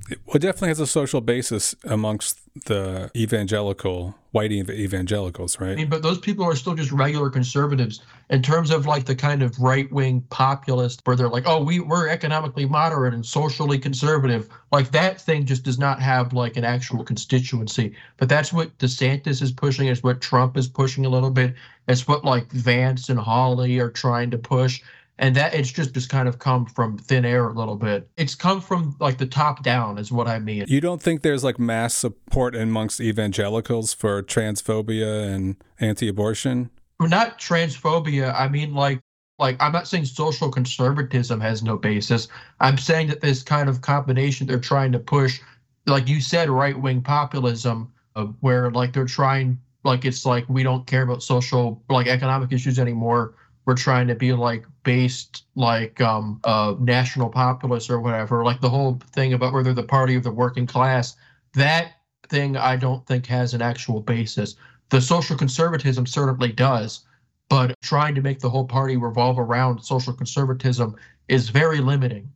Well, 0.08 0.36
it 0.36 0.40
definitely 0.40 0.68
has 0.68 0.80
a 0.80 0.86
social 0.86 1.20
basis 1.20 1.74
amongst 1.84 2.40
the 2.66 3.10
evangelical, 3.14 4.16
white 4.32 4.50
evangelicals, 4.50 5.60
right? 5.60 5.72
I 5.72 5.74
mean, 5.76 5.88
but 5.88 6.02
those 6.02 6.18
people 6.18 6.44
are 6.44 6.56
still 6.56 6.74
just 6.74 6.90
regular 6.90 7.30
conservatives 7.30 8.02
in 8.28 8.42
terms 8.42 8.70
of 8.70 8.86
like 8.86 9.04
the 9.04 9.14
kind 9.14 9.42
of 9.42 9.58
right 9.60 9.90
wing 9.92 10.22
populist 10.30 11.02
where 11.04 11.14
they're 11.14 11.28
like, 11.28 11.44
oh, 11.46 11.62
we, 11.62 11.80
we're 11.80 12.08
economically 12.08 12.66
moderate 12.66 13.14
and 13.14 13.24
socially 13.24 13.78
conservative. 13.78 14.48
Like 14.72 14.90
that 14.90 15.20
thing 15.20 15.44
just 15.44 15.62
does 15.62 15.78
not 15.78 16.00
have 16.00 16.32
like 16.32 16.56
an 16.56 16.64
actual 16.64 17.04
constituency. 17.04 17.94
But 18.16 18.28
that's 18.28 18.52
what 18.52 18.76
DeSantis 18.78 19.42
is 19.42 19.52
pushing, 19.52 19.88
it's 19.88 20.02
what 20.02 20.20
Trump 20.20 20.56
is 20.56 20.66
pushing 20.66 21.06
a 21.06 21.10
little 21.10 21.30
bit. 21.30 21.54
It's 21.86 22.08
what 22.08 22.24
like 22.24 22.50
Vance 22.50 23.10
and 23.10 23.18
Hawley 23.18 23.78
are 23.78 23.90
trying 23.90 24.30
to 24.32 24.38
push 24.38 24.82
and 25.20 25.36
that 25.36 25.54
it's 25.54 25.70
just 25.70 25.92
just 25.92 26.08
kind 26.08 26.26
of 26.26 26.38
come 26.38 26.64
from 26.64 26.96
thin 26.96 27.26
air 27.26 27.46
a 27.46 27.52
little 27.52 27.76
bit. 27.76 28.08
It's 28.16 28.34
come 28.34 28.60
from 28.60 28.96
like 28.98 29.18
the 29.18 29.26
top 29.26 29.62
down, 29.62 29.98
is 29.98 30.10
what 30.10 30.26
I 30.26 30.38
mean. 30.38 30.64
You 30.66 30.80
don't 30.80 31.00
think 31.00 31.20
there's 31.20 31.44
like 31.44 31.58
mass 31.58 31.94
support 31.94 32.56
amongst 32.56 33.00
evangelicals 33.00 33.92
for 33.92 34.22
transphobia 34.22 35.32
and 35.32 35.56
anti-abortion? 35.78 36.70
Not 37.00 37.38
transphobia. 37.38 38.34
I 38.34 38.48
mean, 38.48 38.74
like, 38.74 39.00
like 39.38 39.56
I'm 39.60 39.72
not 39.72 39.86
saying 39.86 40.06
social 40.06 40.50
conservatism 40.50 41.38
has 41.40 41.62
no 41.62 41.76
basis. 41.76 42.28
I'm 42.58 42.78
saying 42.78 43.08
that 43.08 43.20
this 43.20 43.42
kind 43.42 43.68
of 43.68 43.82
combination 43.82 44.46
they're 44.46 44.58
trying 44.58 44.92
to 44.92 44.98
push, 44.98 45.40
like 45.86 46.08
you 46.08 46.22
said, 46.22 46.48
right-wing 46.48 47.02
populism, 47.02 47.92
uh, 48.16 48.24
where 48.40 48.70
like 48.70 48.94
they're 48.94 49.04
trying, 49.04 49.58
like 49.84 50.06
it's 50.06 50.24
like 50.24 50.48
we 50.48 50.62
don't 50.62 50.86
care 50.86 51.02
about 51.02 51.22
social, 51.22 51.82
like 51.90 52.06
economic 52.06 52.52
issues 52.52 52.78
anymore 52.78 53.34
we're 53.70 53.76
trying 53.76 54.08
to 54.08 54.16
be 54.16 54.32
like 54.32 54.66
based 54.82 55.44
like 55.54 56.00
um 56.00 56.40
uh 56.42 56.74
national 56.80 57.28
populace 57.28 57.88
or 57.88 58.00
whatever 58.00 58.42
like 58.42 58.60
the 58.60 58.68
whole 58.68 58.98
thing 59.12 59.32
about 59.32 59.52
whether 59.52 59.72
the 59.72 59.80
party 59.80 60.16
of 60.16 60.24
the 60.24 60.30
working 60.32 60.66
class 60.66 61.14
that 61.54 61.92
thing 62.26 62.56
i 62.56 62.74
don't 62.74 63.06
think 63.06 63.24
has 63.26 63.54
an 63.54 63.62
actual 63.62 64.00
basis 64.00 64.56
the 64.88 65.00
social 65.00 65.36
conservatism 65.36 66.04
certainly 66.04 66.50
does 66.50 67.06
but 67.48 67.72
trying 67.80 68.12
to 68.12 68.22
make 68.22 68.40
the 68.40 68.50
whole 68.50 68.66
party 68.66 68.96
revolve 68.96 69.38
around 69.38 69.80
social 69.80 70.12
conservatism 70.12 70.96
is 71.28 71.48
very 71.48 71.78
limiting 71.78 72.28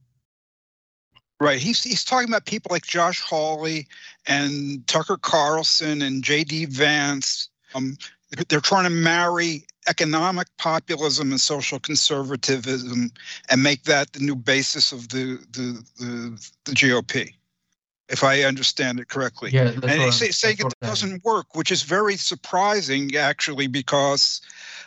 Right. 1.40 1.58
He's 1.58 1.82
he's 1.82 2.04
talking 2.04 2.28
about 2.28 2.46
people 2.46 2.68
like 2.70 2.86
Josh 2.86 3.20
Hawley 3.20 3.88
and 4.28 4.86
Tucker 4.86 5.16
Carlson 5.16 6.00
and 6.00 6.22
J.D. 6.22 6.66
Vance. 6.66 7.48
Um, 7.74 7.98
they're 8.48 8.60
trying 8.60 8.84
to 8.84 8.90
marry 8.90 9.64
economic 9.88 10.48
populism 10.56 11.30
and 11.30 11.40
social 11.40 11.78
conservatism 11.78 13.10
and 13.50 13.62
make 13.62 13.84
that 13.84 14.12
the 14.12 14.20
new 14.20 14.34
basis 14.34 14.92
of 14.92 15.08
the 15.08 15.38
the 15.52 15.84
the, 15.98 16.50
the 16.64 16.72
GOP. 16.72 17.34
If 18.10 18.22
I 18.22 18.42
understand 18.42 19.00
it 19.00 19.08
correctly, 19.08 19.50
yeah, 19.50 19.72
and 19.82 20.02
he's 20.02 20.16
say, 20.16 20.30
saying 20.30 20.56
it 20.60 20.74
doesn't 20.82 21.24
work, 21.24 21.54
which 21.54 21.72
is 21.72 21.82
very 21.82 22.16
surprising 22.16 23.16
actually, 23.16 23.66
because 23.66 24.42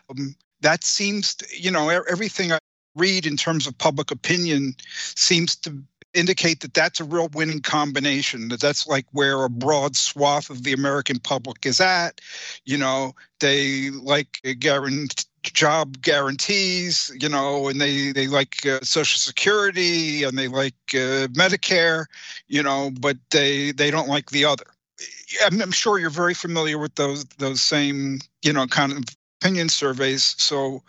um, 0.09 0.35
that 0.61 0.83
seems 0.83 1.35
to, 1.35 1.47
you 1.59 1.71
know 1.71 1.89
everything 1.89 2.51
I 2.51 2.59
read 2.95 3.25
in 3.25 3.37
terms 3.37 3.67
of 3.67 3.77
public 3.77 4.11
opinion 4.11 4.75
seems 5.15 5.55
to 5.57 5.81
indicate 6.13 6.61
that 6.61 6.73
that's 6.73 6.99
a 6.99 7.03
real 7.03 7.29
winning 7.33 7.61
combination 7.61 8.47
that 8.47 8.59
that's 8.59 8.87
like 8.87 9.05
where 9.11 9.43
a 9.43 9.49
broad 9.49 9.95
swath 9.95 10.49
of 10.49 10.63
the 10.63 10.73
american 10.73 11.19
public 11.19 11.65
is 11.65 11.79
at 11.79 12.21
you 12.65 12.77
know 12.77 13.13
they 13.39 13.89
like 13.91 14.41
garen 14.59 15.07
job 15.53 16.01
guarantees, 16.01 17.11
you 17.19 17.29
know, 17.29 17.67
and 17.67 17.79
they 17.79 18.11
they 18.11 18.27
like 18.27 18.65
uh, 18.65 18.79
Social 18.81 19.19
Security 19.19 20.23
and 20.23 20.37
they 20.37 20.47
like 20.47 20.75
uh, 20.93 21.27
Medicare, 21.33 22.05
you 22.47 22.63
know, 22.63 22.91
but 22.99 23.17
they 23.31 23.71
they 23.71 23.91
don't 23.91 24.07
like 24.07 24.29
the 24.31 24.45
other. 24.45 24.65
I'm, 25.45 25.61
I'm 25.61 25.71
sure 25.71 25.99
you're 25.99 26.09
very 26.09 26.33
familiar 26.33 26.77
with 26.77 26.95
those 26.95 27.25
those 27.37 27.61
same 27.61 28.19
you 28.43 28.53
know 28.53 28.67
kind 28.67 28.91
of 28.91 29.03
opinion 29.41 29.69
surveys. 29.69 30.35
So, 30.37 30.83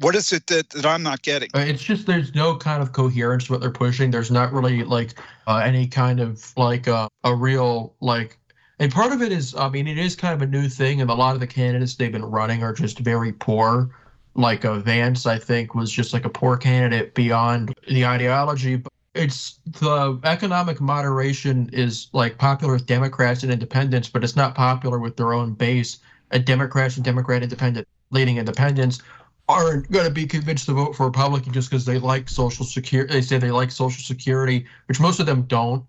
what 0.00 0.14
is 0.14 0.32
it 0.32 0.46
that, 0.48 0.70
that 0.70 0.86
I'm 0.86 1.02
not 1.02 1.22
getting? 1.22 1.50
Uh, 1.54 1.60
it's 1.60 1.82
just 1.82 2.06
there's 2.06 2.34
no 2.34 2.56
kind 2.56 2.82
of 2.82 2.92
coherence 2.92 3.46
to 3.46 3.52
what 3.52 3.60
they're 3.60 3.70
pushing. 3.70 4.10
There's 4.10 4.30
not 4.30 4.52
really 4.52 4.82
like 4.84 5.14
uh, 5.46 5.58
any 5.58 5.86
kind 5.86 6.20
of 6.20 6.52
like 6.56 6.88
uh, 6.88 7.08
a 7.22 7.34
real 7.34 7.94
like. 8.00 8.38
And 8.80 8.90
part 8.90 9.12
of 9.12 9.22
it 9.22 9.30
is, 9.30 9.54
I 9.54 9.68
mean, 9.68 9.86
it 9.86 9.98
is 9.98 10.16
kind 10.16 10.34
of 10.34 10.42
a 10.42 10.50
new 10.50 10.68
thing, 10.68 11.00
and 11.00 11.08
a 11.08 11.14
lot 11.14 11.34
of 11.34 11.40
the 11.40 11.46
candidates 11.46 11.94
they've 11.94 12.10
been 12.10 12.24
running 12.24 12.62
are 12.64 12.72
just 12.72 12.98
very 12.98 13.32
poor. 13.32 13.90
Like 14.34 14.64
uh, 14.64 14.80
Vance, 14.80 15.26
I 15.26 15.38
think, 15.38 15.76
was 15.76 15.92
just 15.92 16.12
like 16.12 16.24
a 16.24 16.30
poor 16.30 16.56
candidate 16.56 17.14
beyond 17.14 17.72
the 17.88 18.04
ideology. 18.04 18.76
But 18.76 18.92
it's 19.14 19.60
the 19.64 20.18
economic 20.24 20.80
moderation 20.80 21.70
is 21.72 22.08
like 22.12 22.36
popular 22.36 22.72
with 22.72 22.86
Democrats 22.86 23.44
and 23.44 23.52
independents, 23.52 24.08
but 24.08 24.24
it's 24.24 24.34
not 24.34 24.56
popular 24.56 24.98
with 24.98 25.16
their 25.16 25.32
own 25.32 25.52
base. 25.52 25.98
And 26.32 26.44
Democrats 26.44 26.96
and 26.96 27.04
Democrat 27.04 27.44
independent 27.44 27.86
leading 28.10 28.38
independents 28.38 29.00
aren't 29.48 29.90
going 29.90 30.06
to 30.06 30.10
be 30.10 30.26
convinced 30.26 30.66
to 30.66 30.72
vote 30.72 30.96
for 30.96 31.06
Republican 31.06 31.52
just 31.52 31.70
because 31.70 31.84
they 31.84 31.98
like 31.98 32.28
Social 32.28 32.64
Security. 32.64 33.12
They 33.12 33.22
say 33.22 33.38
they 33.38 33.50
like 33.50 33.70
Social 33.70 34.02
Security, 34.02 34.66
which 34.86 35.00
most 35.00 35.20
of 35.20 35.26
them 35.26 35.42
don't. 35.42 35.84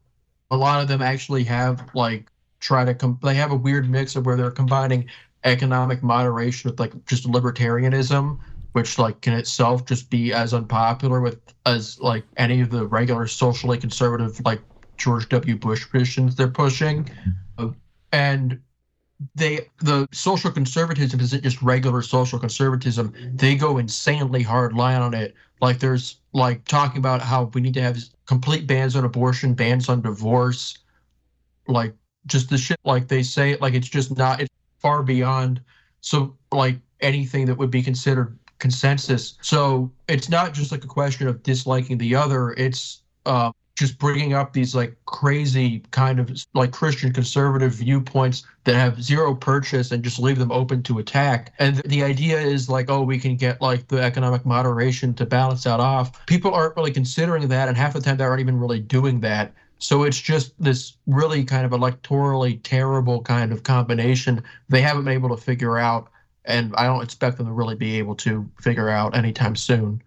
A 0.52 0.58
lot 0.58 0.82
of 0.82 0.88
them 0.88 1.02
actually 1.02 1.44
have 1.46 1.90
like 1.94 2.30
try 2.60 2.86
to 2.86 2.94
come. 2.94 3.20
They 3.24 3.36
have 3.36 3.52
a 3.52 3.56
weird 3.56 3.90
mix 3.90 4.16
of 4.16 4.26
where 4.26 4.36
they're 4.36 4.52
combining 4.52 5.10
economic 5.44 6.04
moderation 6.04 6.70
with 6.70 6.80
like 6.80 7.06
just 7.06 7.26
libertarianism, 7.26 8.40
which 8.74 9.00
like 9.00 9.22
can 9.22 9.34
itself 9.34 9.86
just 9.86 10.10
be 10.10 10.34
as 10.34 10.54
unpopular 10.54 11.22
with 11.22 11.40
as 11.66 12.00
like 12.00 12.24
any 12.38 12.62
of 12.62 12.70
the 12.70 12.86
regular 12.86 13.28
socially 13.28 13.78
conservative 13.78 14.40
like 14.44 14.62
George 14.98 15.30
W. 15.30 15.56
Bush 15.56 15.90
positions 15.90 16.36
they're 16.36 16.48
pushing, 16.48 17.06
mm-hmm. 17.06 17.70
and 18.12 18.60
they 19.36 19.68
the 19.80 20.08
social 20.12 20.52
conservatism 20.52 21.20
isn't 21.20 21.44
just 21.44 21.62
regular 21.62 22.02
social 22.02 22.40
conservatism. 22.40 23.14
They 23.34 23.56
go 23.56 23.78
insanely 23.78 24.44
hard 24.44 24.74
line 24.74 25.02
on 25.02 25.14
it. 25.14 25.36
Like 25.62 25.80
there's 25.80 26.18
like 26.34 26.66
talking 26.66 26.98
about 26.98 27.22
how 27.22 27.46
we 27.54 27.62
need 27.62 27.74
to 27.76 27.82
have 27.82 27.98
complete 28.26 28.68
bans 28.68 28.96
on 28.96 29.06
abortion, 29.06 29.54
bans 29.54 29.88
on 29.88 30.02
divorce, 30.02 30.78
like 31.68 31.94
just 32.26 32.50
the 32.50 32.58
shit 32.58 32.80
like 32.84 33.08
they 33.08 33.24
say 33.24 33.56
like 33.58 33.74
it's 33.74 33.88
just 33.88 34.18
not 34.18 34.42
it's 34.42 34.50
far 34.80 35.04
beyond 35.04 35.62
so 36.02 36.36
like 36.52 36.78
anything 37.02 37.46
that 37.46 37.56
would 37.58 37.72
be 37.72 37.82
considered 37.82 38.38
consensus. 38.60 39.38
So 39.42 39.92
it's 40.08 40.30
not 40.30 40.54
just 40.54 40.72
like 40.72 40.84
a 40.84 40.88
question 40.88 41.28
of 41.28 41.44
disliking 41.44 41.98
the 41.98 42.16
other. 42.16 42.52
It's 42.54 43.02
uh, 43.26 43.52
just 43.76 44.00
bringing 44.00 44.34
up 44.34 44.54
these 44.54 44.74
like 44.74 44.96
crazy 45.06 45.84
kind 45.92 46.20
of 46.20 46.32
like 46.54 46.72
Christian 46.72 47.12
conservative 47.12 47.74
viewpoints 47.74 48.46
that 48.64 48.76
have 48.76 49.04
zero 49.04 49.36
purchase 49.36 49.92
and 49.92 50.02
just 50.04 50.18
leave 50.18 50.40
them 50.40 50.52
open 50.52 50.82
to 50.84 51.00
attack. 51.00 51.54
And 51.60 51.78
the 51.86 52.04
idea 52.04 52.40
is 52.40 52.70
like, 52.70 52.90
oh, 52.90 53.04
we 53.04 53.20
can 53.20 53.36
get 53.36 53.62
like 53.62 53.88
the 53.90 54.02
economic 54.02 54.46
moderation 54.46 55.14
to 55.16 55.26
balance 55.26 55.64
that 55.64 55.82
off. 55.82 56.26
People 56.26 56.54
aren't 56.54 56.78
really 56.78 56.92
considering 56.92 57.48
that, 57.50 57.68
and 57.68 57.78
half 57.78 57.94
the 57.94 58.02
time 58.02 58.18
they 58.18 58.24
aren't 58.24 58.40
even 58.40 58.60
really 58.60 58.80
doing 58.80 59.20
that. 59.22 59.54
So 59.78 60.04
it's 60.04 60.20
just 60.20 60.54
this 60.58 60.96
really 61.06 61.44
kind 61.44 61.66
of 61.66 61.72
electorally 61.72 62.62
terrible 62.64 63.22
kind 63.22 63.52
of 63.52 63.64
combination 63.64 64.42
they 64.70 64.82
haven't 64.82 65.04
been 65.04 65.14
able 65.14 65.36
to 65.36 65.38
figure 65.38 65.78
out, 65.78 66.08
and 66.46 66.74
I 66.78 66.86
don't 66.86 67.04
expect 67.04 67.38
them 67.38 67.48
to 67.48 67.52
really 67.52 67.76
be 67.76 67.98
able 68.00 68.16
to 68.16 68.50
figure 68.62 68.90
out 68.90 69.18
anytime 69.18 69.58
soon 69.58 70.02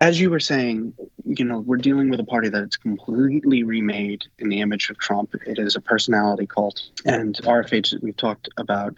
as 0.00 0.20
you 0.20 0.30
were 0.30 0.40
saying, 0.40 0.94
you 1.24 1.44
know, 1.44 1.58
we're 1.58 1.76
dealing 1.76 2.08
with 2.08 2.20
a 2.20 2.24
party 2.24 2.48
that's 2.48 2.76
completely 2.76 3.64
remade 3.64 4.24
in 4.38 4.48
the 4.48 4.60
image 4.60 4.90
of 4.90 4.98
Trump. 4.98 5.34
It 5.46 5.58
is 5.58 5.74
a 5.74 5.80
personality 5.80 6.46
cult. 6.46 6.80
And 7.04 7.34
RFH, 7.34 8.00
we've 8.00 8.16
talked 8.16 8.48
about, 8.56 8.94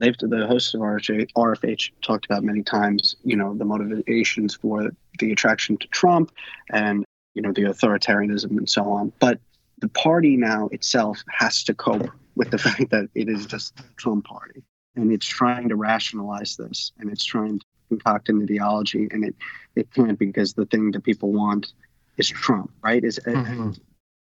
they've, 0.00 0.16
the 0.18 0.46
hosts 0.48 0.74
of 0.74 0.80
RFH, 0.80 1.32
RFH 1.36 1.92
talked 2.02 2.24
about 2.24 2.42
many 2.42 2.62
times, 2.62 3.14
you 3.22 3.36
know, 3.36 3.54
the 3.54 3.64
motivations 3.64 4.56
for 4.56 4.90
the 5.20 5.30
attraction 5.30 5.76
to 5.78 5.86
Trump 5.88 6.32
and, 6.70 7.04
you 7.34 7.42
know, 7.42 7.52
the 7.52 7.62
authoritarianism 7.62 8.50
and 8.50 8.68
so 8.68 8.90
on. 8.90 9.12
But 9.20 9.38
the 9.78 9.88
party 9.88 10.36
now 10.36 10.68
itself 10.72 11.22
has 11.30 11.62
to 11.64 11.74
cope 11.74 12.10
with 12.34 12.50
the 12.50 12.58
fact 12.66 12.90
that 12.90 13.08
it 13.14 13.28
is 13.28 13.46
just 13.46 13.76
the 13.76 13.84
Trump 13.96 14.24
party. 14.24 14.64
And 14.96 15.12
it's 15.12 15.26
trying 15.26 15.68
to 15.68 15.76
rationalize 15.76 16.56
this 16.56 16.90
and 16.98 17.08
it's 17.08 17.24
trying 17.24 17.60
to 17.90 17.96
concoct 17.96 18.28
an 18.28 18.42
ideology, 18.42 19.08
and 19.10 19.24
it 19.24 19.34
it 19.74 19.92
can't 19.92 20.18
because 20.18 20.54
the 20.54 20.66
thing 20.66 20.90
that 20.92 21.04
people 21.04 21.32
want 21.32 21.72
is 22.16 22.28
Trump, 22.28 22.70
right? 22.82 23.02
Is 23.02 23.18
mm-hmm. 23.26 23.72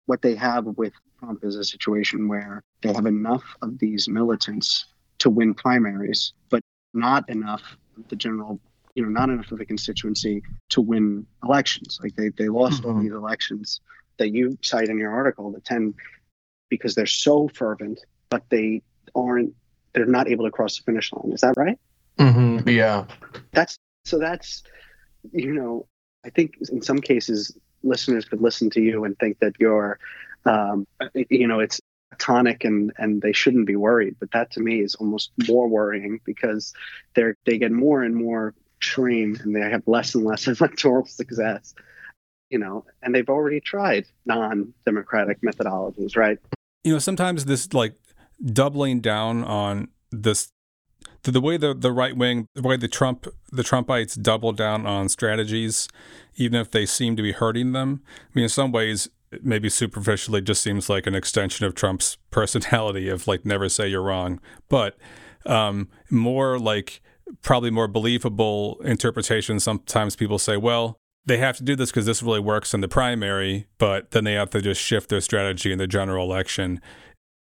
what 0.05 0.21
they 0.21 0.35
have 0.35 0.65
with 0.65 0.93
Trump 1.19 1.43
is 1.43 1.55
a 1.55 1.63
situation 1.63 2.27
where 2.27 2.63
they 2.81 2.93
have 2.93 3.05
enough 3.05 3.43
of 3.61 3.79
these 3.79 4.07
militants 4.07 4.85
to 5.19 5.29
win 5.29 5.53
primaries, 5.53 6.33
but 6.49 6.61
not 6.93 7.29
enough 7.29 7.77
of 7.97 8.07
the 8.09 8.15
general, 8.15 8.59
you 8.95 9.03
know, 9.03 9.09
not 9.09 9.29
enough 9.29 9.51
of 9.51 9.57
the 9.57 9.65
constituency 9.65 10.43
to 10.69 10.81
win 10.81 11.25
elections. 11.43 11.99
Like 12.01 12.15
they 12.15 12.29
they 12.29 12.49
lost 12.49 12.81
mm-hmm. 12.81 12.97
all 12.97 13.01
these 13.01 13.11
elections 13.11 13.81
that 14.17 14.29
you 14.29 14.57
cite 14.61 14.89
in 14.89 14.97
your 14.97 15.11
article, 15.11 15.51
the 15.51 15.59
ten, 15.61 15.93
because 16.69 16.95
they're 16.95 17.05
so 17.05 17.49
fervent, 17.49 17.99
but 18.29 18.43
they 18.49 18.81
aren't 19.13 19.53
they're 19.93 20.05
not 20.05 20.27
able 20.27 20.45
to 20.45 20.51
cross 20.51 20.77
the 20.77 20.83
finish 20.83 21.11
line. 21.13 21.31
Is 21.31 21.41
that 21.41 21.55
right? 21.55 21.79
Mm-hmm. 22.19 22.44
Yeah. 22.65 23.05
That's 23.51 23.77
so 24.05 24.19
that's 24.19 24.63
you 25.31 25.53
know 25.53 25.87
I 26.23 26.29
think 26.29 26.55
in 26.71 26.81
some 26.81 26.99
cases 26.99 27.55
listeners 27.83 28.25
could 28.25 28.41
listen 28.41 28.69
to 28.71 28.81
you 28.81 29.03
and 29.03 29.17
think 29.19 29.39
that 29.39 29.53
you're 29.59 29.99
um, 30.45 30.87
you 31.29 31.47
know 31.47 31.59
it's 31.59 31.79
tonic 32.17 32.63
and 32.63 32.93
and 32.97 33.21
they 33.21 33.33
shouldn't 33.33 33.67
be 33.67 33.75
worried 33.75 34.15
but 34.19 34.31
that 34.31 34.51
to 34.51 34.61
me 34.61 34.79
is 34.79 34.95
almost 34.95 35.31
more 35.47 35.67
worrying 35.67 36.19
because 36.23 36.73
they're 37.13 37.35
they 37.45 37.57
get 37.57 37.71
more 37.71 38.03
and 38.03 38.15
more 38.15 38.53
extreme 38.77 39.37
and 39.41 39.55
they 39.55 39.59
have 39.59 39.83
less 39.85 40.15
and 40.15 40.23
less 40.23 40.47
electoral 40.59 41.05
success 41.05 41.73
you 42.49 42.57
know 42.57 42.85
and 43.01 43.13
they've 43.13 43.29
already 43.29 43.59
tried 43.59 44.05
non-democratic 44.25 45.41
methodologies 45.41 46.15
right 46.15 46.39
you 46.83 46.93
know 46.93 46.99
sometimes 46.99 47.45
this 47.45 47.73
like 47.73 47.95
doubling 48.45 49.01
down 49.01 49.43
on 49.43 49.89
this 50.11 50.51
the 51.31 51.41
way 51.41 51.57
the, 51.57 51.73
the 51.73 51.91
right 51.91 52.15
wing, 52.15 52.47
the 52.53 52.61
way 52.61 52.77
the 52.77 52.87
Trump 52.87 53.27
the 53.51 53.63
Trumpites 53.63 54.21
double 54.21 54.51
down 54.51 54.85
on 54.85 55.09
strategies, 55.09 55.87
even 56.35 56.59
if 56.59 56.71
they 56.71 56.85
seem 56.85 57.15
to 57.15 57.23
be 57.23 57.31
hurting 57.31 57.71
them. 57.71 58.01
I 58.05 58.29
mean, 58.33 58.43
in 58.43 58.49
some 58.49 58.71
ways, 58.71 59.09
maybe 59.41 59.69
superficially, 59.69 60.41
just 60.41 60.61
seems 60.61 60.89
like 60.89 61.07
an 61.07 61.15
extension 61.15 61.65
of 61.65 61.75
Trump's 61.75 62.17
personality 62.31 63.09
of 63.09 63.27
like 63.27 63.45
never 63.45 63.69
say 63.69 63.87
you're 63.87 64.01
wrong, 64.01 64.39
but 64.69 64.97
um, 65.45 65.89
more 66.09 66.59
like 66.59 67.01
probably 67.41 67.71
more 67.71 67.87
believable 67.87 68.79
interpretation. 68.83 69.59
Sometimes 69.59 70.15
people 70.15 70.39
say, 70.39 70.57
well, 70.57 70.99
they 71.25 71.37
have 71.37 71.57
to 71.57 71.63
do 71.63 71.75
this 71.75 71.89
because 71.89 72.05
this 72.05 72.21
really 72.21 72.39
works 72.39 72.73
in 72.73 72.81
the 72.81 72.87
primary, 72.87 73.67
but 73.77 74.11
then 74.11 74.23
they 74.23 74.33
have 74.33 74.51
to 74.51 74.61
just 74.61 74.81
shift 74.81 75.09
their 75.09 75.21
strategy 75.21 75.71
in 75.71 75.79
the 75.79 75.87
general 75.87 76.31
election. 76.31 76.81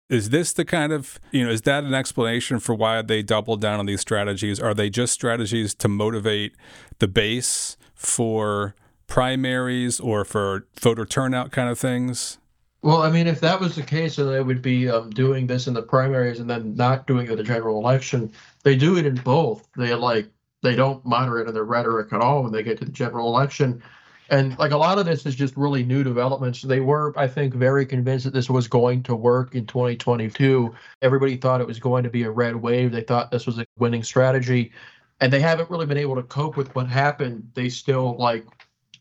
Is 0.09 0.31
this 0.31 0.53
the 0.53 0.65
kind 0.65 0.93
of, 0.93 1.19
you 1.33 1.45
know, 1.45 1.51
is 1.51 1.63
that 1.63 1.83
an 1.83 1.93
explanation 1.93 2.61
for 2.61 2.75
why 2.75 3.03
they 3.03 3.23
double 3.23 3.57
down 3.57 3.81
on 3.81 3.87
these 3.87 4.01
strategies? 4.01 4.61
Are 4.61 4.73
they 4.73 4.89
just 4.89 5.13
strategies 5.13 5.75
to 5.75 5.89
motivate 5.89 6.55
the 7.01 7.09
base 7.09 7.77
for 7.95 8.77
primaries 9.09 9.99
or 9.99 10.25
for 10.25 10.67
voter 10.81 11.05
turnout 11.05 11.51
kind 11.51 11.69
of 11.69 11.79
things? 11.79 12.39
Well, 12.83 13.03
I 13.03 13.11
mean, 13.11 13.27
if 13.27 13.41
that 13.41 13.59
was 13.59 13.75
the 13.75 13.83
case, 13.83 14.15
then 14.15 14.31
they 14.31 14.43
would 14.43 14.63
be 14.63 14.89
um, 14.89 15.11
doing 15.11 15.49
this 15.49 15.67
in 15.67 15.75
the 15.75 15.83
primaries 15.83 16.39
and 16.39 16.49
then 16.49 16.77
not 16.77 17.09
doing 17.09 17.27
it 17.27 17.33
in 17.33 17.39
the 17.39 17.43
general 17.43 17.79
election. 17.79 18.31
They 18.63 18.77
do 18.77 18.97
it 18.97 19.07
in 19.07 19.17
both. 19.17 19.69
They 19.77 19.93
like 19.93 20.29
they 20.63 20.77
don't 20.77 21.05
moderate 21.05 21.49
in 21.49 21.55
their 21.55 21.65
rhetoric 21.65 22.13
at 22.13 22.21
all 22.21 22.45
when 22.45 22.53
they 22.53 22.63
get 22.63 22.79
to 22.79 22.85
the 22.85 22.93
general 22.93 23.27
election 23.27 23.83
and 24.29 24.59
like 24.59 24.73
a 24.73 24.77
lot 24.77 24.99
of 24.99 25.07
this 25.07 25.25
is 25.27 25.35
just 25.35 25.57
really 25.57 25.85
new 25.85 26.03
developments. 26.03 26.63
They 26.63 26.81
were 26.81 27.13
i 27.17 27.27
think 27.27 27.55
very 27.55 27.87
convinced 27.87 28.25
that 28.25 28.35
this 28.35 28.51
was 28.51 28.69
going 28.69 29.03
to 29.05 29.15
work 29.15 29.55
in 29.55 29.67
2022 29.67 30.75
everybody 31.03 31.37
thought 31.37 31.61
it 31.61 31.67
was 31.67 31.79
going 31.79 32.05
to 32.05 32.11
be 32.11 32.25
a 32.25 32.31
red 32.31 32.57
wave. 32.57 32.93
They 32.93 33.03
thought 33.03 33.31
this 33.31 33.47
was 33.47 33.59
a 33.59 33.67
winning 33.79 34.03
strategy. 34.03 34.73
And 35.21 35.33
they 35.33 35.41
haven't 35.41 35.71
really 35.71 35.87
been 35.87 35.97
able 35.97 36.17
to 36.17 36.23
cope 36.23 36.59
with 36.59 36.75
what 36.75 36.89
happened. 36.89 37.51
They 37.55 37.71
still 37.71 38.17
like 38.19 38.45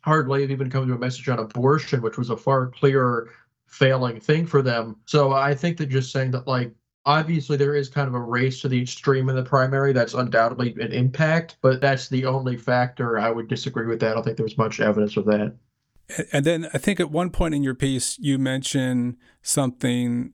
hardly 0.01 0.41
have 0.41 0.51
even 0.51 0.69
come 0.69 0.87
to 0.87 0.93
a 0.93 0.97
message 0.97 1.27
on 1.29 1.39
abortion 1.39 2.01
which 2.01 2.17
was 2.17 2.29
a 2.29 2.37
far 2.37 2.67
clearer 2.67 3.31
failing 3.67 4.19
thing 4.19 4.45
for 4.45 4.61
them. 4.61 4.97
So 5.05 5.33
i 5.33 5.55
think 5.55 5.77
that 5.77 5.87
just 5.87 6.11
saying 6.11 6.31
that 6.31 6.47
like 6.47 6.71
obviously 7.05 7.57
there 7.57 7.75
is 7.75 7.89
kind 7.89 8.07
of 8.07 8.13
a 8.13 8.19
race 8.19 8.61
to 8.61 8.67
the 8.67 8.81
extreme 8.81 9.29
in 9.29 9.35
the 9.35 9.43
primary 9.43 9.93
that's 9.93 10.13
undoubtedly 10.13 10.75
an 10.79 10.91
impact 10.91 11.57
but 11.61 11.81
that's 11.81 12.09
the 12.09 12.25
only 12.25 12.57
factor 12.57 13.19
i 13.19 13.29
would 13.29 13.47
disagree 13.47 13.85
with 13.85 13.99
that 13.99 14.11
i 14.11 14.13
don't 14.13 14.23
think 14.23 14.37
there's 14.37 14.57
much 14.57 14.79
evidence 14.79 15.17
of 15.17 15.25
that 15.25 15.55
and 16.31 16.45
then 16.45 16.67
i 16.73 16.77
think 16.77 16.99
at 16.99 17.11
one 17.11 17.29
point 17.29 17.53
in 17.53 17.63
your 17.63 17.75
piece 17.75 18.17
you 18.19 18.37
mention 18.37 19.17
something 19.41 20.33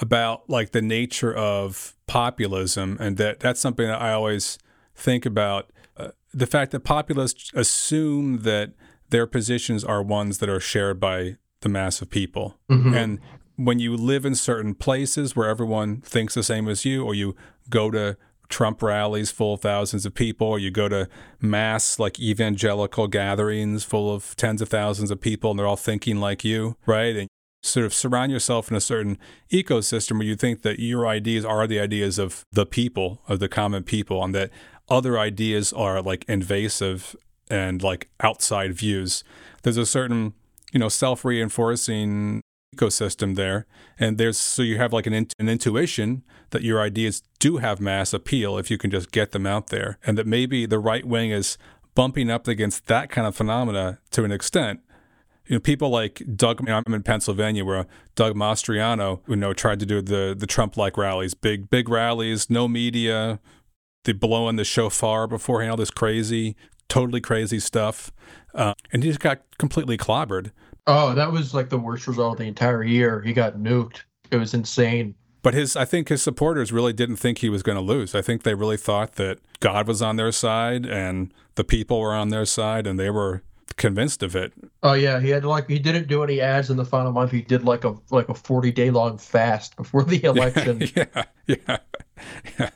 about 0.00 0.48
like 0.48 0.72
the 0.72 0.82
nature 0.82 1.34
of 1.34 1.94
populism 2.06 2.96
and 3.00 3.16
that 3.16 3.40
that's 3.40 3.60
something 3.60 3.86
that 3.86 4.00
i 4.00 4.12
always 4.12 4.58
think 4.94 5.24
about 5.24 5.70
uh, 5.96 6.08
the 6.32 6.46
fact 6.46 6.72
that 6.72 6.80
populists 6.80 7.52
assume 7.54 8.42
that 8.42 8.72
their 9.10 9.26
positions 9.26 9.84
are 9.84 10.02
ones 10.02 10.38
that 10.38 10.48
are 10.48 10.60
shared 10.60 10.98
by 10.98 11.36
the 11.60 11.68
mass 11.68 12.02
of 12.02 12.10
people. 12.10 12.58
Mhm. 12.70 12.96
And 12.96 13.20
when 13.64 13.78
you 13.78 13.96
live 13.96 14.24
in 14.24 14.34
certain 14.34 14.74
places 14.74 15.36
where 15.36 15.48
everyone 15.48 16.00
thinks 16.00 16.34
the 16.34 16.42
same 16.42 16.68
as 16.68 16.84
you, 16.84 17.04
or 17.04 17.14
you 17.14 17.36
go 17.70 17.90
to 17.90 18.16
Trump 18.48 18.82
rallies 18.82 19.30
full 19.30 19.54
of 19.54 19.60
thousands 19.60 20.04
of 20.04 20.14
people, 20.14 20.46
or 20.46 20.58
you 20.58 20.70
go 20.70 20.88
to 20.88 21.08
mass 21.40 21.98
like 21.98 22.20
evangelical 22.20 23.08
gatherings 23.08 23.84
full 23.84 24.14
of 24.14 24.36
tens 24.36 24.60
of 24.60 24.68
thousands 24.68 25.10
of 25.10 25.20
people 25.20 25.50
and 25.50 25.58
they're 25.58 25.66
all 25.66 25.76
thinking 25.76 26.18
like 26.18 26.44
you, 26.44 26.76
right? 26.86 27.16
And 27.16 27.28
sort 27.62 27.86
of 27.86 27.94
surround 27.94 28.32
yourself 28.32 28.70
in 28.70 28.76
a 28.76 28.80
certain 28.80 29.16
ecosystem 29.50 30.18
where 30.18 30.26
you 30.26 30.36
think 30.36 30.62
that 30.62 30.80
your 30.80 31.06
ideas 31.06 31.44
are 31.44 31.66
the 31.66 31.80
ideas 31.80 32.18
of 32.18 32.44
the 32.52 32.66
people, 32.66 33.22
of 33.28 33.38
the 33.38 33.48
common 33.48 33.84
people, 33.84 34.22
and 34.22 34.34
that 34.34 34.50
other 34.88 35.18
ideas 35.18 35.72
are 35.72 36.02
like 36.02 36.24
invasive 36.28 37.14
and 37.50 37.82
like 37.82 38.10
outside 38.20 38.74
views. 38.74 39.22
There's 39.62 39.76
a 39.76 39.86
certain, 39.86 40.34
you 40.72 40.80
know, 40.80 40.88
self 40.88 41.24
reinforcing 41.24 42.42
ecosystem 42.74 43.36
there. 43.36 43.66
And 43.98 44.18
there's 44.18 44.38
so 44.38 44.62
you 44.62 44.78
have 44.78 44.92
like 44.92 45.06
an, 45.06 45.14
an 45.38 45.48
intuition 45.48 46.22
that 46.50 46.62
your 46.62 46.80
ideas 46.80 47.22
do 47.38 47.58
have 47.58 47.80
mass 47.80 48.12
appeal 48.12 48.58
if 48.58 48.70
you 48.70 48.78
can 48.78 48.90
just 48.90 49.10
get 49.12 49.32
them 49.32 49.46
out 49.46 49.68
there. 49.68 49.98
And 50.04 50.16
that 50.18 50.26
maybe 50.26 50.66
the 50.66 50.78
right 50.78 51.04
wing 51.04 51.30
is 51.30 51.58
bumping 51.94 52.30
up 52.30 52.48
against 52.48 52.86
that 52.86 53.10
kind 53.10 53.26
of 53.26 53.36
phenomena 53.36 53.98
to 54.10 54.24
an 54.24 54.32
extent 54.32 54.80
you 55.46 55.56
know, 55.56 55.60
people 55.60 55.90
like 55.90 56.22
Doug. 56.36 56.60
You 56.60 56.66
know, 56.66 56.82
I'm 56.86 56.94
in 56.94 57.02
Pennsylvania, 57.02 57.64
where 57.64 57.86
Doug 58.14 58.34
Mastriano, 58.34 59.20
you 59.26 59.36
know, 59.36 59.52
tried 59.52 59.80
to 59.80 59.86
do 59.86 60.00
the 60.00 60.34
the 60.38 60.46
Trump-like 60.46 60.96
rallies, 60.96 61.34
big 61.34 61.68
big 61.68 61.88
rallies, 61.88 62.48
no 62.48 62.68
media, 62.68 63.40
the 64.04 64.12
blowing 64.12 64.56
the 64.56 64.64
shofar 64.64 65.26
beforehand, 65.26 65.72
all 65.72 65.76
this 65.76 65.90
crazy, 65.90 66.56
totally 66.88 67.20
crazy 67.20 67.58
stuff, 67.58 68.12
uh, 68.54 68.74
and 68.92 69.02
he 69.02 69.10
just 69.10 69.20
got 69.20 69.42
completely 69.58 69.96
clobbered. 69.96 70.52
Oh, 70.86 71.14
that 71.14 71.30
was 71.30 71.54
like 71.54 71.68
the 71.68 71.78
worst 71.78 72.06
result 72.06 72.34
of 72.34 72.38
the 72.38 72.48
entire 72.48 72.82
year. 72.82 73.20
He 73.20 73.32
got 73.32 73.56
nuked. 73.56 74.02
It 74.30 74.36
was 74.36 74.54
insane. 74.54 75.14
But 75.42 75.54
his, 75.54 75.76
I 75.76 75.84
think 75.84 76.08
his 76.08 76.22
supporters 76.22 76.72
really 76.72 76.92
didn't 76.92 77.16
think 77.16 77.38
he 77.38 77.48
was 77.48 77.62
going 77.62 77.76
to 77.76 77.82
lose. 77.82 78.14
I 78.14 78.22
think 78.22 78.42
they 78.42 78.54
really 78.54 78.76
thought 78.76 79.12
that 79.16 79.38
God 79.60 79.88
was 79.88 80.00
on 80.00 80.16
their 80.16 80.32
side 80.32 80.86
and 80.86 81.32
the 81.54 81.64
people 81.64 82.00
were 82.00 82.14
on 82.14 82.28
their 82.30 82.44
side, 82.44 82.86
and 82.86 82.98
they 82.98 83.10
were 83.10 83.42
convinced 83.76 84.22
of 84.22 84.36
it. 84.36 84.52
Oh 84.82 84.94
yeah, 84.94 85.20
he 85.20 85.28
had 85.30 85.44
like 85.44 85.68
he 85.68 85.78
didn't 85.78 86.08
do 86.08 86.22
any 86.22 86.40
ads 86.40 86.70
in 86.70 86.76
the 86.76 86.84
final 86.84 87.12
month. 87.12 87.30
He 87.30 87.42
did 87.42 87.64
like 87.64 87.84
a 87.84 87.94
like 88.10 88.28
a 88.28 88.34
forty 88.34 88.72
day 88.72 88.90
long 88.90 89.18
fast 89.18 89.76
before 89.76 90.04
the 90.04 90.22
election. 90.24 90.82
yeah, 90.96 91.24
yeah, 91.46 91.78
yeah. 92.58 92.70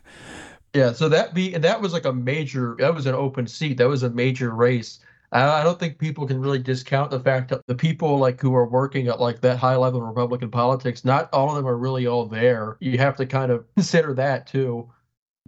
yeah, 0.74 0.92
so 0.92 1.08
that 1.08 1.34
be 1.34 1.54
and 1.54 1.64
that 1.64 1.80
was 1.80 1.92
like 1.92 2.04
a 2.04 2.12
major. 2.12 2.76
That 2.78 2.94
was 2.94 3.06
an 3.06 3.14
open 3.14 3.46
seat. 3.46 3.78
That 3.78 3.88
was 3.88 4.02
a 4.02 4.10
major 4.10 4.54
race. 4.54 5.00
I, 5.32 5.60
I 5.60 5.62
don't 5.62 5.78
think 5.78 5.98
people 5.98 6.26
can 6.26 6.40
really 6.40 6.58
discount 6.58 7.10
the 7.10 7.20
fact 7.20 7.48
that 7.50 7.66
the 7.66 7.74
people 7.74 8.18
like 8.18 8.40
who 8.40 8.54
are 8.54 8.68
working 8.68 9.08
at 9.08 9.20
like 9.20 9.40
that 9.40 9.58
high 9.58 9.76
level 9.76 10.00
of 10.00 10.08
Republican 10.08 10.50
politics, 10.50 11.04
not 11.04 11.28
all 11.32 11.50
of 11.50 11.56
them 11.56 11.66
are 11.66 11.76
really 11.76 12.06
all 12.06 12.26
there. 12.26 12.76
You 12.80 12.98
have 12.98 13.16
to 13.16 13.26
kind 13.26 13.50
of 13.50 13.64
consider 13.74 14.14
that 14.14 14.46
too. 14.46 14.90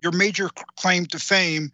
Your 0.02 0.12
major 0.12 0.48
claim 0.76 1.06
to 1.06 1.18
fame 1.18 1.72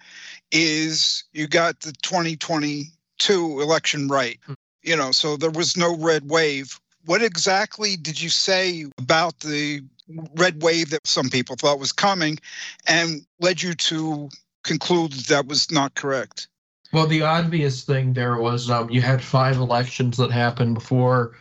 is 0.51 1.25
you 1.33 1.47
got 1.47 1.81
the 1.81 1.93
2022 2.03 3.61
election 3.61 4.09
right. 4.09 4.39
Hmm. 4.47 4.55
You 4.83 4.97
know, 4.97 5.13
so 5.13 5.37
there 5.37 5.51
was 5.51 5.77
no 5.77 5.97
red 5.97 6.31
wave. 6.31 6.79
What 7.07 7.23
exactly 7.23 7.97
did 7.97 8.21
you 8.21 8.29
say 8.29 8.87
about 8.99 9.41
the 9.41 9.83
red 10.35 10.63
wave 10.63 10.91
that 10.91 11.07
some 11.07 11.31
people 11.31 11.57
thought 11.57 11.79
was 11.79 11.93
coming 11.93 12.39
and 12.87 13.25
led 13.41 13.63
you 13.63 13.75
to 13.75 14.29
conclude 14.63 15.13
that, 15.13 15.27
that 15.29 15.47
was 15.47 15.71
not 15.71 15.95
correct? 15.95 16.49
Well, 16.95 17.09
the 17.09 17.23
obvious 17.23 17.83
thing 17.83 18.13
there 18.13 18.37
was 18.39 18.71
um, 18.71 18.89
you 18.89 19.03
had 19.03 19.21
five 19.21 19.57
elections 19.57 20.17
that 20.19 20.31
happened 20.31 20.75
before, 20.75 21.33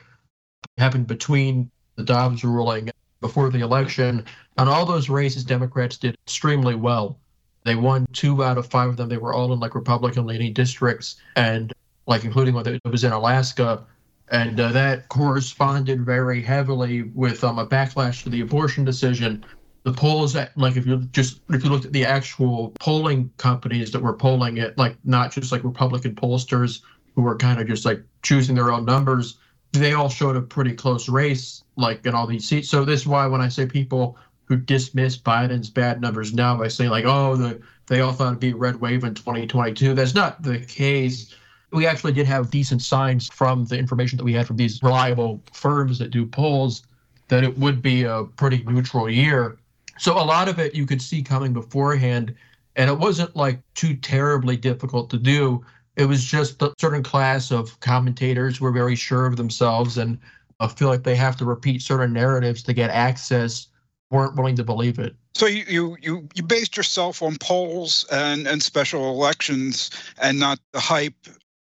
happened 0.80 1.06
between 1.06 1.70
the 1.96 2.02
Dobbs 2.02 2.44
ruling 2.44 2.90
before 3.22 3.52
the 3.52 3.60
election. 3.60 4.26
On 4.58 4.68
all 4.68 4.84
those 4.84 5.10
races, 5.10 5.44
Democrats 5.44 5.98
did 5.98 6.18
extremely 6.26 6.74
well. 6.74 7.20
They 7.66 7.76
won 7.76 8.08
two 8.14 8.44
out 8.44 8.58
of 8.58 8.66
five 8.66 8.90
of 8.90 8.98
them. 8.98 9.10
They 9.10 9.18
were 9.18 9.32
all 9.32 9.54
in 9.54 9.60
like 9.60 9.76
Republican 9.76 10.26
leaning 10.26 10.54
districts, 10.54 11.18
and 11.36 11.72
like 12.08 12.24
including 12.24 12.56
when 12.56 12.66
it 12.66 12.82
was 12.84 13.04
in 13.04 13.12
Alaska, 13.12 13.86
and 14.30 14.60
uh, 14.60 14.72
that 14.72 15.08
corresponded 15.10 16.04
very 16.04 16.42
heavily 16.42 17.04
with 17.14 17.44
um, 17.44 17.60
a 17.60 17.68
backlash 17.68 18.24
to 18.24 18.32
the 18.32 18.42
abortion 18.42 18.86
decision. 18.86 19.46
The 19.84 19.94
polls, 19.94 20.34
that, 20.34 20.58
like 20.58 20.78
if 20.78 20.86
you 20.86 20.98
just 21.12 21.42
if 21.50 21.64
you 21.64 21.70
looked 21.70 21.86
at 21.86 21.94
the 21.94 22.06
actual 22.06 22.70
polling 22.80 23.32
companies 23.38 23.92
that 23.92 24.02
were 24.02 24.14
polling 24.14 24.58
it, 24.58 24.78
like 24.78 24.96
not 25.04 25.32
just 25.32 25.52
like 25.52 25.64
Republican 25.64 26.16
pollsters 26.16 26.82
who 27.16 27.22
were 27.22 27.36
kind 27.36 27.60
of 27.60 27.68
just 27.68 27.86
like 27.86 28.02
choosing 28.22 28.56
their 28.56 28.72
own 28.72 28.86
numbers, 28.86 29.38
they 29.74 29.94
all 29.94 30.10
showed 30.10 30.38
a 30.38 30.42
pretty 30.42 30.74
close 30.74 31.10
race, 31.10 31.64
like 31.76 32.06
in 32.06 32.16
all 32.16 32.26
these 32.26 32.48
seats. 32.48 32.70
So 32.70 32.86
this 32.86 33.02
is 33.02 33.08
why 33.08 33.28
when 33.28 33.42
I 33.42 33.50
say 33.50 33.66
people 33.66 34.18
who 34.46 34.56
dismiss 34.56 35.18
Biden's 35.18 35.70
bad 35.70 36.02
numbers 36.02 36.34
now 36.34 36.58
by 36.58 36.70
saying 36.70 36.90
like, 36.90 37.06
oh, 37.06 37.36
the 37.36 37.62
they 37.88 38.00
all 38.00 38.14
thought 38.14 38.28
it'd 38.28 38.40
be 38.40 38.52
a 38.52 38.56
red 38.56 38.80
wave 38.80 39.04
in 39.04 39.14
2022, 39.14 39.94
that's 39.94 40.16
not 40.16 40.42
the 40.42 40.60
case 40.60 41.36
we 41.74 41.88
actually 41.88 42.14
did 42.14 42.28
have 42.28 42.52
decent 42.52 42.82
signs 42.82 43.28
from 43.30 43.66
the 43.66 43.78
information 43.78 44.18
that 44.18 44.24
we 44.24 44.34
had 44.34 44.46
from 44.46 44.58
these 44.58 44.82
reliable 44.84 45.42
firms 45.52 45.98
that 46.00 46.12
do 46.12 46.26
polls 46.26 46.84
that 47.30 47.44
it 47.44 47.58
would 47.58 47.82
be 47.82 48.04
a 48.04 48.24
pretty 48.36 48.64
neutral 48.64 49.10
year. 49.10 49.58
So 49.98 50.18
a 50.18 50.24
lot 50.24 50.50
of 50.50 50.60
it 50.60 50.76
you 50.76 50.86
could 50.86 51.02
see 51.02 51.22
coming 51.22 51.54
beforehand, 51.54 52.36
and 52.76 52.90
it 52.90 52.98
wasn't 52.98 53.36
like 53.36 53.62
too 53.76 53.96
terribly 53.96 54.58
difficult 54.58 55.10
to 55.12 55.18
do. 55.18 55.64
It 55.96 56.06
was 56.06 56.24
just 56.24 56.62
a 56.62 56.74
certain 56.80 57.04
class 57.04 57.52
of 57.52 57.80
commentators 57.80 58.58
who 58.58 58.66
were 58.66 58.72
very 58.72 58.96
sure 58.96 59.26
of 59.26 59.38
themselves 59.38 59.98
and 59.98 60.18
uh, 60.60 60.68
feel 60.68 60.88
like 60.88 61.04
they 61.04 61.16
have 61.16 61.38
to 61.38 61.46
repeat 61.46 61.82
certain 61.82 62.14
narratives 62.14 62.64
to 62.64 62.74
get 62.74 62.90
access, 62.90 63.68
weren't 64.10 64.36
willing 64.36 64.56
to 64.56 64.64
believe 64.64 64.98
it. 64.98 65.16
So 65.36 65.46
you 65.46 65.64
you 65.68 65.98
you, 66.02 66.30
you 66.36 66.44
based 66.44 66.78
yourself 66.78 67.22
on 67.22 67.38
polls 67.38 68.06
and 68.12 68.48
and 68.48 68.62
special 68.62 69.10
elections 69.10 69.92
and 70.20 70.40
not 70.40 70.60
the 70.72 70.80
hype 70.80 71.28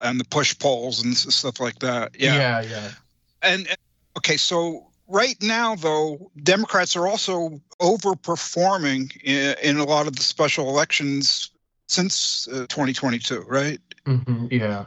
and 0.02 0.20
the 0.20 0.26
push 0.26 0.58
polls 0.58 1.04
and 1.04 1.16
stuff 1.16 1.60
like 1.60 1.80
that. 1.80 2.20
Yeah. 2.20 2.36
Yeah, 2.36 2.62
yeah. 2.62 2.92
And 3.42 3.68
okay, 4.18 4.38
so 4.38 4.88
right 5.08 5.42
now 5.42 5.76
though, 5.76 6.32
Democrats 6.44 6.96
are 6.96 7.08
also 7.08 7.62
overperforming 7.82 9.16
in, 9.24 9.56
in 9.62 9.78
a 9.78 9.84
lot 9.84 10.08
of 10.08 10.16
the 10.16 10.24
special 10.24 10.70
elections 10.70 11.52
since 11.88 12.48
uh, 12.48 12.66
2022, 12.70 13.42
right? 13.48 13.80
hmm 14.06 14.48
yeah. 14.52 14.86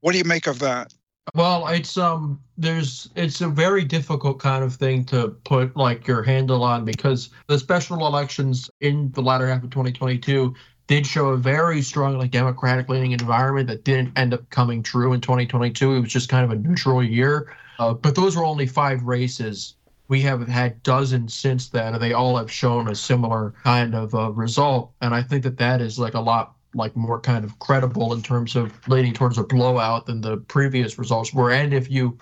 What 0.00 0.12
do 0.12 0.18
you 0.18 0.24
make 0.24 0.46
of 0.46 0.58
that? 0.60 0.92
Well, 1.34 1.68
it's 1.68 1.96
um 1.98 2.40
there's 2.56 3.10
it's 3.14 3.40
a 3.42 3.48
very 3.48 3.84
difficult 3.84 4.38
kind 4.40 4.64
of 4.64 4.74
thing 4.74 5.04
to 5.06 5.28
put 5.44 5.76
like 5.76 6.06
your 6.06 6.22
handle 6.22 6.62
on 6.64 6.84
because 6.84 7.30
the 7.48 7.58
special 7.58 8.06
elections 8.06 8.70
in 8.80 9.10
the 9.12 9.20
latter 9.22 9.46
half 9.46 9.62
of 9.62 9.70
2022 9.70 10.54
did 10.86 11.06
show 11.06 11.28
a 11.28 11.36
very 11.36 11.82
strong 11.82 12.18
like 12.18 12.30
democratic 12.30 12.88
leaning 12.88 13.12
environment 13.12 13.68
that 13.68 13.84
didn't 13.84 14.16
end 14.18 14.32
up 14.32 14.48
coming 14.50 14.82
true 14.82 15.12
in 15.12 15.20
2022 15.20 15.94
it 15.94 16.00
was 16.00 16.10
just 16.12 16.30
kind 16.30 16.44
of 16.44 16.50
a 16.50 16.60
neutral 16.60 17.04
year 17.04 17.54
uh, 17.78 17.94
but 17.94 18.14
those 18.14 18.36
were 18.36 18.44
only 18.44 18.66
five 18.66 19.02
races 19.02 19.74
we 20.08 20.20
have 20.22 20.46
had 20.48 20.82
dozens 20.82 21.34
since 21.34 21.68
then 21.68 21.94
and 21.94 22.02
they 22.02 22.12
all 22.12 22.36
have 22.36 22.50
shown 22.50 22.88
a 22.88 22.94
similar 22.94 23.54
kind 23.62 23.94
of 23.94 24.14
uh, 24.14 24.30
result 24.32 24.92
and 25.00 25.14
i 25.14 25.22
think 25.22 25.42
that 25.42 25.58
that 25.58 25.80
is 25.80 25.98
like 25.98 26.14
a 26.14 26.20
lot 26.20 26.54
like 26.74 26.94
more 26.96 27.20
kind 27.20 27.44
of 27.44 27.58
credible 27.58 28.12
in 28.12 28.22
terms 28.22 28.54
of 28.54 28.72
leading 28.88 29.12
towards 29.12 29.38
a 29.38 29.44
blowout 29.44 30.06
than 30.06 30.20
the 30.20 30.36
previous 30.36 30.98
results 30.98 31.32
were 31.32 31.50
and 31.50 31.72
if 31.72 31.90
you 31.90 32.18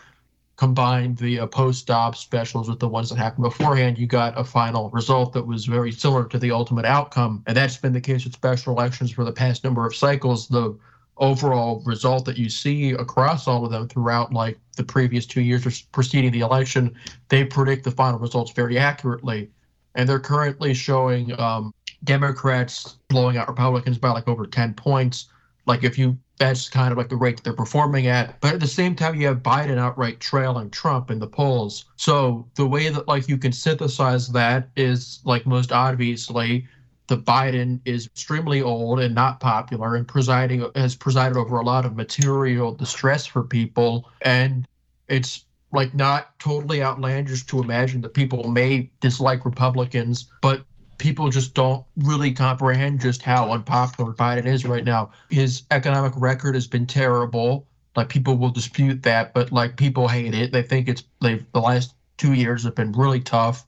combine 0.57 1.15
the 1.17 1.41
uh, 1.41 1.47
post-Dobbs 1.47 2.19
specials 2.19 2.69
with 2.69 2.81
the 2.81 2.89
ones 2.89 3.11
that 3.11 3.17
happened 3.17 3.45
beforehand, 3.45 3.99
you 3.99 4.07
got 4.07 4.39
a 4.39 4.45
final 4.45 4.91
result 4.91 5.33
that 5.35 5.47
was 5.47 5.67
very 5.67 5.93
similar 5.93 6.25
to 6.25 6.39
the 6.39 6.51
ultimate 6.51 6.87
outcome. 6.87 7.43
And 7.47 7.57
that's 7.57 7.77
been 7.77 7.93
the 7.93 8.01
case 8.01 8.25
with 8.25 8.33
special 8.33 8.73
elections 8.73 9.11
for 9.13 9.25
the 9.25 9.33
past 9.33 9.65
number 9.65 9.87
of 9.87 9.95
cycles. 9.95 10.49
The 10.49 10.77
overall 11.19 11.83
result 11.85 12.25
that 12.27 12.37
you 12.37 12.49
see 12.49 12.93
across 12.93 13.47
all 13.47 13.65
of 13.65 13.71
them 13.71 13.89
throughout 13.89 14.33
like 14.33 14.59
the 14.77 14.85
previous 14.85 15.27
two 15.27 15.41
years 15.41 15.83
preceding 15.93 16.31
the 16.31 16.41
election, 16.41 16.95
they 17.29 17.45
predict 17.45 17.85
the 17.85 17.91
final 17.91 18.19
results 18.19 18.53
very 18.53 18.79
accurately. 18.79 19.51
And 19.95 20.09
they're 20.09 20.21
currently 20.21 20.75
showing 20.75 21.39
um, 21.41 21.73
Democrats 22.05 22.99
blowing 23.09 23.37
out 23.37 23.49
Republicans 23.49 23.99
by 23.99 24.11
like 24.11 24.29
over 24.29 24.47
10 24.47 24.75
points. 24.75 25.27
Like 25.67 25.85
if 25.85 25.99
you 25.99 26.19
that's 26.39 26.69
kind 26.69 26.93
of 26.93 26.99
like 26.99 27.09
the 27.09 27.17
rate 27.17 27.37
that 27.37 27.45
they're 27.45 27.53
performing 27.53 28.09
at. 28.09 28.39
But 28.41 28.55
at 28.55 28.61
the 28.61 28.67
same 28.67 28.95
time, 28.95 29.19
you 29.19 29.27
have 29.27 29.39
Biden 29.39 29.79
outright 29.79 30.21
trailing 30.21 30.71
Trump 30.71 31.11
in 31.11 31.19
the 31.19 31.27
polls. 31.27 31.87
So 31.97 32.47
the 32.57 32.67
way 32.67 32.89
that 32.91 33.09
like 33.09 33.29
you 33.29 33.39
can 33.39 33.53
synthesize 33.53 34.29
that 34.29 34.69
is 34.77 35.21
like 35.25 35.47
most 35.47 35.73
obviously 35.73 36.67
the 37.09 37.17
Biden 37.17 37.81
is 37.85 38.07
extremely 38.07 38.63
old 38.63 39.01
and 39.01 39.15
not 39.15 39.41
popular 39.41 39.95
and 39.97 40.07
presiding 40.07 40.69
has 40.75 40.97
presided 40.97 41.37
over 41.37 41.59
a 41.59 41.65
lot 41.65 41.85
of 41.85 41.97
material 41.97 42.75
distress 42.75 43.27
for 43.27 43.43
people. 43.43 44.11
And 44.23 44.67
it's 45.09 45.45
like 45.73 45.95
not 45.95 46.39
totally 46.39 46.83
outlandish 46.83 47.45
to 47.47 47.61
imagine 47.61 48.01
that 48.01 48.15
people 48.15 48.51
may 48.51 48.91
dislike 49.01 49.45
Republicans, 49.45 50.31
but 50.41 50.65
people 50.99 51.31
just 51.31 51.55
don't 51.55 51.85
really 51.97 52.33
comprehend 52.33 53.01
just 53.01 53.23
how 53.23 53.53
unpopular 53.53 54.13
Biden 54.13 54.47
is 54.47 54.65
right 54.65 54.85
now. 54.85 55.11
His 55.31 55.63
economic 55.71 56.13
record 56.17 56.55
has 56.55 56.67
been 56.67 56.87
terrible. 56.87 57.67
Like 57.95 58.09
people 58.09 58.37
will 58.37 58.51
dispute 58.51 59.03
that, 59.05 59.33
but 59.33 59.53
like 59.53 59.77
people 59.77 60.09
hate 60.09 60.35
it. 60.35 60.53
They 60.53 60.63
think 60.63 60.89
it's 60.89 61.05
they 61.21 61.45
the 61.53 61.61
last 61.61 61.95
two 62.17 62.33
years 62.33 62.65
have 62.65 62.75
been 62.75 62.93
really 62.93 63.21
tough. 63.21 63.67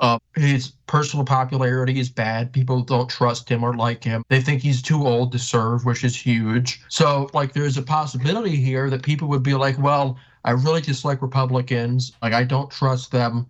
Uh, 0.00 0.18
his 0.36 0.72
personal 0.86 1.24
popularity 1.24 1.98
is 1.98 2.08
bad. 2.08 2.52
People 2.52 2.82
don't 2.82 3.10
trust 3.10 3.48
him 3.48 3.64
or 3.64 3.74
like 3.74 4.04
him. 4.04 4.22
They 4.28 4.40
think 4.40 4.62
he's 4.62 4.80
too 4.80 5.06
old 5.06 5.32
to 5.32 5.38
serve, 5.38 5.84
which 5.84 6.04
is 6.04 6.16
huge. 6.16 6.80
So, 6.88 7.28
like, 7.34 7.52
there's 7.52 7.76
a 7.76 7.82
possibility 7.82 8.56
here 8.56 8.90
that 8.90 9.02
people 9.02 9.28
would 9.28 9.42
be 9.42 9.54
like, 9.54 9.78
well, 9.78 10.16
I 10.44 10.52
really 10.52 10.80
dislike 10.80 11.20
Republicans. 11.20 12.12
Like, 12.22 12.32
I 12.32 12.44
don't 12.44 12.70
trust 12.70 13.10
them. 13.10 13.46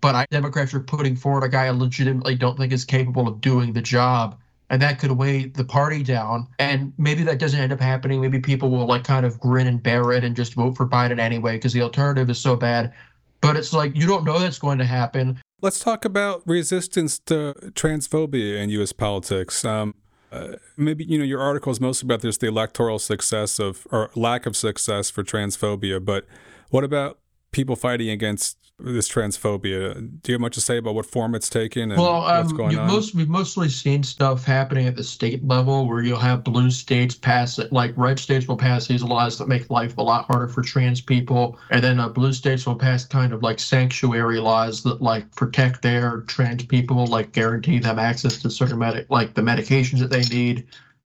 But 0.00 0.16
I, 0.16 0.26
Democrats 0.32 0.74
are 0.74 0.80
putting 0.80 1.14
forward 1.14 1.44
a 1.44 1.48
guy 1.48 1.66
I 1.66 1.70
legitimately 1.70 2.34
don't 2.34 2.58
think 2.58 2.72
is 2.72 2.84
capable 2.84 3.28
of 3.28 3.40
doing 3.40 3.72
the 3.72 3.82
job. 3.82 4.36
And 4.70 4.82
that 4.82 4.98
could 4.98 5.12
weigh 5.12 5.46
the 5.46 5.64
party 5.64 6.02
down. 6.02 6.48
And 6.58 6.92
maybe 6.98 7.22
that 7.24 7.38
doesn't 7.38 7.60
end 7.60 7.72
up 7.72 7.80
happening. 7.80 8.20
Maybe 8.20 8.40
people 8.40 8.70
will, 8.70 8.86
like, 8.86 9.04
kind 9.04 9.24
of 9.24 9.38
grin 9.38 9.68
and 9.68 9.80
bear 9.80 10.10
it 10.10 10.24
and 10.24 10.34
just 10.34 10.54
vote 10.54 10.76
for 10.76 10.88
Biden 10.88 11.20
anyway 11.20 11.52
because 11.56 11.74
the 11.74 11.82
alternative 11.82 12.28
is 12.28 12.40
so 12.40 12.56
bad. 12.56 12.92
But 13.40 13.56
it's 13.56 13.72
like, 13.72 13.94
you 13.94 14.06
don't 14.06 14.24
know 14.24 14.38
that's 14.40 14.58
going 14.58 14.78
to 14.78 14.84
happen. 14.84 15.40
Let's 15.62 15.78
talk 15.78 16.04
about 16.04 16.42
resistance 16.44 17.20
to 17.20 17.54
transphobia 17.74 18.60
in 18.60 18.68
U.S. 18.70 18.90
politics. 18.90 19.64
Um, 19.64 19.94
uh, 20.32 20.54
maybe 20.76 21.04
you 21.04 21.16
know 21.16 21.24
your 21.24 21.40
article 21.40 21.70
is 21.70 21.80
mostly 21.80 22.08
about 22.08 22.20
this 22.20 22.36
the 22.36 22.48
electoral 22.48 22.98
success 22.98 23.60
of 23.60 23.86
or 23.92 24.10
lack 24.16 24.44
of 24.44 24.56
success 24.56 25.08
for 25.08 25.22
transphobia, 25.22 26.04
but 26.04 26.26
what 26.70 26.82
about 26.82 27.20
people 27.52 27.76
fighting 27.76 28.08
against 28.08 28.58
this 28.84 29.08
transphobia. 29.08 29.94
Do 30.22 30.32
you 30.32 30.34
have 30.34 30.40
much 30.40 30.54
to 30.54 30.60
say 30.60 30.76
about 30.76 30.94
what 30.94 31.06
form 31.06 31.34
it's 31.34 31.48
taken 31.48 31.90
and 31.90 32.00
well, 32.00 32.26
um, 32.26 32.38
what's 32.38 32.52
going 32.52 32.78
on? 32.78 32.86
Most, 32.86 33.14
we've 33.14 33.28
mostly 33.28 33.68
seen 33.68 34.02
stuff 34.02 34.44
happening 34.44 34.86
at 34.86 34.96
the 34.96 35.04
state 35.04 35.44
level 35.46 35.86
where 35.86 36.02
you'll 36.02 36.18
have 36.18 36.44
blue 36.44 36.70
states 36.70 37.14
pass 37.14 37.58
it, 37.58 37.72
like 37.72 37.92
red 37.96 38.18
states 38.18 38.48
will 38.48 38.56
pass 38.56 38.86
these 38.86 39.02
laws 39.02 39.38
that 39.38 39.48
make 39.48 39.70
life 39.70 39.96
a 39.98 40.02
lot 40.02 40.26
harder 40.26 40.48
for 40.48 40.62
trans 40.62 41.00
people, 41.00 41.58
and 41.70 41.82
then 41.82 42.00
uh, 42.00 42.08
blue 42.08 42.32
states 42.32 42.66
will 42.66 42.76
pass 42.76 43.04
kind 43.04 43.32
of 43.32 43.42
like 43.42 43.58
sanctuary 43.58 44.38
laws 44.38 44.82
that 44.82 45.00
like 45.00 45.30
protect 45.34 45.82
their 45.82 46.22
trans 46.22 46.64
people, 46.64 47.06
like 47.06 47.32
guarantee 47.32 47.78
them 47.78 47.98
access 47.98 48.40
to 48.42 48.50
certain 48.50 48.78
medic, 48.78 49.06
like 49.10 49.34
the 49.34 49.42
medications 49.42 49.98
that 49.98 50.10
they 50.10 50.22
need, 50.34 50.66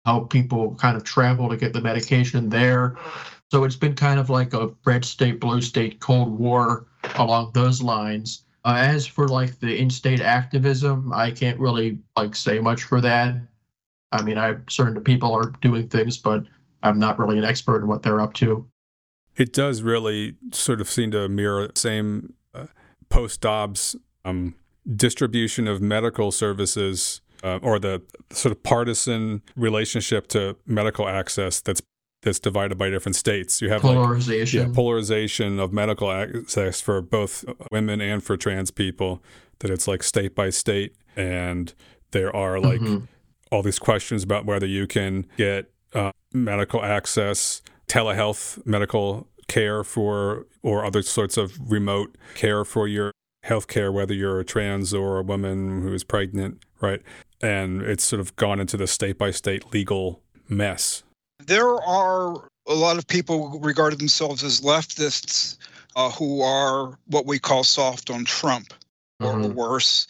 help 0.05 0.31
people 0.31 0.75
kind 0.75 0.97
of 0.97 1.03
travel 1.03 1.49
to 1.49 1.57
get 1.57 1.73
the 1.73 1.81
medication 1.81 2.49
there. 2.49 2.97
So 3.51 3.65
it's 3.65 3.75
been 3.75 3.95
kind 3.95 4.19
of 4.19 4.29
like 4.29 4.53
a 4.53 4.71
red 4.85 5.03
state, 5.03 5.39
blue 5.41 5.61
state 5.61 5.99
Cold 5.99 6.39
War 6.39 6.87
along 7.15 7.51
those 7.53 7.81
lines. 7.81 8.43
Uh, 8.63 8.75
as 8.77 9.07
for 9.07 9.27
like 9.27 9.59
the 9.59 9.75
in-state 9.75 10.21
activism, 10.21 11.11
I 11.13 11.31
can't 11.31 11.59
really 11.59 11.97
like 12.15 12.35
say 12.35 12.59
much 12.59 12.83
for 12.83 13.01
that. 13.01 13.35
I 14.11 14.21
mean, 14.21 14.37
I'm 14.37 14.63
certain 14.69 15.01
people 15.03 15.33
are 15.33 15.51
doing 15.61 15.87
things, 15.87 16.17
but 16.17 16.43
I'm 16.83 16.99
not 16.99 17.17
really 17.17 17.37
an 17.37 17.43
expert 17.43 17.81
in 17.81 17.87
what 17.87 18.03
they're 18.03 18.21
up 18.21 18.33
to. 18.35 18.67
It 19.35 19.53
does 19.53 19.81
really 19.81 20.35
sort 20.51 20.81
of 20.81 20.89
seem 20.89 21.11
to 21.11 21.27
mirror 21.29 21.67
the 21.67 21.79
same 21.79 22.33
uh, 22.53 22.67
post 23.09 23.41
Dobbs 23.41 23.95
um, 24.25 24.55
distribution 24.95 25.67
of 25.67 25.81
medical 25.81 26.31
services 26.31 27.21
uh, 27.43 27.59
or 27.61 27.79
the 27.79 28.01
sort 28.31 28.51
of 28.51 28.61
partisan 28.63 29.41
relationship 29.55 30.27
to 30.27 30.55
medical 30.65 31.07
access 31.07 31.61
that's 31.61 31.81
that's 32.21 32.39
divided 32.39 32.77
by 32.77 32.89
different 32.89 33.15
states. 33.15 33.61
You 33.61 33.69
have 33.69 33.81
polarization, 33.81 34.59
like, 34.59 34.67
yeah, 34.69 34.75
polarization 34.75 35.59
of 35.59 35.73
medical 35.73 36.11
access 36.11 36.81
for 36.81 37.01
both 37.01 37.45
women 37.71 38.01
and 38.01 38.23
for 38.23 38.37
trans 38.37 38.71
people. 38.71 39.23
That 39.59 39.71
it's 39.71 39.87
like 39.87 40.03
state 40.03 40.35
by 40.35 40.49
state, 40.49 40.95
and 41.15 41.73
there 42.11 42.35
are 42.35 42.59
like 42.59 42.81
mm-hmm. 42.81 43.05
all 43.51 43.61
these 43.61 43.79
questions 43.79 44.23
about 44.23 44.45
whether 44.45 44.65
you 44.65 44.87
can 44.87 45.25
get 45.37 45.71
uh, 45.93 46.11
medical 46.33 46.83
access, 46.83 47.61
telehealth 47.87 48.65
medical 48.65 49.27
care 49.47 49.83
for, 49.83 50.47
or 50.63 50.85
other 50.85 51.01
sorts 51.01 51.37
of 51.37 51.71
remote 51.71 52.15
care 52.35 52.63
for 52.63 52.87
your 52.87 53.11
health 53.43 53.67
care, 53.67 53.91
whether 53.91 54.13
you're 54.13 54.39
a 54.39 54.45
trans 54.45 54.93
or 54.93 55.19
a 55.19 55.23
woman 55.23 55.81
who 55.81 55.93
is 55.93 56.03
pregnant, 56.03 56.63
right? 56.79 57.01
And 57.41 57.81
it's 57.81 58.03
sort 58.03 58.19
of 58.19 58.35
gone 58.35 58.59
into 58.59 58.77
the 58.77 58.87
state 58.87 59.17
by 59.17 59.31
state 59.31 59.73
legal 59.73 60.21
mess 60.47 61.03
there 61.47 61.75
are 61.81 62.49
a 62.67 62.73
lot 62.73 62.97
of 62.97 63.07
people 63.07 63.49
who 63.49 63.59
regard 63.59 63.97
themselves 63.97 64.43
as 64.43 64.61
leftists 64.61 65.57
uh, 65.95 66.09
who 66.11 66.41
are 66.41 66.97
what 67.07 67.25
we 67.25 67.39
call 67.39 67.63
soft 67.63 68.09
on 68.09 68.25
Trump 68.25 68.73
or 69.19 69.33
mm-hmm. 69.33 69.53
worse. 69.53 70.07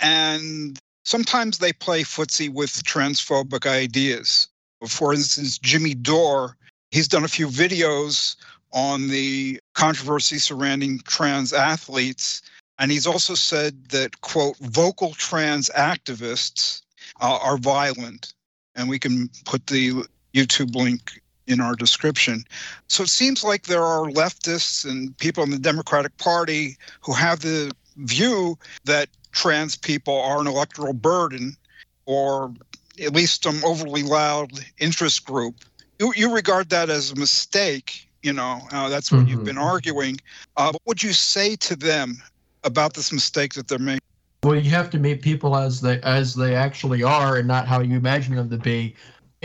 And 0.00 0.78
sometimes 1.04 1.58
they 1.58 1.72
play 1.72 2.02
footsie 2.02 2.52
with 2.52 2.84
transphobic 2.84 3.66
ideas. 3.66 4.48
For 4.86 5.14
instance, 5.14 5.58
Jimmy 5.58 5.94
Dore, 5.94 6.56
he's 6.90 7.08
done 7.08 7.24
a 7.24 7.28
few 7.28 7.48
videos 7.48 8.36
on 8.72 9.08
the 9.08 9.60
controversy 9.74 10.38
surrounding 10.38 11.00
trans 11.06 11.52
athletes. 11.52 12.42
And 12.78 12.90
he's 12.90 13.06
also 13.06 13.34
said 13.34 13.88
that, 13.90 14.20
quote, 14.20 14.56
vocal 14.58 15.14
trans 15.14 15.70
activists 15.70 16.82
uh, 17.20 17.38
are 17.40 17.56
violent. 17.56 18.34
And 18.74 18.88
we 18.88 18.98
can 18.98 19.30
put 19.44 19.68
the 19.68 20.04
YouTube 20.34 20.74
link 20.74 21.20
in 21.46 21.60
our 21.60 21.74
description. 21.74 22.44
So 22.88 23.02
it 23.02 23.08
seems 23.08 23.44
like 23.44 23.64
there 23.64 23.82
are 23.82 24.06
leftists 24.06 24.88
and 24.88 25.16
people 25.18 25.42
in 25.44 25.50
the 25.50 25.58
Democratic 25.58 26.16
Party 26.16 26.76
who 27.02 27.12
have 27.12 27.40
the 27.40 27.72
view 27.96 28.58
that 28.84 29.08
trans 29.32 29.76
people 29.76 30.20
are 30.20 30.40
an 30.40 30.46
electoral 30.46 30.94
burden 30.94 31.56
or 32.06 32.52
at 33.02 33.12
least 33.12 33.44
some 33.44 33.62
overly 33.64 34.02
loud 34.02 34.52
interest 34.78 35.26
group. 35.26 35.56
You, 35.98 36.12
you 36.16 36.34
regard 36.34 36.70
that 36.70 36.90
as 36.90 37.12
a 37.12 37.16
mistake, 37.16 38.08
you 38.22 38.32
know, 38.32 38.60
uh, 38.72 38.88
that's 38.88 39.12
what 39.12 39.22
mm-hmm. 39.22 39.28
you've 39.28 39.44
been 39.44 39.58
arguing. 39.58 40.18
Uh, 40.56 40.72
what 40.72 40.82
would 40.86 41.02
you 41.02 41.12
say 41.12 41.56
to 41.56 41.76
them 41.76 42.22
about 42.64 42.94
this 42.94 43.12
mistake 43.12 43.54
that 43.54 43.68
they're 43.68 43.78
making? 43.78 44.00
Well, 44.42 44.56
you 44.56 44.70
have 44.70 44.90
to 44.90 44.98
meet 44.98 45.22
people 45.22 45.56
as 45.56 45.80
they 45.80 46.00
as 46.02 46.34
they 46.34 46.54
actually 46.54 47.02
are, 47.02 47.38
and 47.38 47.48
not 47.48 47.66
how 47.66 47.80
you 47.80 47.96
imagine 47.96 48.34
them 48.34 48.50
to 48.50 48.58
be 48.58 48.94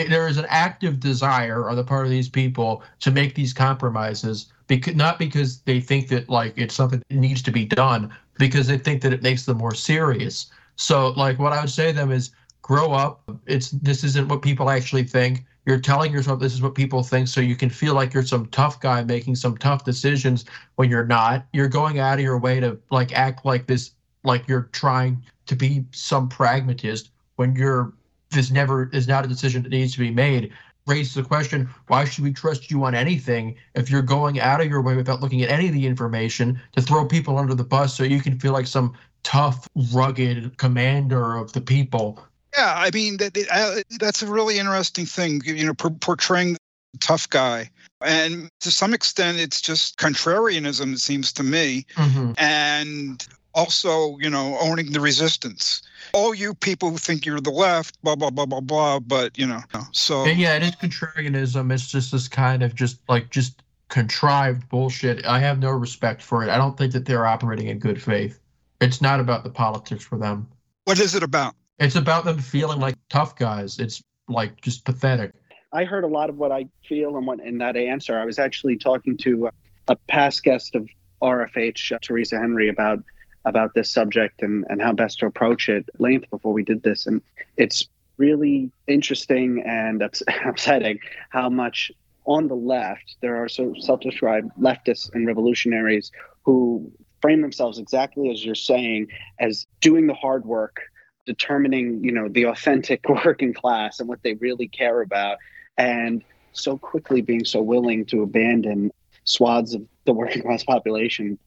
there 0.07 0.27
is 0.27 0.37
an 0.37 0.45
active 0.49 0.99
desire 0.99 1.69
on 1.69 1.75
the 1.75 1.83
part 1.83 2.05
of 2.05 2.11
these 2.11 2.29
people 2.29 2.83
to 2.99 3.11
make 3.11 3.35
these 3.35 3.53
compromises 3.53 4.51
because 4.67 4.95
not 4.95 5.19
because 5.19 5.61
they 5.61 5.81
think 5.81 6.07
that 6.09 6.29
like 6.29 6.53
it's 6.55 6.75
something 6.75 7.01
that 7.09 7.15
needs 7.15 7.41
to 7.41 7.51
be 7.51 7.65
done 7.65 8.13
because 8.37 8.67
they 8.67 8.77
think 8.77 9.01
that 9.01 9.13
it 9.13 9.23
makes 9.23 9.45
them 9.45 9.57
more 9.57 9.73
serious. 9.73 10.51
So 10.75 11.09
like 11.09 11.39
what 11.39 11.51
i 11.51 11.59
would 11.59 11.69
say 11.69 11.87
to 11.87 11.95
them 11.95 12.11
is 12.11 12.31
grow 12.61 12.93
up. 12.93 13.23
It's 13.47 13.71
this 13.71 14.03
isn't 14.03 14.27
what 14.27 14.41
people 14.41 14.69
actually 14.69 15.03
think. 15.03 15.45
You're 15.65 15.79
telling 15.79 16.13
yourself 16.13 16.39
this 16.39 16.53
is 16.53 16.61
what 16.61 16.75
people 16.75 17.03
think 17.03 17.27
so 17.27 17.41
you 17.41 17.55
can 17.55 17.69
feel 17.69 17.93
like 17.93 18.13
you're 18.13 18.23
some 18.23 18.45
tough 18.47 18.79
guy 18.79 19.03
making 19.03 19.35
some 19.35 19.57
tough 19.57 19.83
decisions 19.83 20.45
when 20.75 20.89
you're 20.89 21.05
not. 21.05 21.45
You're 21.51 21.67
going 21.67 21.99
out 21.99 22.19
of 22.19 22.23
your 22.23 22.39
way 22.39 22.59
to 22.59 22.79
like 22.91 23.11
act 23.11 23.45
like 23.45 23.67
this 23.67 23.91
like 24.23 24.47
you're 24.47 24.69
trying 24.71 25.23
to 25.47 25.55
be 25.55 25.85
some 25.91 26.29
pragmatist 26.29 27.09
when 27.37 27.55
you're 27.55 27.93
this 28.31 28.51
never 28.51 28.89
is 28.93 29.07
not 29.07 29.25
a 29.25 29.27
decision 29.27 29.63
that 29.63 29.69
needs 29.69 29.93
to 29.93 29.99
be 29.99 30.11
made. 30.11 30.51
Raises 30.87 31.13
the 31.13 31.23
question 31.23 31.69
why 31.87 32.05
should 32.05 32.23
we 32.23 32.33
trust 32.33 32.71
you 32.71 32.83
on 32.83 32.95
anything 32.95 33.55
if 33.75 33.91
you're 33.91 34.01
going 34.01 34.39
out 34.39 34.61
of 34.61 34.67
your 34.67 34.81
way 34.81 34.95
without 34.95 35.21
looking 35.21 35.43
at 35.43 35.49
any 35.49 35.67
of 35.67 35.73
the 35.73 35.85
information 35.85 36.59
to 36.75 36.81
throw 36.81 37.05
people 37.05 37.37
under 37.37 37.53
the 37.53 37.63
bus 37.63 37.95
so 37.95 38.03
you 38.03 38.21
can 38.21 38.39
feel 38.39 38.53
like 38.53 38.65
some 38.65 38.93
tough 39.23 39.67
rugged 39.93 40.57
commander 40.57 41.35
of 41.35 41.53
the 41.53 41.61
people? 41.61 42.23
Yeah 42.57 42.73
i 42.75 42.89
mean 42.91 43.17
that, 43.17 43.37
uh, 43.51 43.83
that's 43.99 44.23
a 44.23 44.27
really 44.27 44.57
interesting 44.57 45.05
thing 45.05 45.41
you 45.45 45.65
know 45.65 45.73
portraying 45.73 46.53
the 46.53 46.59
tough 46.99 47.29
guy. 47.29 47.69
And 48.01 48.49
to 48.61 48.71
some 48.71 48.93
extent 48.93 49.39
it's 49.39 49.61
just 49.61 49.97
contrarianism 49.99 50.93
it 50.93 50.99
seems 50.99 51.31
to 51.33 51.43
me. 51.43 51.85
Mm-hmm. 51.95 52.31
and 52.37 53.27
also, 53.53 54.17
you 54.19 54.29
know, 54.29 54.57
owning 54.59 54.91
the 54.91 54.99
resistance. 54.99 55.81
All 56.13 56.33
you 56.33 56.53
people 56.53 56.89
who 56.91 56.97
think 56.97 57.25
you're 57.25 57.41
the 57.41 57.51
left, 57.51 58.01
blah 58.03 58.15
blah 58.15 58.29
blah 58.29 58.45
blah 58.45 58.61
blah. 58.61 58.99
But 58.99 59.37
you 59.37 59.47
know, 59.47 59.61
so 59.91 60.25
yeah, 60.25 60.55
it 60.55 60.63
is 60.63 60.75
contrarianism. 60.75 61.71
It's 61.73 61.87
just 61.87 62.11
this 62.11 62.27
kind 62.27 62.63
of 62.63 62.75
just 62.75 62.99
like 63.07 63.29
just 63.29 63.61
contrived 63.89 64.69
bullshit. 64.69 65.25
I 65.25 65.39
have 65.39 65.59
no 65.59 65.71
respect 65.71 66.21
for 66.21 66.43
it. 66.43 66.49
I 66.49 66.57
don't 66.57 66.77
think 66.77 66.93
that 66.93 67.05
they're 67.05 67.25
operating 67.25 67.67
in 67.67 67.79
good 67.79 68.01
faith. 68.01 68.39
It's 68.81 69.01
not 69.01 69.19
about 69.19 69.43
the 69.43 69.49
politics 69.49 70.03
for 70.03 70.17
them. 70.17 70.47
What 70.85 70.99
is 70.99 71.15
it 71.15 71.23
about? 71.23 71.55
It's 71.79 71.95
about 71.95 72.25
them 72.25 72.39
feeling 72.39 72.79
like 72.79 72.95
tough 73.09 73.35
guys. 73.35 73.79
It's 73.79 74.01
like 74.27 74.61
just 74.61 74.85
pathetic. 74.85 75.33
I 75.71 75.83
heard 75.83 76.03
a 76.03 76.07
lot 76.07 76.29
of 76.29 76.37
what 76.37 76.51
I 76.51 76.67
feel 76.87 77.17
and 77.17 77.27
what 77.27 77.39
in 77.39 77.59
that 77.59 77.75
answer. 77.75 78.17
I 78.17 78.25
was 78.25 78.39
actually 78.39 78.77
talking 78.77 79.17
to 79.17 79.49
a 79.87 79.95
past 80.07 80.43
guest 80.43 80.75
of 80.75 80.87
RFH, 81.21 81.95
uh, 81.95 81.99
Teresa 82.01 82.39
Henry, 82.39 82.69
about 82.69 83.03
about 83.49 83.73
this 83.73 83.91
subject 83.91 84.41
and, 84.41 84.65
and 84.69 84.81
how 84.81 84.93
best 84.93 85.19
to 85.19 85.25
approach 85.25 85.69
it 85.69 85.89
length 85.97 86.29
before 86.29 86.53
we 86.53 86.63
did 86.63 86.83
this. 86.83 87.05
And 87.05 87.21
it's 87.57 87.87
really 88.17 88.71
interesting 88.87 89.63
and 89.65 90.01
ups- 90.01 90.23
upsetting 90.45 90.99
how 91.29 91.49
much 91.49 91.91
on 92.25 92.47
the 92.47 92.55
left 92.55 93.15
there 93.21 93.43
are 93.43 93.49
so 93.49 93.73
self-described 93.79 94.51
leftists 94.59 95.13
and 95.13 95.25
revolutionaries 95.25 96.11
who 96.43 96.91
frame 97.21 97.41
themselves 97.41 97.79
exactly 97.79 98.29
as 98.29 98.45
you're 98.45 98.55
saying 98.55 99.07
as 99.39 99.65
doing 99.81 100.07
the 100.07 100.13
hard 100.13 100.45
work 100.45 100.79
determining, 101.25 102.03
you 102.03 102.11
know, 102.11 102.27
the 102.27 102.45
authentic 102.45 103.07
working 103.25 103.53
class 103.53 103.99
and 103.99 104.07
what 104.07 104.21
they 104.23 104.33
really 104.35 104.67
care 104.67 105.01
about, 105.01 105.37
and 105.77 106.23
so 106.53 106.77
quickly 106.77 107.21
being 107.21 107.45
so 107.45 107.61
willing 107.61 108.05
to 108.05 108.23
abandon 108.23 108.91
swaths 109.23 109.75
of 109.75 109.87
the 110.05 110.13
working 110.13 110.41
class 110.41 110.63
population 110.63 111.37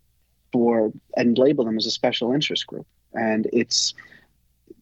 for 0.52 0.92
and 1.16 1.38
label 1.38 1.64
them 1.64 1.76
as 1.76 1.86
a 1.86 1.90
special 1.90 2.32
interest 2.32 2.66
group. 2.66 2.86
And 3.14 3.48
it's 3.52 3.94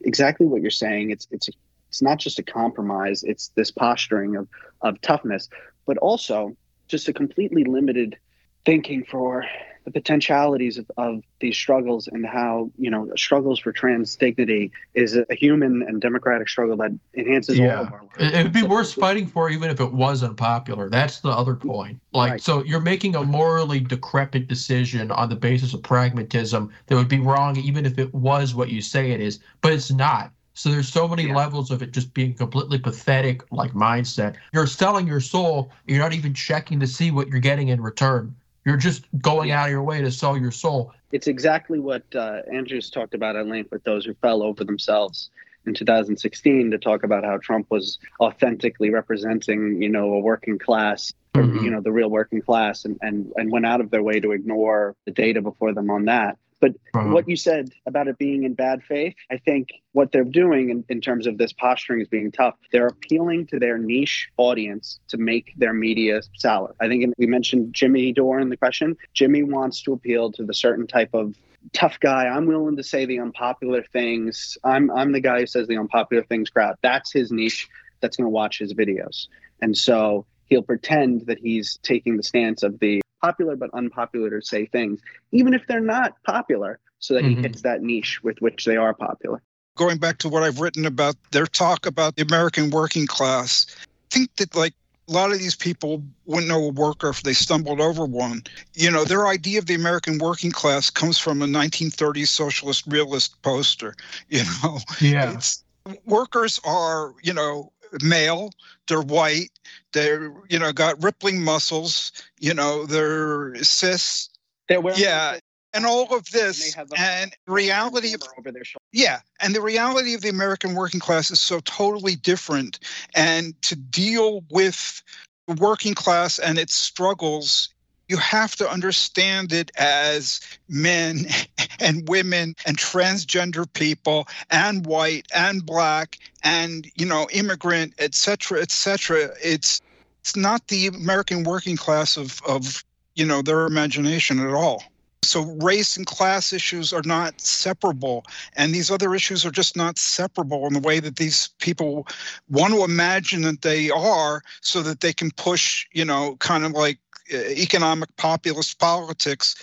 exactly 0.02 0.46
what 0.46 0.62
you're 0.62 0.70
saying. 0.70 1.10
It's 1.10 1.26
it's 1.30 1.48
it's 1.88 2.02
not 2.02 2.18
just 2.18 2.38
a 2.38 2.42
compromise. 2.42 3.22
It's 3.22 3.48
this 3.56 3.70
posturing 3.70 4.36
of 4.36 4.48
of 4.82 5.00
toughness, 5.00 5.48
but 5.86 5.98
also 5.98 6.56
just 6.88 7.08
a 7.08 7.12
completely 7.12 7.64
limited 7.64 8.16
thinking 8.64 9.04
for 9.04 9.44
the 9.84 9.90
potentialities 9.90 10.78
of, 10.78 10.90
of 10.96 11.22
these 11.40 11.56
struggles 11.56 12.06
and 12.06 12.26
how 12.26 12.70
you 12.78 12.90
know 12.90 13.10
struggles 13.16 13.58
for 13.58 13.72
trans 13.72 14.16
dignity 14.16 14.70
is 14.94 15.16
a 15.16 15.34
human 15.34 15.82
and 15.82 16.00
democratic 16.00 16.48
struggle 16.48 16.76
that 16.76 16.90
enhances 17.16 17.58
yeah. 17.58 17.76
all 17.78 17.84
of 17.84 17.92
our 17.92 18.02
lives. 18.02 18.34
It 18.34 18.42
would 18.42 18.52
be 18.52 18.62
worth 18.62 18.94
fighting 18.94 19.26
for 19.26 19.50
even 19.50 19.70
if 19.70 19.80
it 19.80 19.92
was 19.92 20.22
unpopular. 20.22 20.88
That's 20.90 21.20
the 21.20 21.30
other 21.30 21.54
point. 21.54 22.00
Like, 22.12 22.32
Right. 22.32 22.40
so 22.42 22.62
you're 22.64 22.80
making 22.80 23.16
a 23.16 23.22
morally 23.22 23.80
decrepit 23.80 24.48
decision 24.48 25.10
on 25.10 25.28
the 25.28 25.36
basis 25.36 25.74
of 25.74 25.82
pragmatism 25.82 26.70
that 26.86 26.96
would 26.96 27.08
be 27.08 27.20
wrong 27.20 27.56
even 27.56 27.86
if 27.86 27.98
it 27.98 28.12
was 28.14 28.54
what 28.54 28.68
you 28.68 28.82
say 28.82 29.12
it 29.12 29.20
is, 29.20 29.40
but 29.62 29.72
it's 29.72 29.90
not. 29.90 30.32
So 30.54 30.70
there's 30.70 30.88
so 30.88 31.08
many 31.08 31.26
Yeah. 31.28 31.36
levels 31.36 31.70
of 31.70 31.80
it 31.80 31.92
just 31.92 32.12
being 32.12 32.34
completely 32.34 32.78
pathetic, 32.78 33.42
like 33.50 33.72
mindset. 33.72 34.34
You're 34.52 34.66
selling 34.66 35.06
your 35.06 35.20
soul. 35.20 35.70
You're 35.86 36.00
not 36.00 36.12
even 36.12 36.34
checking 36.34 36.80
to 36.80 36.86
see 36.86 37.10
what 37.10 37.28
you're 37.28 37.40
getting 37.40 37.68
in 37.68 37.80
return. 37.80 38.34
You're 38.64 38.76
just 38.76 39.04
going 39.20 39.50
out 39.50 39.66
of 39.66 39.70
your 39.70 39.82
way 39.82 40.02
to 40.02 40.10
sell 40.10 40.36
your 40.36 40.50
soul. 40.50 40.92
It's 41.12 41.26
exactly 41.26 41.78
what 41.78 42.02
uh, 42.14 42.42
Andrews 42.52 42.90
talked 42.90 43.14
about 43.14 43.36
at 43.36 43.46
length 43.46 43.70
with 43.72 43.84
those 43.84 44.04
who 44.04 44.14
fell 44.14 44.42
over 44.42 44.64
themselves 44.64 45.30
in 45.66 45.74
2016 45.74 46.70
to 46.70 46.78
talk 46.78 47.02
about 47.02 47.24
how 47.24 47.38
Trump 47.38 47.66
was 47.70 47.98
authentically 48.20 48.90
representing, 48.90 49.82
you 49.82 49.88
know, 49.88 50.12
a 50.14 50.20
working 50.20 50.58
class, 50.58 51.12
or, 51.34 51.42
Mhm. 51.42 51.62
you 51.62 51.70
know, 51.70 51.80
the 51.80 51.92
real 51.92 52.08
working 52.10 52.40
class, 52.40 52.84
and, 52.84 52.98
and 53.02 53.32
and 53.36 53.50
went 53.50 53.66
out 53.66 53.80
of 53.80 53.90
their 53.90 54.02
way 54.02 54.20
to 54.20 54.32
ignore 54.32 54.94
the 55.04 55.12
data 55.12 55.40
before 55.42 55.72
them 55.72 55.90
on 55.90 56.06
that. 56.06 56.38
But 56.60 56.72
Uh-huh. 56.94 57.08
what 57.10 57.28
you 57.28 57.36
said 57.36 57.70
about 57.86 58.08
it 58.08 58.18
being 58.18 58.44
in 58.44 58.54
bad 58.54 58.82
faith, 58.82 59.14
I 59.30 59.38
think 59.38 59.70
what 59.92 60.12
they're 60.12 60.24
doing 60.24 60.70
in, 60.70 60.84
in 60.88 61.00
terms 61.00 61.26
of 61.26 61.38
this 61.38 61.52
posturing 61.52 62.00
as 62.00 62.08
being 62.08 62.30
tough, 62.30 62.54
they're 62.72 62.86
appealing 62.86 63.46
to 63.48 63.58
their 63.58 63.78
niche 63.78 64.28
audience 64.36 65.00
to 65.08 65.16
make 65.16 65.54
their 65.56 65.72
media 65.72 66.20
sour. 66.36 66.74
I 66.80 66.88
think 66.88 67.14
we 67.18 67.26
mentioned 67.26 67.74
Jimmy 67.74 68.12
Dore 68.12 68.40
in 68.40 68.50
the 68.50 68.56
question. 68.56 68.96
Jimmy 69.14 69.42
wants 69.42 69.82
to 69.82 69.92
appeal 69.92 70.30
to 70.32 70.44
the 70.44 70.54
certain 70.54 70.86
type 70.86 71.10
of 71.14 71.34
tough 71.72 71.98
guy. 72.00 72.26
I'm 72.26 72.46
willing 72.46 72.76
to 72.76 72.82
say 72.82 73.04
the 73.04 73.20
unpopular 73.20 73.82
things. 73.92 74.56
I'm 74.64 74.90
I'm 74.90 75.12
the 75.12 75.20
guy 75.20 75.40
who 75.40 75.46
says 75.46 75.68
the 75.68 75.76
unpopular 75.76 76.22
things 76.24 76.50
crowd. 76.50 76.76
That's 76.82 77.12
his 77.12 77.30
niche 77.30 77.68
that's 78.00 78.16
going 78.16 78.26
to 78.26 78.30
watch 78.30 78.58
his 78.58 78.72
videos. 78.72 79.26
And 79.60 79.76
so 79.76 80.24
he'll 80.46 80.62
pretend 80.62 81.26
that 81.26 81.38
he's 81.38 81.78
taking 81.82 82.16
the 82.16 82.22
stance 82.22 82.62
of 82.62 82.78
the 82.80 83.02
popular 83.20 83.56
but 83.56 83.70
unpopular 83.74 84.30
to 84.30 84.42
say 84.46 84.66
things, 84.66 85.00
even 85.32 85.54
if 85.54 85.62
they're 85.66 85.80
not 85.80 86.14
popular, 86.24 86.78
so 86.98 87.14
that 87.14 87.24
he 87.24 87.34
Mhm. 87.36 87.42
hits 87.42 87.62
that 87.62 87.82
niche 87.82 88.20
with 88.22 88.40
which 88.40 88.64
they 88.64 88.76
are 88.76 88.94
popular. 88.94 89.42
going 89.76 89.98
back 89.98 90.18
to 90.18 90.28
what 90.28 90.42
I've 90.42 90.60
written 90.60 90.84
about 90.84 91.16
their 91.32 91.46
talk 91.46 91.86
about 91.86 92.16
the 92.16 92.22
American 92.22 92.70
working 92.70 93.06
class, 93.06 93.66
I 93.70 94.14
think 94.14 94.36
that 94.36 94.54
like 94.54 94.74
a 95.08 95.12
lot 95.12 95.32
of 95.32 95.38
these 95.38 95.56
people 95.56 96.04
wouldn't 96.26 96.48
know 96.48 96.64
a 96.64 96.68
worker 96.72 97.08
if 97.08 97.22
they 97.22 97.32
stumbled 97.32 97.80
over 97.80 98.04
one. 98.04 98.42
You 98.74 98.90
know, 98.90 99.04
their 99.04 99.26
idea 99.26 99.58
of 99.58 99.66
the 99.66 99.74
American 99.74 100.18
working 100.18 100.52
class 100.52 100.90
comes 100.90 101.18
from 101.18 101.40
a 101.40 101.46
1930s 101.46 102.28
socialist 102.28 102.84
realist 102.86 103.40
poster. 103.42 103.94
You 104.28 104.42
know, 104.62 104.78
Yeah. 105.00 105.32
it's 105.32 105.64
workers 106.04 106.60
are, 106.64 107.14
you 107.22 107.32
know, 107.32 107.72
male, 108.02 108.50
they're 108.88 109.02
white, 109.02 109.50
they're, 109.92 110.32
you 110.48 110.58
know, 110.58 110.72
got 110.72 111.02
rippling 111.02 111.42
muscles, 111.42 112.12
you 112.38 112.54
know, 112.54 112.86
they're 112.86 113.54
cis, 113.62 114.28
They're 114.68 114.80
wearing 114.80 115.00
yeah, 115.00 115.38
and 115.72 115.86
all 115.86 116.04
of 116.04 116.12
and 116.12 116.24
they 116.24 116.38
this 116.38 116.74
have 116.74 116.88
and 116.96 117.32
reality 117.46 118.14
of 118.14 118.22
over 118.38 118.50
their 118.50 118.64
shoulder. 118.64 118.84
yeah, 118.92 119.20
and 119.40 119.54
the 119.54 119.60
reality 119.60 120.14
of 120.14 120.20
the 120.20 120.28
American 120.28 120.74
working 120.74 121.00
class 121.00 121.30
is 121.30 121.40
so 121.40 121.60
totally 121.60 122.16
different. 122.16 122.78
And 123.14 123.60
to 123.62 123.76
deal 123.76 124.44
with 124.50 125.02
the 125.46 125.54
working 125.54 125.94
class 125.94 126.38
and 126.38 126.58
its 126.58 126.74
struggles, 126.74 127.68
you 128.10 128.16
have 128.16 128.56
to 128.56 128.68
understand 128.68 129.52
it 129.52 129.70
as 129.78 130.40
men 130.68 131.26
and 131.80 132.08
women 132.08 132.56
and 132.66 132.76
transgender 132.76 133.72
people 133.72 134.26
and 134.50 134.84
white 134.84 135.26
and 135.34 135.64
black 135.64 136.18
and 136.42 136.90
you 136.96 137.06
know 137.06 137.28
immigrant, 137.32 137.94
et 137.98 138.14
cetera, 138.14 138.60
et 138.60 138.72
cetera. 138.72 139.30
It's 139.42 139.80
it's 140.20 140.36
not 140.36 140.66
the 140.66 140.88
American 140.88 141.44
working 141.44 141.76
class 141.76 142.16
of 142.16 142.40
of 142.46 142.84
you 143.14 143.24
know 143.24 143.42
their 143.42 143.64
imagination 143.64 144.40
at 144.40 144.52
all. 144.52 144.82
So 145.22 145.42
race 145.60 145.96
and 145.96 146.06
class 146.06 146.52
issues 146.52 146.92
are 146.92 147.02
not 147.04 147.40
separable, 147.40 148.24
and 148.56 148.74
these 148.74 148.90
other 148.90 149.14
issues 149.14 149.46
are 149.46 149.50
just 149.50 149.76
not 149.76 149.98
separable 149.98 150.66
in 150.66 150.72
the 150.72 150.80
way 150.80 150.98
that 150.98 151.16
these 151.16 151.50
people 151.58 152.08
want 152.48 152.72
to 152.74 152.82
imagine 152.82 153.42
that 153.42 153.62
they 153.62 153.90
are, 153.90 154.42
so 154.62 154.82
that 154.82 155.00
they 155.00 155.12
can 155.12 155.30
push, 155.30 155.86
you 155.92 156.04
know, 156.06 156.36
kind 156.40 156.64
of 156.64 156.72
like 156.72 156.98
economic 157.30 158.14
populist 158.16 158.78
politics 158.78 159.54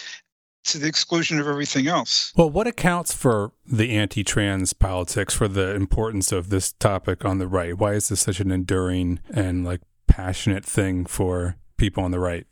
to 0.65 0.77
the 0.77 0.87
exclusion 0.87 1.39
of 1.39 1.47
everything 1.47 1.87
else. 1.87 2.33
Well, 2.35 2.49
what 2.49 2.67
accounts 2.67 3.13
for 3.13 3.51
the 3.65 3.95
anti 3.95 4.23
trans 4.23 4.73
politics, 4.73 5.33
for 5.33 5.47
the 5.47 5.73
importance 5.73 6.31
of 6.31 6.49
this 6.49 6.73
topic 6.73 7.25
on 7.25 7.37
the 7.37 7.47
right? 7.47 7.77
Why 7.77 7.93
is 7.93 8.09
this 8.09 8.21
such 8.21 8.39
an 8.39 8.51
enduring 8.51 9.19
and 9.29 9.65
like 9.65 9.81
passionate 10.07 10.65
thing 10.65 11.05
for 11.05 11.55
people 11.77 12.03
on 12.03 12.11
the 12.11 12.19
right? 12.19 12.45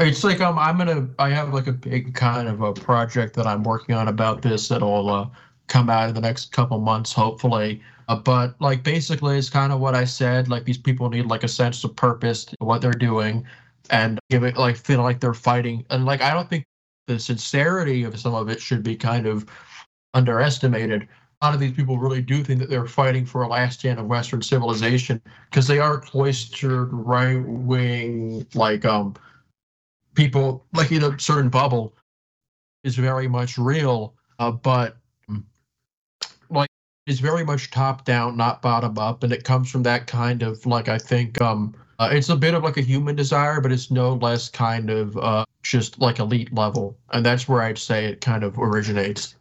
It's 0.00 0.24
like 0.24 0.40
um, 0.40 0.58
I'm 0.58 0.78
gonna. 0.78 1.08
I 1.18 1.28
have 1.30 1.52
like 1.52 1.66
a 1.66 1.72
big 1.72 2.14
kind 2.14 2.48
of 2.48 2.62
a 2.62 2.72
project 2.72 3.34
that 3.36 3.46
I'm 3.46 3.62
working 3.62 3.94
on 3.94 4.08
about 4.08 4.42
this 4.42 4.68
that'll 4.68 5.10
uh, 5.10 5.28
come 5.68 5.90
out 5.90 6.08
in 6.08 6.14
the 6.14 6.20
next 6.20 6.52
couple 6.52 6.78
months, 6.80 7.12
hopefully. 7.12 7.82
Uh, 8.08 8.16
but 8.16 8.60
like 8.60 8.82
basically, 8.82 9.38
it's 9.38 9.50
kind 9.50 9.72
of 9.72 9.78
what 9.78 9.94
I 9.94 10.04
said. 10.04 10.48
Like 10.48 10.64
these 10.64 10.78
people 10.78 11.08
need 11.10 11.26
like 11.26 11.44
a 11.44 11.48
sense 11.48 11.84
of 11.84 11.94
purpose 11.94 12.46
to 12.46 12.56
what 12.60 12.80
they're 12.80 12.92
doing, 12.92 13.46
and 13.90 14.18
give 14.30 14.44
it 14.44 14.56
like 14.56 14.76
feel 14.76 15.02
like 15.02 15.20
they're 15.20 15.34
fighting. 15.34 15.84
And 15.90 16.04
like 16.04 16.22
I 16.22 16.32
don't 16.32 16.48
think 16.48 16.64
the 17.06 17.18
sincerity 17.18 18.04
of 18.04 18.18
some 18.18 18.34
of 18.34 18.48
it 18.48 18.60
should 18.60 18.82
be 18.82 18.96
kind 18.96 19.26
of 19.26 19.46
underestimated. 20.14 21.08
A 21.42 21.46
lot 21.46 21.54
of 21.54 21.60
these 21.60 21.72
people 21.72 21.98
really 21.98 22.22
do 22.22 22.44
think 22.44 22.60
that 22.60 22.68
they're 22.68 22.86
fighting 22.86 23.24
for 23.24 23.42
a 23.42 23.48
last 23.48 23.80
stand 23.80 23.98
of 23.98 24.06
Western 24.06 24.42
civilization 24.42 25.20
because 25.50 25.66
they 25.66 25.78
are 25.78 25.98
cloistered 25.98 26.92
right 26.92 27.42
wing 27.46 28.46
like 28.54 28.84
um 28.84 29.14
people 30.14 30.66
like 30.74 30.92
in 30.92 31.02
a 31.02 31.18
certain 31.18 31.48
bubble 31.48 31.94
is 32.84 32.96
very 32.96 33.28
much 33.28 33.58
real, 33.58 34.14
uh, 34.38 34.50
but 34.50 34.96
mm, 35.30 35.42
like 36.50 36.68
is 37.06 37.20
very 37.20 37.44
much 37.44 37.70
top 37.70 38.04
down, 38.04 38.36
not 38.36 38.62
bottom 38.62 38.98
up, 38.98 39.22
and 39.22 39.32
it 39.32 39.44
comes 39.44 39.70
from 39.70 39.82
that 39.82 40.06
kind 40.06 40.42
of 40.42 40.64
like 40.66 40.88
I 40.88 40.98
think 40.98 41.40
um 41.40 41.74
uh, 42.00 42.08
it's 42.10 42.30
a 42.30 42.36
bit 42.36 42.54
of 42.54 42.64
like 42.64 42.78
a 42.78 42.82
human 42.82 43.14
desire, 43.14 43.60
but 43.60 43.70
it's 43.70 43.90
no 43.90 44.14
less 44.14 44.48
kind 44.48 44.90
of 44.90 45.16
uh 45.18 45.44
just 45.62 46.00
like 46.00 46.18
elite 46.18 46.52
level, 46.54 46.96
and 47.12 47.24
that's 47.24 47.46
where 47.46 47.62
I'd 47.62 47.78
say 47.78 48.06
it 48.06 48.20
kind 48.22 48.42
of 48.42 48.58
originates. 48.58 49.36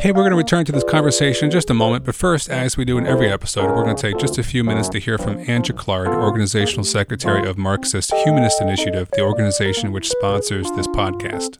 Hey, 0.00 0.12
we're 0.12 0.22
going 0.22 0.30
to 0.30 0.36
return 0.36 0.64
to 0.64 0.72
this 0.72 0.84
conversation 0.84 1.46
in 1.46 1.50
just 1.50 1.70
a 1.70 1.74
moment, 1.74 2.04
but 2.04 2.14
first, 2.14 2.48
as 2.48 2.76
we 2.76 2.84
do 2.84 2.98
in 2.98 3.06
every 3.06 3.28
episode, 3.28 3.66
we're 3.66 3.82
going 3.82 3.96
to 3.96 4.00
take 4.00 4.16
just 4.16 4.38
a 4.38 4.44
few 4.44 4.62
minutes 4.62 4.88
to 4.90 5.00
hear 5.00 5.18
from 5.18 5.38
Anne 5.48 5.62
Jaclard, 5.62 6.06
Organizational 6.14 6.84
Secretary 6.84 7.48
of 7.48 7.58
Marxist 7.58 8.14
Humanist 8.24 8.60
Initiative, 8.60 9.10
the 9.14 9.22
organization 9.22 9.90
which 9.90 10.08
sponsors 10.08 10.70
this 10.72 10.86
podcast. 10.86 11.58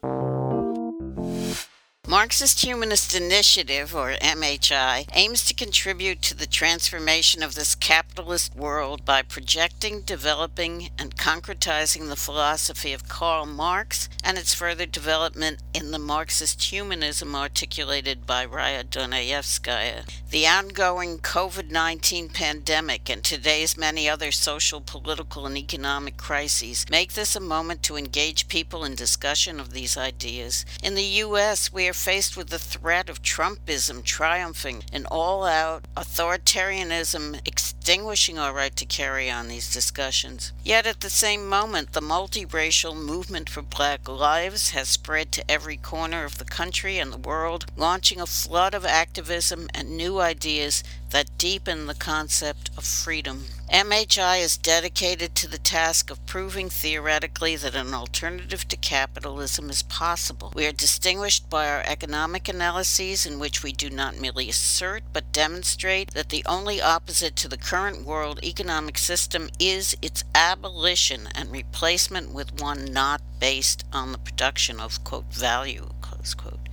Marxist 2.09 2.65
Humanist 2.65 3.15
Initiative, 3.15 3.95
or 3.95 4.13
MHI, 4.13 5.05
aims 5.13 5.45
to 5.45 5.53
contribute 5.53 6.23
to 6.23 6.35
the 6.35 6.47
transformation 6.47 7.43
of 7.43 7.55
this 7.55 7.75
capitalist 7.75 8.57
world 8.57 9.05
by 9.05 9.21
projecting, 9.21 10.01
developing, 10.01 10.89
and 10.99 11.19
concretizing 11.19 12.09
the 12.09 12.17
philosophy 12.17 12.95
of 12.95 13.11
Karl 13.11 13.45
Marx 13.45 14.09
and 14.25 14.39
its 14.39 14.55
further 14.55 14.87
development 14.87 15.59
in 15.75 15.91
the 15.91 15.99
Marxist 15.99 16.63
humanism 16.63 17.35
articulated 17.35 18.27
by 18.27 18.47
Raya 18.47 18.85
Dunayevskaya. 18.85 20.09
The 20.31 20.47
ongoing 20.47 21.19
COVID 21.19 21.71
19 21.71 22.31
pandemic 22.31 23.11
and 23.11 23.23
today's 23.23 23.77
many 23.77 24.09
other 24.09 24.33
social, 24.33 24.81
political, 24.81 25.45
and 25.45 25.59
economic 25.59 26.17
crises 26.17 26.87
make 26.91 27.13
this 27.13 27.37
a 27.37 27.41
moment 27.41 27.83
to 27.83 27.97
engage 27.97 28.49
people 28.49 28.83
in 28.83 28.95
discussion 28.95 29.61
of 29.61 29.75
these 29.75 29.99
ideas. 29.99 30.65
In 30.83 30.95
the 30.95 31.03
U.S., 31.03 31.71
we 31.71 31.87
are 31.87 31.98
faced 31.99 32.37
with 32.37 32.49
the 32.49 32.59
threat 32.59 33.11
of 33.11 33.23
Trumpism 33.23 34.05
triumphing, 34.05 34.85
an 34.93 35.05
all 35.07 35.45
out 35.45 35.85
authoritarianism 35.97 37.41
extending 37.45 37.78
extinguishing 37.89 38.39
our 38.39 38.53
right 38.53 38.77
to 38.77 38.85
carry 38.85 39.31
on 39.31 39.49
these 39.49 39.73
discussions. 39.73 40.53
Yet 40.63 40.87
at 40.87 41.01
the 41.01 41.09
same 41.09 41.47
moment, 41.47 41.95
the 41.95 42.03
multiracial 42.03 42.95
movement 42.95 43.49
for 43.49 43.63
black 43.63 44.07
lives 44.07 44.73
has 44.73 44.91
spread 44.91 45.33
to 45.33 45.51
every 45.51 45.79
corner 45.79 46.25
of 46.25 46.37
the 46.37 46.45
country 46.45 46.99
and 46.99 47.11
the 47.11 47.17
world, 47.17 47.65
launching 47.79 48.21
a 48.21 48.27
flood 48.27 48.75
of 48.75 48.85
activism 48.85 49.71
and 49.73 49.97
new 49.97 50.21
ideas 50.21 50.85
that 51.13 51.39
deepen 51.39 51.87
the 51.87 51.95
concept 51.95 52.71
of 52.77 52.85
freedom. 52.85 53.47
MHI 53.73 54.41
is 54.41 54.57
dedicated 54.57 55.35
to 55.35 55.49
the 55.49 55.59
task 55.59 56.11
of 56.11 56.25
proving 56.27 56.69
theoretically 56.71 57.57
that 57.57 57.75
an 57.75 57.93
alternative 57.95 58.67
to 58.69 58.77
capitalism 58.77 59.69
is 59.71 59.83
possible. 59.83 60.53
We 60.55 60.67
are 60.67 60.73
distinguished 60.73 61.51
by 61.51 61.69
our 61.69 61.83
economic 61.87 62.49
analyses, 62.49 63.27
in 63.27 63.39
which 63.39 63.63
we 63.63 63.73
do 63.73 63.91
not 63.91 64.19
merely 64.19 64.49
assert 64.49 65.03
but 65.13 65.33
demonstrate 65.33 66.13
that 66.13 66.29
the 66.31 66.45
only 66.47 66.81
opposite 66.81 67.37
to 67.37 67.49
the 67.49 67.59
current 67.59 67.78
world 68.05 68.41
economic 68.43 68.99
system 68.99 69.49
is 69.59 69.97
its 70.03 70.25
abolition 70.35 71.29
and 71.35 71.53
replacement 71.53 72.33
with 72.33 72.61
one 72.61 72.93
not 72.93 73.23
based 73.39 73.85
on 73.93 74.13
the 74.13 74.19
production 74.19 74.81
of, 74.81 75.05
quote, 75.05 75.33
value, 75.33 75.91
close 76.01 76.35
quote. 76.35 76.69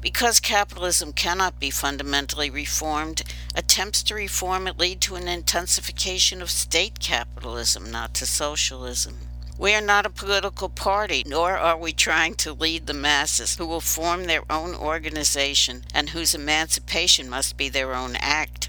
Because 0.00 0.40
capitalism 0.40 1.12
cannot 1.12 1.60
be 1.60 1.70
fundamentally 1.70 2.50
reformed, 2.50 3.22
attempts 3.54 4.02
to 4.04 4.14
reform 4.14 4.66
it 4.66 4.78
lead 4.78 5.00
to 5.02 5.14
an 5.14 5.28
intensification 5.28 6.40
of 6.40 6.50
state 6.50 7.00
capitalism, 7.00 7.90
not 7.90 8.14
to 8.14 8.26
socialism. 8.26 9.18
We 9.58 9.74
are 9.74 9.80
not 9.80 10.06
a 10.06 10.10
political 10.10 10.68
party, 10.68 11.22
nor 11.26 11.56
are 11.56 11.76
we 11.76 11.92
trying 11.92 12.34
to 12.36 12.52
lead 12.52 12.86
the 12.86 12.94
masses 12.94 13.56
who 13.56 13.66
will 13.66 13.80
form 13.80 14.24
their 14.24 14.42
own 14.50 14.74
organization 14.74 15.84
and 15.94 16.10
whose 16.10 16.34
emancipation 16.34 17.28
must 17.28 17.56
be 17.56 17.68
their 17.68 17.94
own 17.94 18.16
act. 18.16 18.68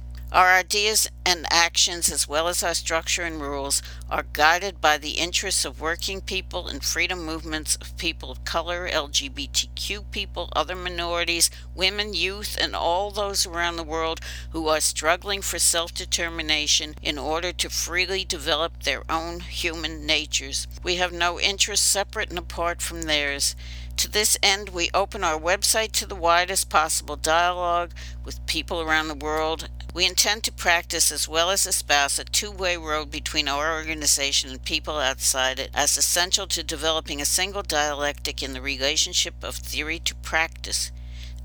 Our 0.31 0.47
ideas 0.47 1.09
and 1.25 1.45
actions, 1.51 2.09
as 2.09 2.25
well 2.25 2.47
as 2.47 2.63
our 2.63 2.73
structure 2.73 3.23
and 3.23 3.41
rules, 3.41 3.81
are 4.09 4.23
guided 4.31 4.79
by 4.79 4.97
the 4.97 5.11
interests 5.11 5.65
of 5.65 5.81
working 5.81 6.21
people 6.21 6.69
and 6.69 6.81
freedom 6.81 7.25
movements 7.25 7.75
of 7.75 7.97
people 7.97 8.31
of 8.31 8.45
color, 8.45 8.87
LGBTQ 8.87 10.09
people, 10.09 10.47
other 10.55 10.75
minorities, 10.75 11.51
women, 11.75 12.13
youth, 12.13 12.57
and 12.57 12.73
all 12.77 13.11
those 13.11 13.45
around 13.45 13.75
the 13.75 13.83
world 13.83 14.21
who 14.51 14.69
are 14.69 14.79
struggling 14.79 15.41
for 15.41 15.59
self 15.59 15.93
determination 15.93 16.95
in 17.01 17.17
order 17.17 17.51
to 17.51 17.69
freely 17.69 18.23
develop 18.23 18.83
their 18.83 19.03
own 19.11 19.41
human 19.41 20.05
natures. 20.05 20.65
We 20.81 20.95
have 20.95 21.11
no 21.11 21.41
interests 21.41 21.85
separate 21.85 22.29
and 22.29 22.39
apart 22.39 22.81
from 22.81 23.01
theirs. 23.01 23.53
To 23.97 24.09
this 24.09 24.37
end, 24.41 24.69
we 24.69 24.89
open 24.93 25.23
our 25.23 25.39
website 25.39 25.91
to 25.93 26.05
the 26.05 26.15
widest 26.15 26.69
possible 26.69 27.15
dialogue 27.15 27.91
with 28.25 28.45
people 28.45 28.81
around 28.81 29.07
the 29.07 29.15
world 29.15 29.69
we 29.93 30.05
intend 30.05 30.43
to 30.43 30.53
practice 30.53 31.11
as 31.11 31.27
well 31.27 31.49
as 31.49 31.65
espouse 31.65 32.17
a 32.17 32.23
two 32.23 32.49
way 32.49 32.77
road 32.77 33.11
between 33.11 33.49
our 33.49 33.73
organization 33.73 34.49
and 34.49 34.63
people 34.63 34.97
outside 34.97 35.59
it 35.59 35.69
as 35.73 35.97
essential 35.97 36.47
to 36.47 36.63
developing 36.63 37.19
a 37.19 37.25
single 37.25 37.61
dialectic 37.61 38.41
in 38.41 38.53
the 38.53 38.61
relationship 38.61 39.43
of 39.43 39.55
theory 39.55 39.99
to 39.99 40.15
practice 40.15 40.91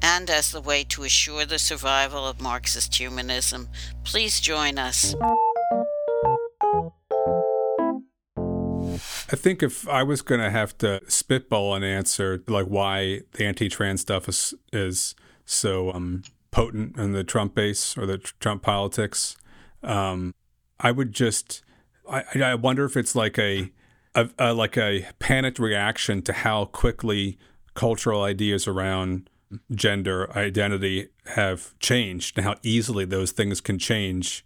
and 0.01 0.31
as 0.31 0.53
the 0.53 0.61
way 0.61 0.85
to 0.85 1.03
assure 1.03 1.45
the 1.45 1.59
survival 1.59 2.27
of 2.27 2.41
Marxist 2.41 2.95
humanism. 2.95 3.69
Please 4.05 4.41
join 4.41 4.79
us. 4.79 5.17
I 9.33 9.37
think 9.37 9.63
if 9.63 9.89
I 9.89 10.03
was 10.03 10.23
going 10.23 10.41
to 10.41 10.51
have 10.51 10.79
to 10.79 11.01
spitball 11.09 11.75
an 11.75 11.83
answer, 11.83 12.43
like 12.47 12.67
why 12.67 13.23
the 13.33 13.45
anti-trans 13.45 14.01
stuff 14.01 14.29
is 14.29 14.55
is 14.73 15.15
so 15.45 15.93
um, 15.93 16.23
potent 16.51 16.97
in 16.97 17.13
the 17.13 17.25
Trump 17.25 17.55
base 17.55 17.99
or 17.99 18.07
the 18.07 18.19
Trump 18.19 18.63
politics. 18.63 19.37
Um, 19.83 20.35
I 20.81 20.91
would 20.91 21.13
just, 21.13 21.63
I, 22.09 22.25
I 22.37 22.55
wonder 22.55 22.85
if 22.85 22.97
it's 22.97 23.15
like 23.15 23.39
a, 23.39 23.71
a, 24.15 24.29
a 24.39 24.55
like 24.55 24.77
a 24.77 25.07
panicked 25.19 25.59
reaction 25.59 26.23
to 26.23 26.33
how 26.33 26.67
quickly 26.67 27.39
cultural 27.75 28.23
ideas 28.23 28.67
around 28.67 29.29
gender 29.71 30.31
identity 30.37 31.09
have 31.27 31.79
changed 31.79 32.37
and 32.37 32.47
how 32.47 32.57
easily 32.63 33.05
those 33.05 33.33
things 33.33 33.61
can 33.61 33.79
change. 33.79 34.45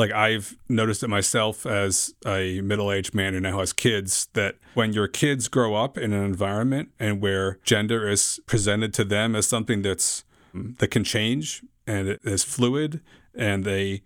Like 0.00 0.12
I've 0.12 0.56
noticed 0.66 1.02
it 1.02 1.08
myself 1.08 1.66
as 1.66 2.14
a 2.26 2.62
middle-aged 2.62 3.14
man 3.14 3.34
who 3.34 3.40
now 3.40 3.58
has 3.58 3.74
kids 3.74 4.28
that 4.32 4.54
when 4.72 4.94
your 4.94 5.06
kids 5.06 5.46
grow 5.46 5.74
up 5.74 5.98
in 5.98 6.14
an 6.14 6.24
environment 6.24 6.88
and 6.98 7.20
where 7.20 7.58
gender 7.64 8.08
is 8.08 8.40
presented 8.46 8.94
to 8.94 9.04
them 9.04 9.36
as 9.36 9.46
something 9.46 9.82
that's 9.82 10.24
that 10.54 10.90
can 10.90 11.04
change 11.04 11.62
and 11.86 12.08
it 12.08 12.20
is 12.24 12.42
fluid 12.42 13.02
and 13.34 13.64
they 13.64 14.00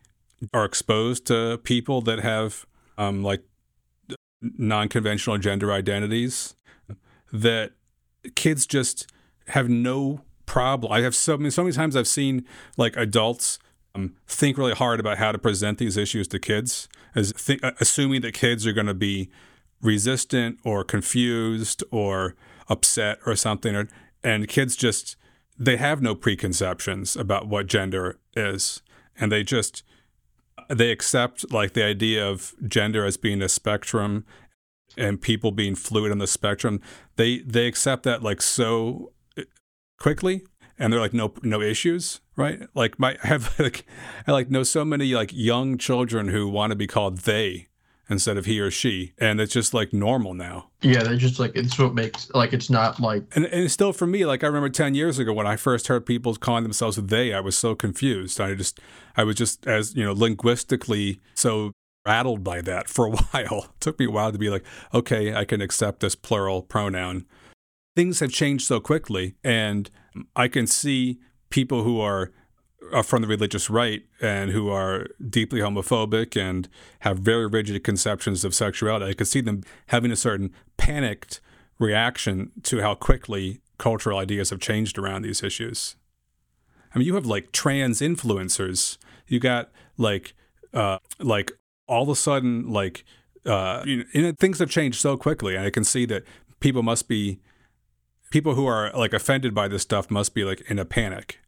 are 0.52 0.64
exposed 0.64 1.26
to 1.26 1.58
people 1.58 2.00
that 2.00 2.18
have 2.18 2.66
um, 2.98 3.22
like 3.22 3.44
non-conventional 4.40 5.38
gender 5.38 5.70
identities 5.70 6.56
that 7.32 7.70
kids 8.34 8.66
just 8.66 9.06
have 9.46 9.68
no 9.68 10.22
problem. 10.44 10.92
I 10.92 11.02
have 11.02 11.14
so 11.14 11.36
so 11.50 11.62
many 11.62 11.72
times 11.72 11.94
i've 11.94 12.08
seen 12.08 12.44
like 12.76 12.96
adults 12.96 13.60
um, 13.94 14.14
think 14.26 14.58
really 14.58 14.74
hard 14.74 15.00
about 15.00 15.18
how 15.18 15.32
to 15.32 15.38
present 15.38 15.78
these 15.78 15.96
issues 15.96 16.28
to 16.28 16.38
kids 16.38 16.88
as 17.14 17.32
th- 17.32 17.60
assuming 17.80 18.22
that 18.22 18.34
kids 18.34 18.66
are 18.66 18.72
going 18.72 18.86
to 18.86 18.94
be 18.94 19.30
resistant 19.80 20.58
or 20.64 20.82
confused 20.84 21.84
or 21.90 22.34
upset 22.68 23.18
or 23.26 23.36
something 23.36 23.74
or, 23.74 23.88
and 24.22 24.48
kids 24.48 24.76
just 24.76 25.16
they 25.58 25.76
have 25.76 26.02
no 26.02 26.14
preconceptions 26.14 27.16
about 27.16 27.46
what 27.46 27.66
gender 27.66 28.18
is 28.34 28.82
and 29.16 29.30
they 29.30 29.42
just 29.42 29.82
they 30.68 30.90
accept 30.90 31.52
like 31.52 31.74
the 31.74 31.84
idea 31.84 32.26
of 32.26 32.54
gender 32.66 33.04
as 33.04 33.16
being 33.16 33.42
a 33.42 33.48
spectrum 33.48 34.24
and 34.96 35.20
people 35.20 35.50
being 35.50 35.74
fluid 35.74 36.10
on 36.10 36.18
the 36.18 36.26
spectrum. 36.26 36.80
They 37.16 37.38
they 37.40 37.66
accept 37.66 38.04
that 38.04 38.22
like 38.22 38.40
so 38.40 39.12
quickly 39.98 40.42
and 40.78 40.92
they're 40.92 41.00
like 41.00 41.14
no 41.14 41.32
no 41.42 41.60
issues 41.60 42.20
right? 42.36 42.62
Like 42.74 42.98
my 42.98 43.16
I 43.24 43.26
have 43.28 43.58
like 43.58 43.86
I 44.26 44.32
like 44.32 44.50
know 44.50 44.62
so 44.62 44.84
many 44.84 45.14
like 45.14 45.30
young 45.32 45.78
children 45.78 46.28
who 46.28 46.48
want 46.48 46.70
to 46.70 46.76
be 46.76 46.86
called 46.86 47.18
they 47.18 47.68
instead 48.10 48.36
of 48.36 48.44
he 48.44 48.60
or 48.60 48.70
she 48.70 49.14
and 49.16 49.40
it's 49.40 49.52
just 49.52 49.72
like 49.72 49.92
normal 49.92 50.34
now. 50.34 50.70
Yeah 50.82 51.02
they're 51.02 51.16
just 51.16 51.38
like 51.38 51.52
it's 51.54 51.78
what 51.78 51.94
makes 51.94 52.30
like 52.34 52.52
it's 52.52 52.68
not 52.70 53.00
like 53.00 53.24
and, 53.34 53.46
and 53.46 53.70
still 53.70 53.92
for 53.92 54.06
me 54.06 54.26
like 54.26 54.44
i 54.44 54.46
remember 54.46 54.68
10 54.68 54.94
years 54.94 55.18
ago 55.18 55.32
when 55.32 55.46
i 55.46 55.56
first 55.56 55.88
heard 55.88 56.04
people 56.04 56.34
calling 56.34 56.62
themselves 56.62 56.96
they 56.96 57.32
i 57.32 57.40
was 57.40 57.56
so 57.56 57.74
confused. 57.74 58.40
I 58.40 58.54
just 58.54 58.80
i 59.16 59.24
was 59.24 59.36
just 59.36 59.66
as 59.66 59.94
you 59.94 60.04
know 60.04 60.12
linguistically 60.12 61.20
so 61.34 61.72
rattled 62.06 62.44
by 62.44 62.60
that 62.60 62.88
for 62.90 63.06
a 63.06 63.10
while. 63.30 63.64
It 63.64 63.80
took 63.80 63.98
me 63.98 64.04
a 64.04 64.10
while 64.10 64.32
to 64.32 64.38
be 64.38 64.50
like 64.50 64.64
okay 64.92 65.34
i 65.34 65.44
can 65.44 65.60
accept 65.60 66.00
this 66.00 66.14
plural 66.14 66.62
pronoun. 66.62 67.26
Things 67.96 68.20
have 68.20 68.32
changed 68.32 68.66
so 68.66 68.80
quickly 68.80 69.36
and 69.42 69.90
i 70.36 70.48
can 70.48 70.66
see 70.66 71.18
people 71.54 71.84
who 71.84 72.00
are 72.00 72.32
uh, 72.92 73.00
from 73.00 73.22
the 73.22 73.28
religious 73.28 73.70
right 73.70 74.02
and 74.20 74.50
who 74.50 74.68
are 74.68 75.06
deeply 75.30 75.60
homophobic 75.60 76.36
and 76.36 76.68
have 77.00 77.20
very 77.20 77.46
rigid 77.46 77.84
conceptions 77.84 78.44
of 78.44 78.52
sexuality. 78.52 79.06
I 79.06 79.14
could 79.14 79.28
see 79.28 79.40
them 79.40 79.62
having 79.86 80.10
a 80.10 80.16
certain 80.16 80.52
panicked 80.76 81.40
reaction 81.78 82.50
to 82.64 82.80
how 82.80 82.96
quickly 82.96 83.60
cultural 83.78 84.18
ideas 84.18 84.50
have 84.50 84.58
changed 84.58 84.98
around 84.98 85.22
these 85.22 85.44
issues. 85.44 85.94
I 86.92 86.98
mean, 86.98 87.06
you 87.06 87.14
have 87.14 87.24
like 87.24 87.52
trans 87.52 88.00
influencers. 88.00 88.98
You 89.28 89.38
got 89.38 89.70
like, 89.96 90.34
uh, 90.72 90.98
like 91.20 91.52
all 91.86 92.02
of 92.02 92.08
a 92.08 92.16
sudden, 92.16 92.68
like, 92.68 93.04
uh, 93.46 93.84
you 93.86 94.04
know, 94.12 94.32
things 94.32 94.58
have 94.58 94.70
changed 94.70 94.98
so 94.98 95.16
quickly, 95.16 95.54
and 95.54 95.64
I 95.64 95.70
can 95.70 95.84
see 95.84 96.04
that 96.06 96.24
people 96.58 96.82
must 96.82 97.06
be, 97.06 97.38
people 98.32 98.56
who 98.56 98.66
are 98.66 98.90
like 98.92 99.12
offended 99.12 99.54
by 99.54 99.68
this 99.68 99.82
stuff 99.82 100.10
must 100.10 100.34
be 100.34 100.42
like 100.42 100.60
in 100.68 100.80
a 100.80 100.84
panic 100.84 101.38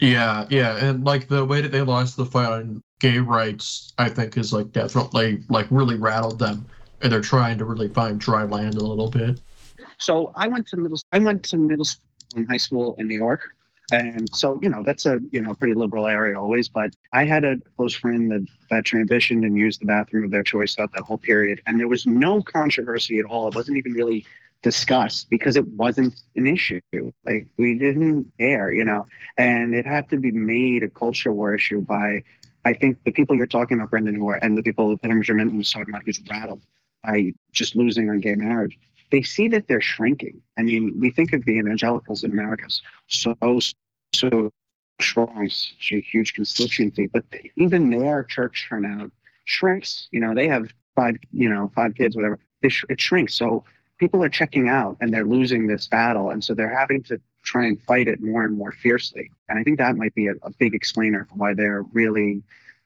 yeah, 0.00 0.46
yeah, 0.48 0.76
and 0.76 1.04
like 1.04 1.28
the 1.28 1.44
way 1.44 1.60
that 1.60 1.72
they 1.72 1.82
lost 1.82 2.16
the 2.16 2.24
fight 2.24 2.50
on 2.50 2.82
gay 3.00 3.18
rights, 3.18 3.92
I 3.98 4.08
think 4.08 4.36
is 4.36 4.52
like 4.52 4.72
definitely 4.72 5.42
like 5.48 5.66
really 5.70 5.96
rattled 5.96 6.38
them, 6.38 6.66
and 7.02 7.12
they're 7.12 7.20
trying 7.20 7.58
to 7.58 7.64
really 7.64 7.88
find 7.88 8.18
dry 8.18 8.44
land 8.44 8.76
a 8.76 8.84
little 8.84 9.10
bit. 9.10 9.40
So 9.98 10.32
I 10.34 10.48
went 10.48 10.66
to 10.68 10.76
middle. 10.78 10.98
I 11.12 11.18
went 11.18 11.42
to 11.44 11.58
middle 11.58 11.84
school 11.84 12.04
and 12.34 12.46
um, 12.46 12.50
high 12.50 12.56
school 12.56 12.94
in 12.98 13.08
New 13.08 13.18
York, 13.18 13.42
and 13.92 14.28
so 14.34 14.58
you 14.62 14.70
know 14.70 14.82
that's 14.82 15.04
a 15.04 15.18
you 15.32 15.42
know 15.42 15.54
pretty 15.54 15.74
liberal 15.74 16.06
area 16.06 16.40
always. 16.40 16.68
But 16.68 16.94
I 17.12 17.24
had 17.24 17.44
a 17.44 17.56
close 17.76 17.94
friend 17.94 18.30
that 18.30 18.46
that 18.70 18.84
transitioned 18.84 19.44
and 19.44 19.56
used 19.56 19.82
the 19.82 19.86
bathroom 19.86 20.24
of 20.24 20.30
their 20.30 20.42
choice 20.42 20.74
throughout 20.74 20.92
that 20.94 21.02
whole 21.02 21.18
period, 21.18 21.60
and 21.66 21.78
there 21.78 21.88
was 21.88 22.06
no 22.06 22.42
controversy 22.42 23.18
at 23.18 23.26
all. 23.26 23.48
It 23.48 23.54
wasn't 23.54 23.76
even 23.76 23.92
really 23.92 24.24
discussed 24.62 25.30
because 25.30 25.56
it 25.56 25.66
wasn't 25.68 26.20
an 26.36 26.46
issue. 26.46 26.80
Like 27.24 27.48
we 27.56 27.78
didn't 27.78 28.32
care, 28.38 28.72
you 28.72 28.84
know, 28.84 29.06
and 29.38 29.74
it 29.74 29.86
had 29.86 30.08
to 30.10 30.18
be 30.18 30.30
made 30.30 30.82
a 30.82 30.88
culture 30.88 31.32
war 31.32 31.54
issue 31.54 31.80
by, 31.80 32.22
I 32.64 32.74
think, 32.74 33.02
the 33.04 33.12
people 33.12 33.36
you're 33.36 33.46
talking 33.46 33.78
about, 33.78 33.90
Brendan, 33.90 34.16
who 34.16 34.28
are, 34.28 34.36
and 34.36 34.56
the 34.56 34.62
people 34.62 34.90
that 34.90 35.02
Benjamin 35.02 35.56
was 35.56 35.70
talking 35.70 35.90
about 35.90 36.02
who's 36.04 36.20
rattled 36.30 36.62
by 37.02 37.32
just 37.52 37.74
losing 37.74 38.10
on 38.10 38.20
gay 38.20 38.34
marriage. 38.34 38.78
They 39.10 39.22
see 39.22 39.48
that 39.48 39.66
they're 39.66 39.80
shrinking. 39.80 40.40
I 40.58 40.62
mean, 40.62 40.94
we 41.00 41.10
think 41.10 41.32
of 41.32 41.44
the 41.44 41.52
evangelicals 41.52 42.22
in 42.22 42.30
America 42.30 42.66
so, 43.08 43.34
so 44.14 44.52
strong, 45.00 45.48
such 45.48 45.92
a 45.92 46.00
huge 46.00 46.34
constituency, 46.34 47.06
but 47.06 47.24
even 47.56 47.90
their 47.90 48.22
church 48.24 48.66
turnout 48.68 49.10
shrinks. 49.46 50.08
You 50.12 50.20
know, 50.20 50.34
they 50.34 50.46
have 50.46 50.68
five, 50.94 51.16
you 51.32 51.48
know, 51.48 51.72
five 51.74 51.94
kids, 51.94 52.14
whatever. 52.14 52.38
Sh- 52.68 52.84
it 52.88 53.00
shrinks. 53.00 53.34
So 53.34 53.64
people 54.00 54.24
are 54.24 54.30
checking 54.30 54.68
out 54.68 54.96
and 55.00 55.12
they're 55.12 55.24
losing 55.26 55.66
this 55.66 55.86
battle. 55.86 56.30
And 56.30 56.42
so 56.42 56.54
they're 56.54 56.74
having 56.74 57.02
to 57.04 57.20
try 57.42 57.66
and 57.66 57.80
fight 57.82 58.08
it 58.08 58.20
more 58.20 58.44
and 58.44 58.56
more 58.56 58.72
fiercely. 58.72 59.30
And 59.48 59.58
I 59.58 59.62
think 59.62 59.78
that 59.78 59.94
might 59.94 60.14
be 60.14 60.26
a, 60.26 60.34
a 60.42 60.50
big 60.58 60.74
explainer 60.74 61.26
for 61.26 61.34
why 61.36 61.54
they're 61.54 61.82
really 61.92 62.42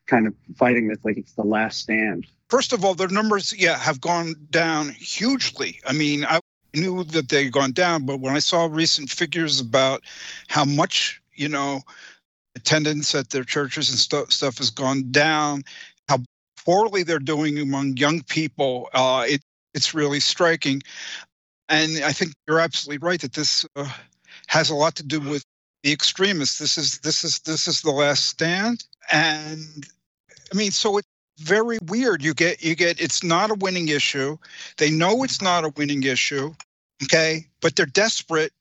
kind 0.07 0.27
of 0.27 0.35
fighting 0.57 0.89
this 0.89 0.99
like 1.05 1.17
it's 1.17 1.33
the 1.33 1.45
last 1.45 1.79
stand. 1.79 2.27
First 2.51 2.73
of 2.73 2.85
all, 2.85 2.95
their 2.95 3.09
numbers, 3.09 3.55
yeah, 3.57 3.79
have 3.79 4.01
gone 4.01 4.35
down 4.51 4.91
hugely. 4.91 5.81
I 5.87 5.93
mean, 5.93 6.25
I 6.25 6.41
knew 6.75 7.05
that 7.05 7.29
they'd 7.29 7.53
gone 7.53 7.73
down, 7.73 8.05
but 8.05 8.21
when 8.21 8.35
I 8.35 8.41
saw 8.41 8.67
recent 8.67 9.09
figures 9.09 9.61
about 9.61 10.03
how 10.49 10.65
much, 10.65 11.23
you 11.35 11.49
know, 11.49 11.81
attendance 12.57 13.15
at 13.15 13.31
their 13.31 13.45
churches 13.45 13.91
and 13.91 13.99
st- 13.99 14.33
stuff 14.33 14.59
has 14.59 14.71
gone 14.71 15.11
down, 15.11 15.63
how 16.09 16.19
poorly 16.65 17.03
they're 17.03 17.19
doing 17.19 17.59
among 17.59 17.97
young 17.97 18.23
people, 18.25 18.89
uh, 18.93 19.25
it 19.27 19.41
it's 19.75 19.95
really 19.95 20.21
striking. 20.21 20.83
And 21.69 22.03
I 22.05 22.13
think 22.13 22.33
you're 22.47 22.61
absolutely 22.61 23.07
right 23.07 23.21
that 23.21 23.33
this 23.33 23.67
uh, 23.77 23.89
has 24.49 24.71
a 24.71 24.75
lot 24.75 24.95
to 24.97 25.03
do 25.03 25.21
with 25.21 25.45
the 25.83 25.93
extremists. 25.93 26.59
This 26.59 26.79
is 26.79 26.99
this 27.01 27.25
is 27.25 27.41
this 27.41 27.69
is 27.69 27.83
the 27.83 27.91
last 27.91 28.27
stand, 28.27 28.85
and 29.13 29.87
I 30.53 30.57
mean, 30.57 30.71
so 30.71 30.99
it's 30.99 31.09
very 31.41 31.79
weird. 31.87 32.23
You 32.23 32.35
get 32.35 32.63
you 32.63 32.75
get 32.75 33.01
it's 33.01 33.23
not 33.23 33.51
a 33.51 33.55
winning 33.55 33.89
issue. 33.89 34.37
They 34.79 34.91
know 34.91 35.23
it's 35.23 35.43
not 35.43 35.65
a 35.65 35.73
winning 35.77 36.03
issue, 36.03 36.55
okay, 37.05 37.47
but 37.61 37.77
they're 37.77 37.87
desperate, 37.87 38.53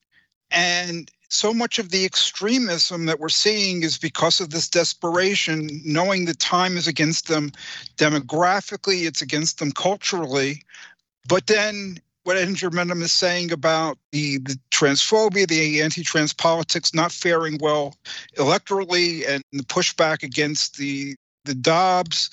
and 0.51 1.09
so 1.33 1.51
much 1.53 1.79
of 1.79 1.89
the 1.89 2.05
extremism 2.05 3.05
that 3.07 3.19
we're 3.19 3.27
seeing 3.29 3.81
is 3.81 3.97
because 3.97 4.39
of 4.39 4.51
this 4.51 4.69
desperation, 4.69 5.81
knowing 5.83 6.25
the 6.25 6.35
time 6.35 6.77
is 6.77 6.87
against 6.87 7.27
them 7.27 7.51
demographically, 7.97 9.07
it's 9.07 9.21
against 9.21 9.57
them 9.57 9.71
culturally. 9.71 10.61
But 11.27 11.47
then 11.47 11.99
what 12.23 12.37
Ettingermentum 12.37 13.01
is 13.01 13.11
saying 13.11 13.51
about 13.51 13.97
the, 14.11 14.37
the 14.39 14.57
transphobia, 14.71 15.47
the 15.47 15.81
anti-trans 15.81 16.33
politics 16.33 16.93
not 16.93 17.11
faring 17.11 17.57
well 17.61 17.95
electorally, 18.37 19.27
and 19.27 19.43
the 19.51 19.63
pushback 19.63 20.23
against 20.23 20.77
the 20.77 21.15
the 21.45 21.53
Dobbs, 21.53 22.29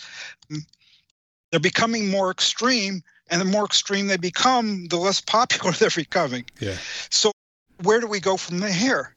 they're 1.50 1.60
becoming 1.60 2.08
more 2.08 2.30
extreme. 2.30 3.02
And 3.28 3.40
the 3.40 3.44
more 3.44 3.64
extreme 3.64 4.08
they 4.08 4.16
become, 4.16 4.86
the 4.86 4.96
less 4.96 5.20
popular 5.26 5.72
they're 5.72 5.90
becoming. 5.90 6.44
Yeah. 6.58 6.76
So 7.10 7.32
where 7.82 8.00
do 8.00 8.06
we 8.06 8.20
go 8.20 8.36
from 8.36 8.58
there? 8.58 9.14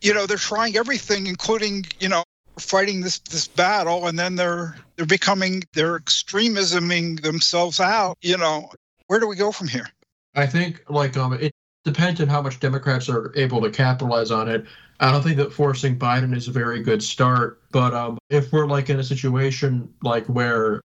You 0.00 0.14
know, 0.14 0.26
they're 0.26 0.36
trying 0.36 0.76
everything, 0.76 1.26
including, 1.26 1.84
you 2.00 2.08
know, 2.08 2.24
fighting 2.58 3.00
this 3.00 3.18
this 3.18 3.48
battle 3.48 4.06
and 4.06 4.18
then 4.18 4.36
they're 4.36 4.76
they're 4.96 5.06
becoming 5.06 5.62
they're 5.72 5.98
extremisming 5.98 7.20
themselves 7.22 7.80
out 7.80 8.16
you 8.20 8.36
know. 8.36 8.68
Where 9.08 9.20
do 9.20 9.26
we 9.28 9.36
go 9.36 9.52
from 9.52 9.68
here? 9.68 9.88
I 10.34 10.46
think 10.46 10.82
like 10.88 11.16
um 11.16 11.34
it 11.34 11.52
depends 11.84 12.20
on 12.20 12.28
how 12.28 12.42
much 12.42 12.60
democrats 12.60 13.08
are 13.08 13.32
able 13.36 13.60
to 13.62 13.70
capitalize 13.70 14.30
on 14.30 14.48
it. 14.48 14.66
I 15.00 15.10
don't 15.10 15.22
think 15.22 15.36
that 15.38 15.52
forcing 15.52 15.98
biden 15.98 16.36
is 16.36 16.48
a 16.48 16.52
very 16.52 16.82
good 16.82 17.02
start 17.02 17.60
but 17.70 17.94
um 17.94 18.18
if 18.30 18.52
we're 18.52 18.66
like 18.66 18.90
in 18.90 19.00
a 19.00 19.04
situation 19.04 19.92
like 20.02 20.26
where 20.26 20.80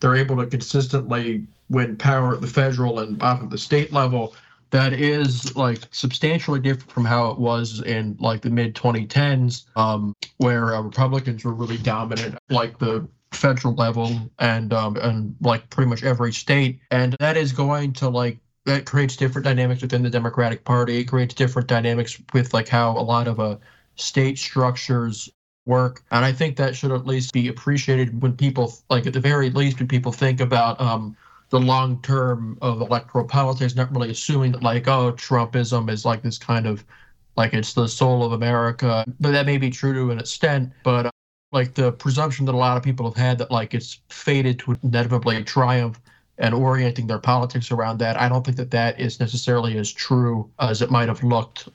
they're 0.00 0.16
able 0.16 0.36
to 0.36 0.46
consistently 0.46 1.46
win 1.70 1.96
power 1.96 2.34
at 2.34 2.40
the 2.40 2.46
federal 2.46 2.98
and 2.98 3.22
off 3.22 3.42
at 3.42 3.50
the 3.50 3.58
state 3.58 3.92
level 3.92 4.34
that 4.72 4.94
is 4.94 5.54
like 5.54 5.80
substantially 5.90 6.58
different 6.58 6.90
from 6.90 7.04
how 7.04 7.30
it 7.30 7.38
was 7.38 7.82
in 7.82 8.16
like 8.18 8.40
the 8.40 8.50
mid 8.50 8.74
2010s, 8.74 9.66
um, 9.76 10.14
where 10.38 10.74
uh, 10.74 10.80
Republicans 10.80 11.44
were 11.44 11.52
really 11.52 11.76
dominant, 11.76 12.38
like 12.48 12.78
the 12.78 13.06
federal 13.32 13.74
level 13.74 14.30
and 14.38 14.72
um, 14.72 14.96
and 14.96 15.36
like 15.40 15.68
pretty 15.70 15.88
much 15.88 16.02
every 16.02 16.32
state, 16.32 16.80
and 16.90 17.14
that 17.20 17.36
is 17.36 17.52
going 17.52 17.92
to 17.92 18.08
like 18.08 18.38
that 18.64 18.86
creates 18.86 19.14
different 19.14 19.44
dynamics 19.44 19.82
within 19.82 20.02
the 20.02 20.10
Democratic 20.10 20.64
Party. 20.64 20.98
It 20.98 21.04
creates 21.04 21.34
different 21.34 21.68
dynamics 21.68 22.18
with 22.32 22.54
like 22.54 22.68
how 22.68 22.96
a 22.96 23.04
lot 23.04 23.28
of 23.28 23.40
uh, 23.40 23.56
state 23.96 24.38
structures 24.38 25.30
work, 25.66 26.02
and 26.10 26.24
I 26.24 26.32
think 26.32 26.56
that 26.56 26.74
should 26.74 26.92
at 26.92 27.06
least 27.06 27.34
be 27.34 27.48
appreciated 27.48 28.22
when 28.22 28.38
people 28.38 28.72
like 28.88 29.06
at 29.06 29.12
the 29.12 29.20
very 29.20 29.50
least 29.50 29.80
when 29.80 29.88
people 29.88 30.12
think 30.12 30.40
about 30.40 30.80
um, 30.80 31.14
the 31.52 31.60
long 31.60 32.00
term 32.00 32.56
of 32.62 32.80
electoral 32.80 33.26
politics, 33.26 33.76
not 33.76 33.92
really 33.92 34.10
assuming 34.10 34.52
that 34.52 34.62
like, 34.62 34.88
oh, 34.88 35.12
Trumpism 35.12 35.90
is 35.90 36.06
like 36.06 36.22
this 36.22 36.38
kind 36.38 36.66
of 36.66 36.82
like 37.36 37.52
it's 37.52 37.74
the 37.74 37.86
soul 37.86 38.24
of 38.24 38.32
America. 38.32 39.04
But 39.20 39.32
that 39.32 39.44
may 39.44 39.58
be 39.58 39.68
true 39.68 39.92
to 39.92 40.10
an 40.10 40.18
extent. 40.18 40.72
But 40.82 41.06
uh, 41.06 41.10
like 41.52 41.74
the 41.74 41.92
presumption 41.92 42.46
that 42.46 42.54
a 42.54 42.58
lot 42.58 42.78
of 42.78 42.82
people 42.82 43.04
have 43.04 43.22
had 43.22 43.36
that 43.36 43.50
like 43.50 43.74
it's 43.74 44.00
fated 44.08 44.60
to 44.60 44.76
inevitably 44.82 45.44
triumph 45.44 46.00
and 46.38 46.54
orienting 46.54 47.06
their 47.06 47.18
politics 47.18 47.70
around 47.70 47.98
that, 47.98 48.18
I 48.18 48.30
don't 48.30 48.42
think 48.42 48.56
that 48.56 48.70
that 48.70 48.98
is 48.98 49.20
necessarily 49.20 49.76
as 49.76 49.92
true 49.92 50.50
as 50.58 50.80
it 50.80 50.90
might 50.90 51.08
have 51.08 51.22
looked 51.22 51.68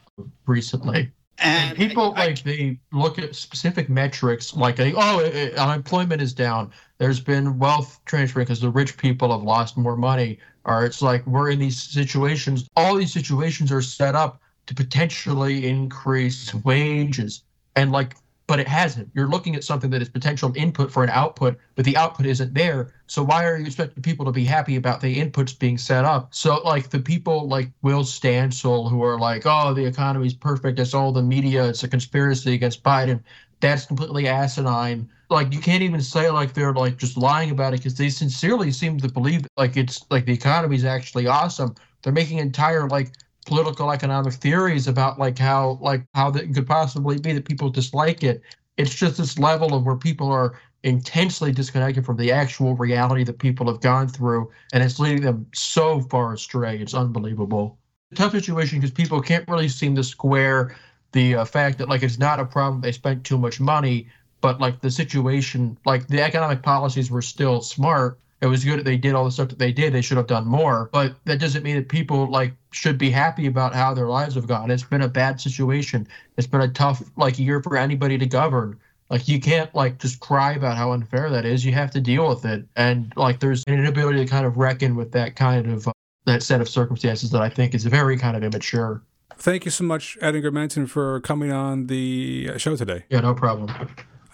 recently. 0.48 1.12
And 1.40 1.78
people 1.78 2.14
I, 2.16 2.28
like 2.28 2.44
they 2.44 2.80
look 2.92 3.20
at 3.20 3.36
specific 3.36 3.90
metrics, 3.90 4.56
like 4.56 4.80
oh, 4.80 5.52
unemployment 5.58 6.22
is 6.22 6.34
down. 6.34 6.72
There's 6.98 7.20
been 7.20 7.60
wealth 7.60 8.00
transfer 8.06 8.40
because 8.40 8.60
the 8.60 8.70
rich 8.70 8.98
people 8.98 9.32
have 9.32 9.44
lost 9.44 9.78
more 9.78 9.96
money. 9.96 10.40
Or 10.66 10.84
it's 10.84 11.02
like 11.02 11.26
we're 11.26 11.52
in 11.52 11.60
these 11.60 11.82
situations. 11.82 12.68
All 12.76 12.96
these 12.96 13.14
situations 13.14 13.72
are 13.72 13.82
set 13.82 14.16
up 14.16 14.42
to 14.66 14.76
potentially 14.76 15.68
increase 15.68 16.54
wages, 16.54 17.44
and 17.76 17.92
like 17.92 18.16
but 18.48 18.62
it 18.62 18.68
hasn't. 18.68 19.10
You're 19.14 19.28
looking 19.28 19.56
at 19.56 19.64
something 19.66 19.90
that 19.90 20.02
is 20.02 20.08
potential 20.08 20.54
input 20.56 20.90
for 20.92 21.04
an 21.04 21.10
output, 21.10 21.58
but 21.76 21.84
the 21.84 21.98
output 21.98 22.26
isn't 22.26 22.54
there. 22.54 22.94
So 23.06 23.22
why 23.22 23.46
are 23.46 23.58
you 23.58 23.66
expecting 23.66 24.02
people 24.02 24.26
to 24.26 24.32
be 24.32 24.46
happy 24.46 24.78
about 24.78 25.02
the 25.02 25.18
inputs 25.18 25.58
being 25.58 25.78
set 25.78 26.06
up? 26.06 26.34
So 26.34 26.56
like 26.64 26.90
the 26.90 27.00
people 27.00 27.48
like 27.48 27.70
Will 27.82 28.04
Stancil 28.04 28.90
who 28.90 29.04
are 29.04 29.20
like, 29.20 29.44
oh, 29.46 29.74
the 29.74 29.86
economy's 29.86 30.34
perfect. 30.34 30.80
It's 30.80 30.94
all 30.94 31.12
the 31.12 31.22
media. 31.22 31.68
It's 31.68 31.84
a 31.84 31.90
conspiracy 31.90 32.54
against 32.54 32.84
Biden. 32.84 33.22
That's 33.60 33.86
completely 33.86 34.28
asinine. 34.28 35.10
Like 35.30 35.54
you 35.54 35.60
can't 35.60 35.84
even 35.84 36.02
say 36.02 36.30
like 36.30 36.54
they're 36.54 36.74
like 36.74 36.98
just 36.98 37.18
lying 37.18 37.52
about 37.52 37.74
it 37.74 37.78
because 37.78 37.96
they 37.96 38.10
sincerely 38.10 38.72
seem 38.72 38.98
to 39.00 39.12
believe 39.12 39.46
like 39.58 39.76
it's 39.76 40.06
like 40.10 40.26
the 40.26 40.34
economy 40.34 40.78
is 40.78 40.86
actually 40.86 41.28
awesome. 41.28 41.76
They're 42.02 42.14
making 42.14 42.38
entire 42.38 42.88
like 42.88 43.12
political 43.48 43.92
economic 43.92 44.34
theories 44.34 44.88
about 44.88 45.18
like 45.18 45.40
how 45.40 45.80
like 45.82 46.04
how 46.14 46.30
that 46.30 46.54
could 46.54 46.68
possibly 46.68 47.18
be 47.18 47.34
that 47.34 47.46
people 47.46 47.70
dislike 47.70 48.24
it. 48.24 48.44
It's 48.76 48.94
just 48.94 49.18
this 49.18 49.40
level 49.40 49.74
of 49.74 49.86
where 49.86 49.96
people 49.96 50.32
are 50.32 50.60
intensely 50.84 51.52
disconnected 51.52 52.06
from 52.06 52.18
the 52.18 52.32
actual 52.32 52.76
reality 52.76 53.24
that 53.24 53.40
people 53.40 53.66
have 53.72 53.82
gone 53.82 54.08
through, 54.10 54.52
and 54.74 54.84
it's 54.84 55.00
leading 55.00 55.24
them 55.24 55.48
so 55.56 56.02
far 56.02 56.34
astray. 56.34 56.78
It's 56.78 56.94
unbelievable. 56.94 57.80
Tough 58.14 58.34
situation 58.34 58.80
because 58.80 58.92
people 58.92 59.22
can't 59.22 59.48
really 59.48 59.70
seem 59.70 59.96
to 59.96 60.04
square 60.04 60.76
the 61.14 61.36
uh, 61.36 61.46
fact 61.46 61.78
that 61.78 61.90
like 61.90 62.04
it's 62.04 62.20
not 62.20 62.40
a 62.40 62.46
problem 62.46 62.82
they 62.82 62.92
spent 62.92 63.24
too 63.24 63.38
much 63.38 63.60
money, 63.60 64.08
but 64.42 64.60
like 64.60 64.82
the 64.82 64.92
situation, 64.92 65.78
like 65.86 66.08
the 66.08 66.22
economic 66.22 66.62
policies 66.62 67.10
were 67.10 67.22
still 67.22 67.62
smart, 67.62 68.20
it 68.42 68.48
was 68.48 68.64
good 68.64 68.80
that 68.80 68.86
they 68.86 68.98
did 68.98 69.16
all 69.16 69.26
the 69.26 69.32
stuff 69.32 69.50
that 69.50 69.60
they 69.60 69.72
did. 69.72 69.94
They 69.94 70.02
should 70.02 70.18
have 70.18 70.28
done 70.28 70.46
more, 70.46 70.90
but 70.94 71.16
that 71.26 71.40
doesn't 71.40 71.64
mean 71.64 71.76
that 71.76 71.90
people 71.90 72.30
like 72.30 72.54
should 72.72 72.98
be 72.98 73.10
happy 73.10 73.48
about 73.48 73.74
how 73.74 73.94
their 73.94 74.08
lives 74.08 74.36
have 74.36 74.48
gone. 74.48 74.70
It's 74.70 74.84
been 74.84 75.02
a 75.02 75.08
bad 75.08 75.42
situation. 75.42 76.08
It's 76.38 76.48
been 76.48 76.62
a 76.62 76.68
tough 76.68 77.04
like 77.18 77.40
year 77.40 77.62
for 77.64 77.78
anybody 77.78 78.18
to 78.18 78.26
govern. 78.28 78.80
Like 79.10 79.28
you 79.28 79.40
can't 79.40 79.74
like 79.74 80.00
just 80.00 80.20
cry 80.20 80.54
about 80.54 80.78
how 80.78 80.92
unfair 80.92 81.30
that 81.30 81.46
is. 81.46 81.66
You 81.66 81.72
have 81.74 81.92
to 81.92 82.02
deal 82.02 82.30
with 82.30 82.46
it, 82.46 82.66
and 82.76 83.12
like 83.16 83.40
there's 83.40 83.64
an 83.66 83.74
inability 83.74 84.20
to 84.20 84.30
kind 84.30 84.46
of 84.46 84.58
reckon 84.58 84.96
with 84.96 85.12
that 85.14 85.36
kind 85.36 85.72
of 85.72 85.88
uh, 85.88 85.94
that 86.26 86.44
set 86.44 86.62
of 86.62 86.70
circumstances 86.70 87.32
that 87.32 87.42
I 87.42 87.50
think 87.50 87.74
is 87.74 87.86
very 87.86 88.18
kind 88.18 88.38
of 88.38 88.44
immature. 88.44 89.02
Thank 89.38 89.66
you 89.66 89.72
so 89.72 89.84
much, 89.84 90.18
Ettingermentum, 90.22 90.90
for 90.90 91.22
coming 91.22 91.52
on 91.52 91.88
the 91.88 92.58
show 92.58 92.76
today. 92.76 93.06
Yeah, 93.10 93.22
no 93.22 93.34
problem. 93.34 93.70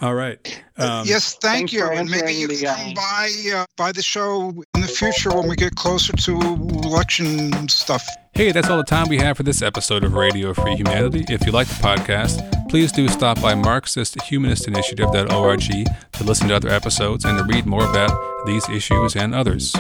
All 0.04 0.14
right. 0.16 0.64
Um, 0.78 1.06
yes, 1.08 1.36
thank 1.36 1.72
you. 1.72 1.88
And 1.88 2.10
maybe 2.10 2.34
you 2.34 2.50
can 2.50 2.76
come 2.76 2.94
by 2.94 3.32
uh, 3.56 3.64
by 3.78 3.94
the 3.94 4.02
show 4.02 4.50
in 4.76 4.82
the 4.82 4.88
future 4.88 5.32
when 5.32 5.48
we 5.48 5.56
get 5.56 5.76
closer 5.76 6.12
to 6.12 6.42
election 6.42 7.70
stuff. 7.70 8.06
Hey, 8.34 8.52
that's 8.52 8.70
all 8.70 8.76
the 8.76 8.84
time 8.84 9.08
we 9.08 9.18
have 9.20 9.38
for 9.38 9.44
this 9.44 9.62
episode 9.62 10.04
of 10.04 10.14
Radio 10.14 10.54
Free 10.54 10.76
Humanity. 10.76 11.24
If 11.30 11.46
you 11.46 11.54
like 11.54 11.70
the 11.70 11.76
podcast, 11.76 12.68
please 12.68 12.92
do 12.92 13.08
stop 13.08 13.42
by 13.42 13.54
MarxistHumanistInitiative.org 13.54 15.62
to 15.62 15.86
listen 16.26 16.50
to 16.50 16.56
other 16.56 16.68
episodes 16.68 17.24
and 17.24 17.38
to 17.38 17.46
read 17.46 17.66
more 17.66 17.90
about 17.90 18.12
these 18.46 18.68
issues 18.68 19.16
and 19.16 19.34
others. 19.34 19.74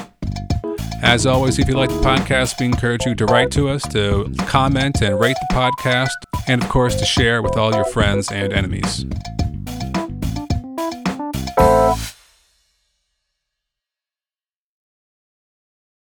As 1.01 1.25
always, 1.25 1.59
if 1.59 1.67
you 1.67 1.75
like 1.75 1.89
the 1.89 1.99
podcast, 1.99 2.61
we 2.61 2.67
encourage 2.67 3.05
you 3.05 3.13
to 3.15 3.25
write 3.25 3.51
to 3.51 3.67
us, 3.67 3.85
to 3.89 4.33
comment 4.47 5.01
and 5.01 5.19
rate 5.19 5.35
the 5.49 5.53
podcast, 5.53 6.11
and 6.47 6.63
of 6.63 6.69
course, 6.69 6.95
to 6.95 7.03
share 7.03 7.41
with 7.41 7.57
all 7.57 7.73
your 7.73 7.83
friends 7.83 8.31
and 8.31 8.53
enemies. 8.53 9.05